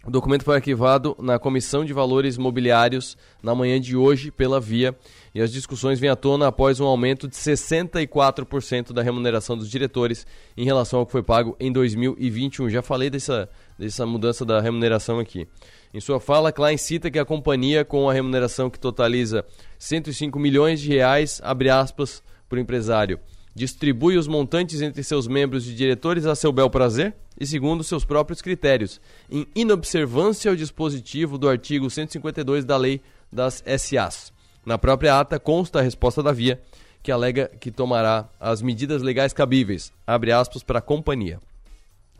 O 0.07 0.11
documento 0.11 0.45
foi 0.45 0.55
arquivado 0.55 1.17
na 1.19 1.37
Comissão 1.37 1.85
de 1.85 1.93
Valores 1.93 2.39
Mobiliários 2.39 3.19
na 3.43 3.57
manhã 3.57 3.81
de 3.81 3.97
hoje 3.97 4.31
pela 4.31 4.61
Via 4.61 4.95
e 5.35 5.41
as 5.41 5.53
discussões 5.53 5.99
vêm 5.99 6.09
à 6.09 6.15
tona 6.15 6.47
após 6.47 6.79
um 6.79 6.87
aumento 6.87 7.27
de 7.27 7.35
64% 7.35 8.93
da 8.93 9.03
remuneração 9.03 9.59
dos 9.59 9.69
diretores 9.69 10.25
em 10.57 10.65
relação 10.65 11.01
ao 11.01 11.07
que 11.07 11.11
foi 11.11 11.25
pago 11.25 11.57
em 11.59 11.73
2021. 11.73 12.71
Já 12.71 12.83
falei 12.83 13.11
dessa, 13.11 13.49
dessa 13.77 14.07
mudança 14.07 14.45
da 14.45 14.61
remuneração 14.61 15.19
aqui. 15.19 15.49
Em 15.93 15.99
sua 15.99 16.21
fala, 16.21 16.53
Klein 16.53 16.77
cita 16.77 17.11
que 17.11 17.19
a 17.19 17.25
companhia, 17.25 17.85
com 17.85 18.09
a 18.09 18.13
remuneração 18.13 18.71
que 18.71 18.79
totaliza 18.79 19.45
105 19.77 20.39
milhões 20.39 20.81
de 20.81 20.91
reais, 20.91 21.41
abre 21.43 21.69
aspas, 21.69 22.23
para 22.49 22.59
o 22.59 22.61
empresário, 22.61 23.19
distribui 23.57 24.19
os 24.19 24.29
montantes 24.29 24.83
entre 24.83 25.03
seus 25.03 25.27
membros 25.27 25.67
e 25.67 25.75
diretores 25.75 26.27
a 26.27 26.35
seu 26.35 26.53
bel 26.53 26.69
prazer 26.69 27.17
e 27.41 27.47
segundo 27.47 27.83
seus 27.83 28.05
próprios 28.05 28.43
critérios, 28.43 29.01
em 29.31 29.47
inobservância 29.55 30.51
ao 30.51 30.57
dispositivo 30.57 31.39
do 31.39 31.49
artigo 31.49 31.89
152 31.89 32.67
da 32.67 32.77
Lei 32.77 33.01
das 33.33 33.65
SAs. 33.79 34.31
Na 34.65 34.77
própria 34.77 35.19
ata 35.19 35.41
consta 35.41 35.79
a 35.79 35.83
resposta 35.83 36.23
da 36.23 36.33
Via, 36.33 36.61
que 37.03 37.11
alega 37.11 37.51
que 37.59 37.71
tomará 37.71 38.29
as 38.39 38.61
medidas 38.61 39.01
legais 39.01 39.33
cabíveis, 39.33 39.91
abre 40.07 40.33
aspas, 40.33 40.63
para 40.63 40.81
a 40.81 40.83
companhia. 40.83 41.41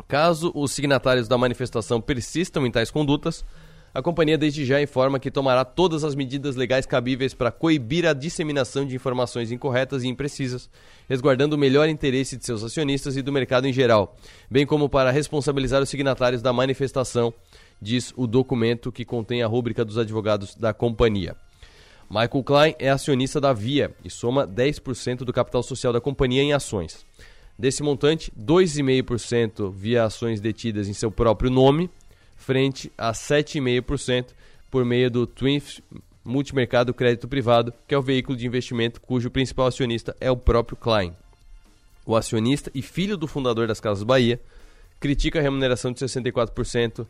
Caso 0.09 0.51
os 0.55 0.73
signatários 0.73 1.29
da 1.29 1.37
manifestação 1.37 2.01
persistam 2.01 2.67
em 2.67 2.71
tais 2.71 2.91
condutas, 2.91 3.45
a 3.95 4.03
companhia 4.03 4.37
desde 4.37 4.65
já 4.65 4.81
informa 4.81 5.19
que 5.19 5.31
tomará 5.31 5.65
todas 5.65 6.05
as 6.05 6.15
medidas 6.15 6.55
legais 6.55 6.85
cabíveis 6.85 7.33
para 7.33 7.51
coibir 7.51 8.07
a 8.07 8.13
disseminação 8.13 8.85
de 8.85 8.95
informações 8.95 9.51
incorretas 9.51 10.05
e 10.05 10.09
imprecisas, 10.09 10.69
resguardando 11.09 11.57
o 11.57 11.59
melhor 11.59 11.89
interesse 11.89 12.37
de 12.37 12.45
seus 12.45 12.63
acionistas 12.63 13.17
e 13.17 13.23
do 13.23 13.33
mercado 13.33 13.67
em 13.67 13.73
geral, 13.73 14.15
bem 14.51 14.67
como 14.67 14.89
para 14.89 15.11
responsabilizar 15.11 15.83
os 15.83 15.89
signatários 15.89 16.43
da 16.43 16.53
manifestação, 16.53 17.33
diz 17.81 18.13
o 18.17 18.27
documento 18.27 18.93
que 18.93 19.05
contém 19.05 19.43
a 19.43 19.47
rúbrica 19.47 19.85
dos 19.85 19.97
advogados 19.97 20.55
da 20.55 20.75
companhia. 20.75 21.35
Michael 22.09 22.45
Klein 22.45 22.75
é 22.79 22.89
acionista 22.89 23.41
da 23.41 23.53
Via 23.53 23.95
e 24.05 24.11
soma 24.11 24.47
10% 24.47 25.19
do 25.19 25.33
capital 25.33 25.63
social 25.63 25.93
da 25.93 26.01
companhia 26.01 26.43
em 26.43 26.53
ações. 26.53 27.05
Desse 27.59 27.83
montante, 27.83 28.31
2,5% 28.39 29.73
via 29.73 30.05
ações 30.05 30.41
detidas 30.41 30.89
em 30.89 30.93
seu 30.93 31.11
próprio 31.11 31.51
nome 31.51 31.91
frente 32.47 32.91
a 32.97 33.11
7,5% 33.11 34.29
por 34.71 34.85
meio 34.85 35.11
do 35.11 35.27
Twinf 35.27 35.81
Multimercado 36.25 36.95
Crédito 36.95 37.27
Privado, 37.27 37.75
que 37.89 37.95
é 37.95 37.99
o 37.99 38.03
veículo 38.03 38.39
de 38.39 38.47
investimento 38.47 39.01
cujo 39.01 39.29
principal 39.29 39.67
acionista 39.67 40.17
é 40.21 40.31
o 40.31 40.37
próprio 40.37 40.77
Klein. 40.77 41.13
O 42.07 42.15
acionista 42.15 42.71
e 42.73 42.83
filho 42.83 43.17
do 43.17 43.27
fundador 43.27 43.67
das 43.67 43.81
Casas 43.81 44.05
Bahia 44.05 44.41
critica 45.01 45.41
a 45.41 45.43
remuneração 45.43 45.91
de 45.91 45.99
64% 45.99 47.05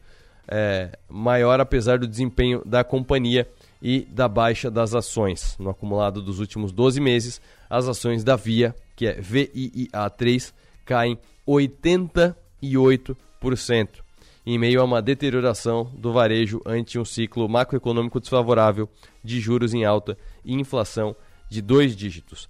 é, 0.49 0.99
maior 1.07 1.61
apesar 1.61 1.99
do 1.99 2.07
desempenho 2.07 2.63
da 2.65 2.83
companhia 2.83 3.47
e 3.83 4.07
da 4.11 4.29
baixa 4.29 4.71
das 4.71 4.95
ações. 4.95 5.55
No 5.59 5.69
acumulado 5.69 6.23
dos 6.23 6.41
últimos 6.41 6.73
12 6.73 6.99
meses, 6.99 7.43
as 7.69 7.87
ações 7.87 8.25
da 8.25 8.37
Via, 8.37 8.75
que 8.97 9.07
é 9.07 9.21
VIIA3, 9.21 10.55
caem 10.87 11.19
88% 11.47 14.06
em 14.47 14.59
meio 14.59 14.81
a 14.81 14.85
uma 14.85 15.03
deterioração 15.03 15.91
do 15.99 16.13
varejo 16.13 16.63
ante 16.65 17.01
um 17.01 17.05
ciclo 17.05 17.49
macroeconômico 17.49 18.21
desfavorável 18.21 18.89
de 19.23 19.41
juros 19.41 19.75
em 19.75 19.85
alta 19.85 20.17
e 20.45 20.55
inflação 20.55 21.17
de 21.51 21.61
dois 21.61 21.97
dígitos. 21.97 22.49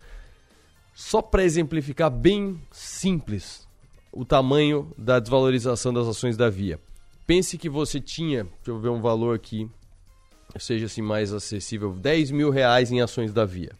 Só 0.94 1.22
para 1.22 1.42
exemplificar 1.42 2.10
bem 2.10 2.60
simples 2.70 3.66
o 4.12 4.24
tamanho 4.24 4.92
da 4.96 5.18
desvalorização 5.18 5.92
das 5.92 6.06
ações 6.06 6.36
da 6.36 6.50
Via. 6.50 6.78
Pense 7.26 7.56
que 7.56 7.68
você 7.68 7.98
tinha, 7.98 8.44
deixa 8.44 8.70
eu 8.70 8.78
ver 8.78 8.90
um 8.90 9.00
valor 9.00 9.34
aqui, 9.34 9.68
seja 10.58 10.86
assim 10.86 11.02
mais 11.02 11.32
acessível, 11.32 11.92
10 11.92 12.30
mil 12.30 12.50
reais 12.50 12.92
em 12.92 13.00
ações 13.00 13.32
da 13.32 13.44
Via. 13.44 13.72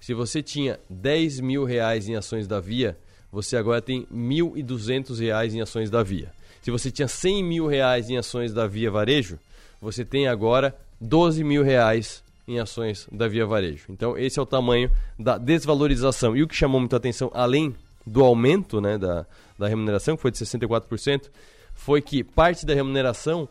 Se 0.00 0.14
você 0.14 0.42
tinha 0.42 0.78
10 0.88 1.40
mil 1.40 1.64
reais 1.64 2.08
em 2.08 2.14
ações 2.14 2.46
da 2.46 2.60
Via, 2.60 2.96
você 3.32 3.56
agora 3.56 3.82
tem 3.82 4.06
1.200 4.06 5.18
reais 5.18 5.54
em 5.54 5.60
ações 5.60 5.90
da 5.90 6.02
Via. 6.02 6.32
Se 6.62 6.70
você 6.70 6.90
tinha 6.90 7.08
100 7.08 7.44
mil 7.44 7.66
reais 7.66 8.10
em 8.10 8.16
ações 8.16 8.52
da 8.52 8.66
Via 8.66 8.90
Varejo, 8.90 9.38
você 9.80 10.04
tem 10.04 10.26
agora 10.28 10.76
12 11.00 11.44
mil 11.44 11.62
reais 11.62 12.22
em 12.46 12.58
ações 12.58 13.06
da 13.12 13.28
Via 13.28 13.46
Varejo. 13.46 13.84
Então 13.90 14.16
esse 14.16 14.38
é 14.38 14.42
o 14.42 14.46
tamanho 14.46 14.90
da 15.18 15.38
desvalorização. 15.38 16.36
E 16.36 16.42
o 16.42 16.48
que 16.48 16.54
chamou 16.54 16.80
muita 16.80 16.96
atenção, 16.96 17.30
além 17.34 17.74
do 18.06 18.24
aumento 18.24 18.80
né, 18.80 18.96
da, 18.96 19.26
da 19.58 19.68
remuneração, 19.68 20.16
que 20.16 20.22
foi 20.22 20.30
de 20.30 20.38
64%, 20.38 21.30
foi 21.74 22.00
que 22.00 22.24
parte 22.24 22.66
da 22.66 22.74
remuneração, 22.74 23.48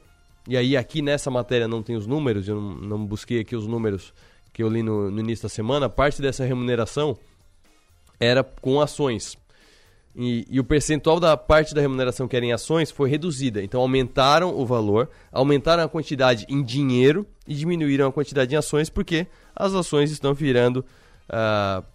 e 0.47 0.58
aí 0.58 0.76
aqui 0.76 1.01
nessa 1.01 1.30
matéria 1.30 1.68
não 1.68 1.84
tem 1.84 1.95
os 1.95 2.08
números, 2.08 2.47
eu 2.47 2.60
não, 2.60 2.76
não 2.76 3.05
busquei 3.05 3.39
aqui 3.39 3.55
os 3.55 3.68
números 3.68 4.14
que 4.51 4.64
eu 4.64 4.68
li 4.68 4.82
no, 4.82 5.12
no 5.12 5.20
início 5.20 5.43
da 5.43 5.49
semana, 5.49 5.88
parte 5.88 6.22
dessa 6.22 6.43
remuneração 6.43 7.18
era 8.20 8.43
com 8.43 8.82
ações. 8.82 9.38
E, 10.20 10.47
e, 10.49 10.59
o 10.59 10.63
percentual 10.63 11.20
da 11.20 11.38
parte 11.38 11.76
da 11.76 11.82
remuneração 11.82 12.28
que 12.28 12.36
era 12.36 12.43
em 12.43 12.51
ações 12.51 12.89
foi 12.89 13.07
reduzida. 13.07 13.61
Então 13.61 13.80
aumentaram 13.80 14.57
o 14.57 14.65
valor, 14.65 15.09
aumentaram 15.32 15.84
a 15.84 15.88
quantidade 15.88 16.43
em 16.49 16.63
dinheiro 16.63 17.24
e 17.47 17.53
diminuíram 17.53 18.07
a 18.07 18.11
quantidade 18.11 18.55
em 18.55 18.57
ações 18.57 18.89
porque 18.89 19.28
as 19.55 19.76
ações 19.76 20.09
estão 20.09 20.34
virando. 20.34 20.84
Uh, 21.30 21.86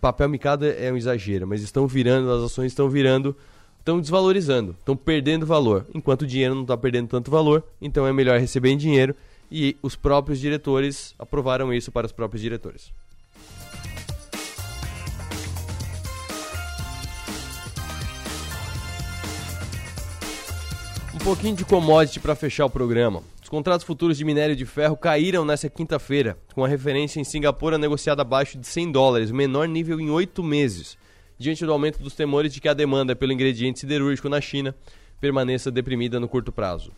papel 0.00 0.28
micado 0.28 0.64
é 0.64 0.92
um 0.92 0.96
exagero, 0.96 1.44
mas 1.44 1.62
estão 1.62 1.84
virando, 1.88 2.30
as 2.30 2.44
ações 2.44 2.70
estão 2.70 2.88
virando, 2.88 3.36
estão 3.80 4.00
desvalorizando, 4.00 4.76
estão 4.78 4.96
perdendo 4.96 5.44
valor. 5.44 5.84
Enquanto 5.92 6.22
o 6.22 6.26
dinheiro 6.26 6.54
não 6.54 6.62
está 6.62 6.76
perdendo 6.76 7.08
tanto 7.08 7.28
valor, 7.28 7.64
então 7.80 8.06
é 8.06 8.12
melhor 8.12 8.38
receber 8.38 8.70
em 8.70 8.76
dinheiro. 8.76 9.16
E 9.50 9.76
os 9.82 9.96
próprios 9.96 10.38
diretores 10.38 11.12
aprovaram 11.18 11.74
isso 11.74 11.90
para 11.90 12.06
os 12.06 12.12
próprios 12.12 12.40
diretores. 12.40 12.92
Pouquinho 21.22 21.54
de 21.54 21.64
commodity 21.64 22.18
para 22.18 22.34
fechar 22.34 22.66
o 22.66 22.70
programa. 22.70 23.22
Os 23.40 23.48
contratos 23.48 23.86
futuros 23.86 24.18
de 24.18 24.24
minério 24.24 24.56
de 24.56 24.66
ferro 24.66 24.96
caíram 24.96 25.44
nesta 25.44 25.70
quinta-feira, 25.70 26.36
com 26.52 26.64
a 26.64 26.68
referência 26.68 27.20
em 27.20 27.24
Singapura 27.24 27.78
negociada 27.78 28.22
abaixo 28.22 28.58
de 28.58 28.66
100 28.66 28.90
dólares, 28.90 29.30
menor 29.30 29.68
nível 29.68 30.00
em 30.00 30.10
oito 30.10 30.42
meses, 30.42 30.98
diante 31.38 31.64
do 31.64 31.72
aumento 31.72 32.02
dos 32.02 32.16
temores 32.16 32.52
de 32.52 32.60
que 32.60 32.68
a 32.68 32.74
demanda 32.74 33.14
pelo 33.14 33.32
ingrediente 33.32 33.78
siderúrgico 33.78 34.28
na 34.28 34.40
China 34.40 34.74
permaneça 35.20 35.70
deprimida 35.70 36.18
no 36.18 36.26
curto 36.26 36.50
prazo. 36.50 36.90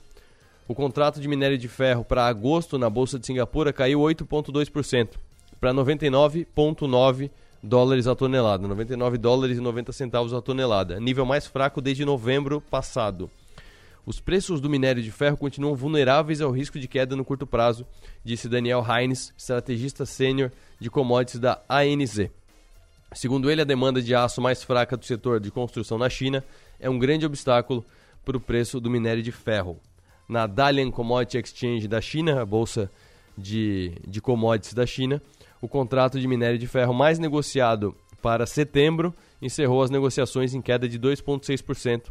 O 0.66 0.74
contrato 0.74 1.20
de 1.20 1.28
minério 1.28 1.58
de 1.58 1.68
ferro 1.68 2.02
para 2.02 2.26
agosto 2.26 2.78
na 2.78 2.88
Bolsa 2.88 3.18
de 3.18 3.26
Singapura 3.26 3.74
caiu 3.74 4.00
8,2%, 4.00 5.10
para 5.60 5.74
99,9 5.74 7.30
dólares 7.62 8.06
a 8.06 8.14
tonelada, 8.14 8.66
99 8.66 9.18
dólares 9.18 9.58
e 9.58 9.60
90 9.60 9.92
centavos 9.92 10.32
a 10.32 10.40
tonelada, 10.40 10.98
nível 10.98 11.26
mais 11.26 11.46
fraco 11.46 11.82
desde 11.82 12.06
novembro 12.06 12.62
passado. 12.62 13.30
Os 14.06 14.20
preços 14.20 14.60
do 14.60 14.68
minério 14.68 15.02
de 15.02 15.10
ferro 15.10 15.36
continuam 15.36 15.74
vulneráveis 15.74 16.42
ao 16.42 16.50
risco 16.50 16.78
de 16.78 16.86
queda 16.86 17.16
no 17.16 17.24
curto 17.24 17.46
prazo, 17.46 17.86
disse 18.22 18.48
Daniel 18.48 18.84
Hines, 18.86 19.32
estrategista 19.36 20.04
sênior 20.04 20.52
de 20.78 20.90
commodities 20.90 21.40
da 21.40 21.62
ANZ. 21.68 22.28
Segundo 23.14 23.50
ele, 23.50 23.62
a 23.62 23.64
demanda 23.64 24.02
de 24.02 24.14
aço 24.14 24.42
mais 24.42 24.62
fraca 24.62 24.96
do 24.96 25.06
setor 25.06 25.40
de 25.40 25.50
construção 25.50 25.96
na 25.96 26.10
China 26.10 26.44
é 26.78 26.90
um 26.90 26.98
grande 26.98 27.24
obstáculo 27.24 27.84
para 28.24 28.36
o 28.36 28.40
preço 28.40 28.78
do 28.78 28.90
minério 28.90 29.22
de 29.22 29.32
ferro. 29.32 29.80
Na 30.28 30.46
Dalian 30.46 30.90
Commodity 30.90 31.38
Exchange 31.38 31.88
da 31.88 32.00
China, 32.00 32.42
a 32.42 32.44
bolsa 32.44 32.90
de, 33.38 33.92
de 34.06 34.20
commodities 34.20 34.74
da 34.74 34.84
China, 34.84 35.22
o 35.62 35.68
contrato 35.68 36.20
de 36.20 36.28
minério 36.28 36.58
de 36.58 36.66
ferro 36.66 36.92
mais 36.92 37.18
negociado 37.18 37.96
para 38.20 38.46
setembro 38.46 39.14
encerrou 39.40 39.82
as 39.82 39.90
negociações 39.90 40.52
em 40.52 40.60
queda 40.60 40.88
de 40.88 40.98
2,6% 40.98 42.04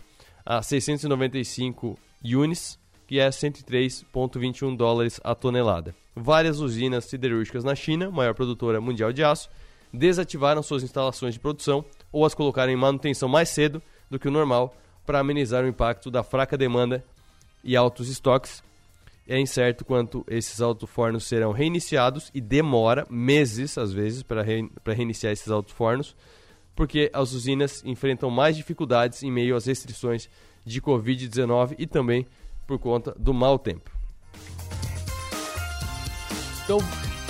a 0.45 0.61
695 0.61 1.97
yuans, 2.25 2.79
que 3.07 3.19
é 3.19 3.29
103,21 3.29 4.75
dólares 4.75 5.19
a 5.23 5.35
tonelada. 5.35 5.95
Várias 6.15 6.59
usinas 6.59 7.05
siderúrgicas 7.05 7.63
na 7.63 7.75
China, 7.75 8.11
maior 8.11 8.33
produtora 8.33 8.79
mundial 8.79 9.11
de 9.11 9.23
aço, 9.23 9.49
desativaram 9.91 10.63
suas 10.63 10.83
instalações 10.83 11.33
de 11.33 11.39
produção 11.39 11.85
ou 12.11 12.25
as 12.25 12.33
colocaram 12.33 12.71
em 12.71 12.75
manutenção 12.75 13.29
mais 13.29 13.49
cedo 13.49 13.81
do 14.09 14.19
que 14.19 14.27
o 14.27 14.31
normal 14.31 14.75
para 15.05 15.19
amenizar 15.19 15.63
o 15.63 15.67
impacto 15.67 16.09
da 16.09 16.23
fraca 16.23 16.57
demanda 16.57 17.03
e 17.63 17.75
altos 17.75 18.09
estoques 18.09 18.63
é 19.27 19.39
incerto 19.39 19.85
quanto 19.85 20.25
esses 20.27 20.59
autofornos 20.61 21.23
serão 21.25 21.51
reiniciados 21.51 22.29
e 22.33 22.41
demora 22.41 23.07
meses, 23.09 23.77
às 23.77 23.93
vezes, 23.93 24.21
para 24.21 24.41
re, 24.41 24.69
reiniciar 24.85 25.31
esses 25.31 25.49
autofornos, 25.49 26.15
porque 26.75 27.09
as 27.13 27.33
usinas 27.33 27.83
enfrentam 27.85 28.29
mais 28.29 28.55
dificuldades 28.55 29.23
em 29.23 29.31
meio 29.31 29.55
às 29.55 29.65
restrições 29.65 30.29
de 30.65 30.81
Covid-19 30.81 31.75
e 31.77 31.85
também 31.85 32.25
por 32.65 32.79
conta 32.79 33.15
do 33.17 33.33
mau 33.33 33.59
tempo. 33.59 33.91
Então, 36.63 36.77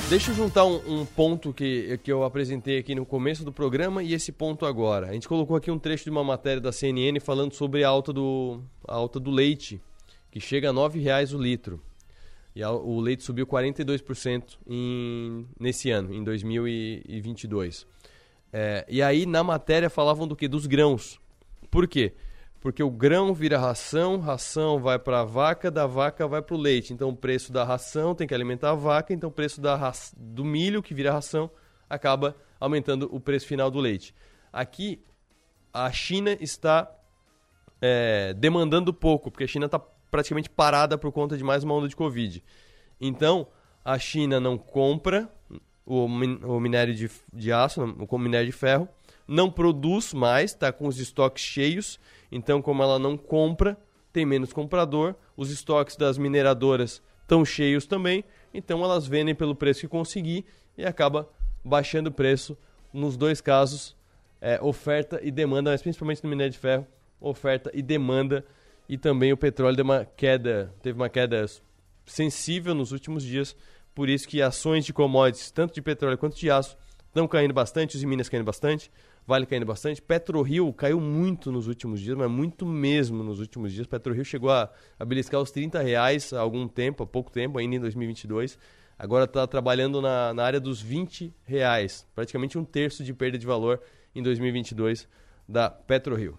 deixa 0.09 0.31
eu 0.31 0.35
juntar 0.35 0.63
um, 0.65 1.01
um, 1.01 1.05
ponto 1.05 1.51
que, 1.51 1.99
que 2.03 2.11
eu 2.11 2.23
apresentei 2.23 2.77
aqui 2.77 2.93
no 2.93 3.05
começo 3.05 3.43
do 3.43 3.51
programa 3.51 4.03
e 4.03 4.13
esse 4.13 4.31
ponto 4.31 4.65
agora. 4.65 5.07
A 5.07 5.13
gente 5.13 5.27
colocou 5.27 5.55
aqui 5.55 5.71
um 5.71 5.79
trecho 5.79 6.03
de 6.03 6.11
uma 6.11 6.23
matéria 6.23 6.61
da 6.61 6.71
CNN 6.71 7.19
falando 7.19 7.53
sobre 7.53 7.83
a 7.83 7.89
alta 7.89 8.13
do, 8.13 8.61
a 8.87 8.93
alta 8.93 9.19
do 9.19 9.31
leite 9.31 9.81
que 10.29 10.39
chega 10.39 10.69
a 10.69 10.71
R$ 10.71 10.77
9,00 10.77 11.33
o 11.33 11.41
litro. 11.41 11.81
E 12.55 12.61
a, 12.61 12.71
o 12.71 12.99
leite 12.99 13.23
subiu 13.23 13.47
42% 13.47 14.57
em, 14.67 15.47
nesse 15.59 15.89
ano, 15.89 16.13
em 16.13 16.23
2022. 16.23 17.87
É, 18.53 18.85
e 18.87 19.01
aí 19.01 19.25
na 19.25 19.43
matéria 19.43 19.89
falavam 19.89 20.27
do 20.27 20.35
que? 20.35 20.47
Dos 20.47 20.67
grãos. 20.67 21.19
Por 21.71 21.87
quê? 21.87 22.13
Porque 22.61 22.83
o 22.83 22.91
grão 22.91 23.33
vira 23.33 23.57
ração, 23.57 24.19
ração 24.19 24.79
vai 24.79 24.99
para 24.99 25.21
a 25.21 25.23
vaca, 25.25 25.71
da 25.71 25.87
vaca 25.87 26.27
vai 26.27 26.41
para 26.41 26.55
o 26.55 26.57
leite. 26.57 26.93
Então 26.93 27.09
o 27.09 27.15
preço 27.15 27.51
da 27.51 27.63
ração 27.63 28.13
tem 28.13 28.27
que 28.27 28.33
alimentar 28.33 28.69
a 28.69 28.75
vaca, 28.75 29.11
então 29.11 29.29
o 29.29 29.33
preço 29.33 29.59
da, 29.59 29.91
do 30.15 30.45
milho, 30.45 30.83
que 30.83 30.93
vira 30.93 31.11
ração, 31.11 31.49
acaba 31.89 32.35
aumentando 32.59 33.09
o 33.11 33.19
preço 33.19 33.47
final 33.47 33.71
do 33.71 33.79
leite. 33.79 34.13
Aqui 34.51 35.03
a 35.73 35.91
China 35.91 36.37
está 36.39 36.89
é, 37.81 38.33
demandando 38.35 38.93
pouco, 38.93 39.31
porque 39.31 39.43
a 39.43 39.47
China 39.47 39.65
está 39.65 39.79
praticamente 39.79 40.49
parada 40.49 40.97
por 40.97 41.11
conta 41.11 41.35
de 41.35 41.43
mais 41.43 41.63
uma 41.63 41.73
onda 41.73 41.87
de 41.87 41.95
Covid. 41.95 42.41
Então, 43.01 43.47
a 43.83 43.97
China 43.97 44.39
não 44.39 44.57
compra 44.57 45.27
o, 45.85 46.05
o 46.05 46.59
minério 46.59 46.93
de, 46.93 47.09
de 47.31 47.51
aço, 47.51 47.81
o 47.81 48.17
minério 48.17 48.47
de 48.47 48.51
ferro, 48.51 48.87
não 49.27 49.49
produz 49.49 50.13
mais, 50.13 50.51
está 50.51 50.71
com 50.71 50.87
os 50.87 50.99
estoques 50.99 51.43
cheios. 51.43 51.99
Então, 52.31 52.61
como 52.61 52.83
ela 52.83 52.99
não 52.99 53.17
compra, 53.17 53.77
tem 54.11 54.25
menos 54.25 54.53
comprador, 54.53 55.15
os 55.35 55.49
estoques 55.49 55.95
das 55.95 56.17
mineradoras 56.17 57.01
estão 57.21 57.43
cheios 57.43 57.85
também, 57.85 58.23
então 58.53 58.83
elas 58.83 59.07
vendem 59.07 59.33
pelo 59.33 59.55
preço 59.55 59.81
que 59.81 59.87
conseguir 59.87 60.45
e 60.77 60.85
acaba 60.85 61.27
baixando 61.63 62.09
o 62.09 62.13
preço. 62.13 62.57
Nos 62.91 63.17
dois 63.17 63.41
casos, 63.41 63.95
é, 64.39 64.61
oferta 64.61 65.19
e 65.23 65.31
demanda, 65.31 65.71
mas 65.71 65.81
principalmente 65.81 66.23
no 66.23 66.29
minério 66.29 66.51
de 66.51 66.59
ferro, 66.59 66.85
oferta 67.19 67.71
e 67.73 67.81
demanda 67.81 68.45
e 68.87 68.97
também 68.97 69.31
o 69.31 69.37
petróleo 69.37 69.75
deu 69.75 69.85
uma 69.85 70.05
queda, 70.05 70.73
teve 70.81 70.95
uma 70.99 71.09
queda 71.09 71.45
sensível 72.05 72.75
nos 72.75 72.91
últimos 72.91 73.23
dias, 73.23 73.55
por 73.93 74.09
isso 74.09 74.27
que 74.27 74.41
ações 74.41 74.85
de 74.85 74.93
commodities, 74.93 75.51
tanto 75.51 75.73
de 75.73 75.81
petróleo 75.81 76.17
quanto 76.17 76.35
de 76.35 76.49
aço, 76.49 76.77
estão 77.07 77.27
caindo 77.27 77.53
bastante, 77.53 77.95
os 77.95 78.03
Minas 78.03 78.29
caindo 78.29 78.45
bastante, 78.45 78.91
Vale 79.25 79.45
caindo 79.45 79.65
bastante. 79.65 80.01
PetroRio 80.01 80.71
caiu 80.73 80.99
muito 80.99 81.51
nos 81.51 81.67
últimos 81.67 82.01
dias, 82.01 82.17
mas 82.17 82.29
muito 82.29 82.65
mesmo 82.65 83.23
nos 83.23 83.39
últimos 83.39 83.71
dias. 83.71 83.87
PetroRio 83.87 84.25
chegou 84.25 84.51
a, 84.51 84.69
a 84.99 85.05
beliscar 85.05 85.41
os 85.41 85.49
30 85.49 85.81
reais 85.81 86.33
há 86.33 86.41
algum 86.41 86.67
tempo, 86.67 87.03
há 87.03 87.07
pouco 87.07 87.31
tempo, 87.31 87.57
ainda 87.57 87.75
em 87.75 87.79
2022. 87.79 88.57
Agora 88.99 89.23
está 89.23 89.47
trabalhando 89.47 90.01
na, 90.01 90.33
na 90.33 90.43
área 90.43 90.59
dos 90.59 90.81
20 90.81 91.33
reais, 91.45 92.05
praticamente 92.13 92.57
um 92.57 92.65
terço 92.65 93.03
de 93.03 93.13
perda 93.13 93.37
de 93.37 93.45
valor 93.45 93.81
em 94.13 94.21
2022 94.21 95.07
da 95.47 95.69
PetroRio. 95.69 96.37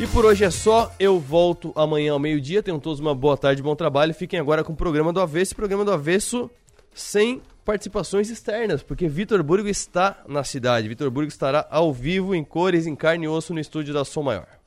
E 0.00 0.06
por 0.06 0.24
hoje 0.24 0.44
é 0.44 0.50
só. 0.50 0.90
Eu 0.98 1.20
volto 1.20 1.74
amanhã 1.76 2.14
ao 2.14 2.18
meio-dia. 2.18 2.62
Tenham 2.62 2.80
todos 2.80 3.00
uma 3.00 3.14
boa 3.14 3.36
tarde, 3.36 3.62
bom 3.62 3.76
trabalho. 3.76 4.14
Fiquem 4.14 4.40
agora 4.40 4.64
com 4.64 4.72
o 4.72 4.76
programa 4.76 5.12
do 5.12 5.20
Avesso. 5.20 5.54
Programa 5.54 5.84
do 5.84 5.92
Avesso 5.92 6.50
sem 6.94 7.42
participações 7.66 8.30
externas, 8.30 8.82
porque 8.82 9.06
Vitor 9.06 9.42
Burgo 9.42 9.68
está 9.68 10.22
na 10.26 10.42
cidade. 10.42 10.88
Vitor 10.88 11.10
Burgo 11.10 11.28
estará 11.28 11.68
ao 11.70 11.92
vivo, 11.92 12.34
em 12.34 12.42
cores, 12.42 12.86
em 12.86 12.96
carne 12.96 13.26
e 13.26 13.28
osso, 13.28 13.52
no 13.52 13.60
estúdio 13.60 13.92
da 13.92 14.02
Som 14.02 14.22
Maior. 14.22 14.59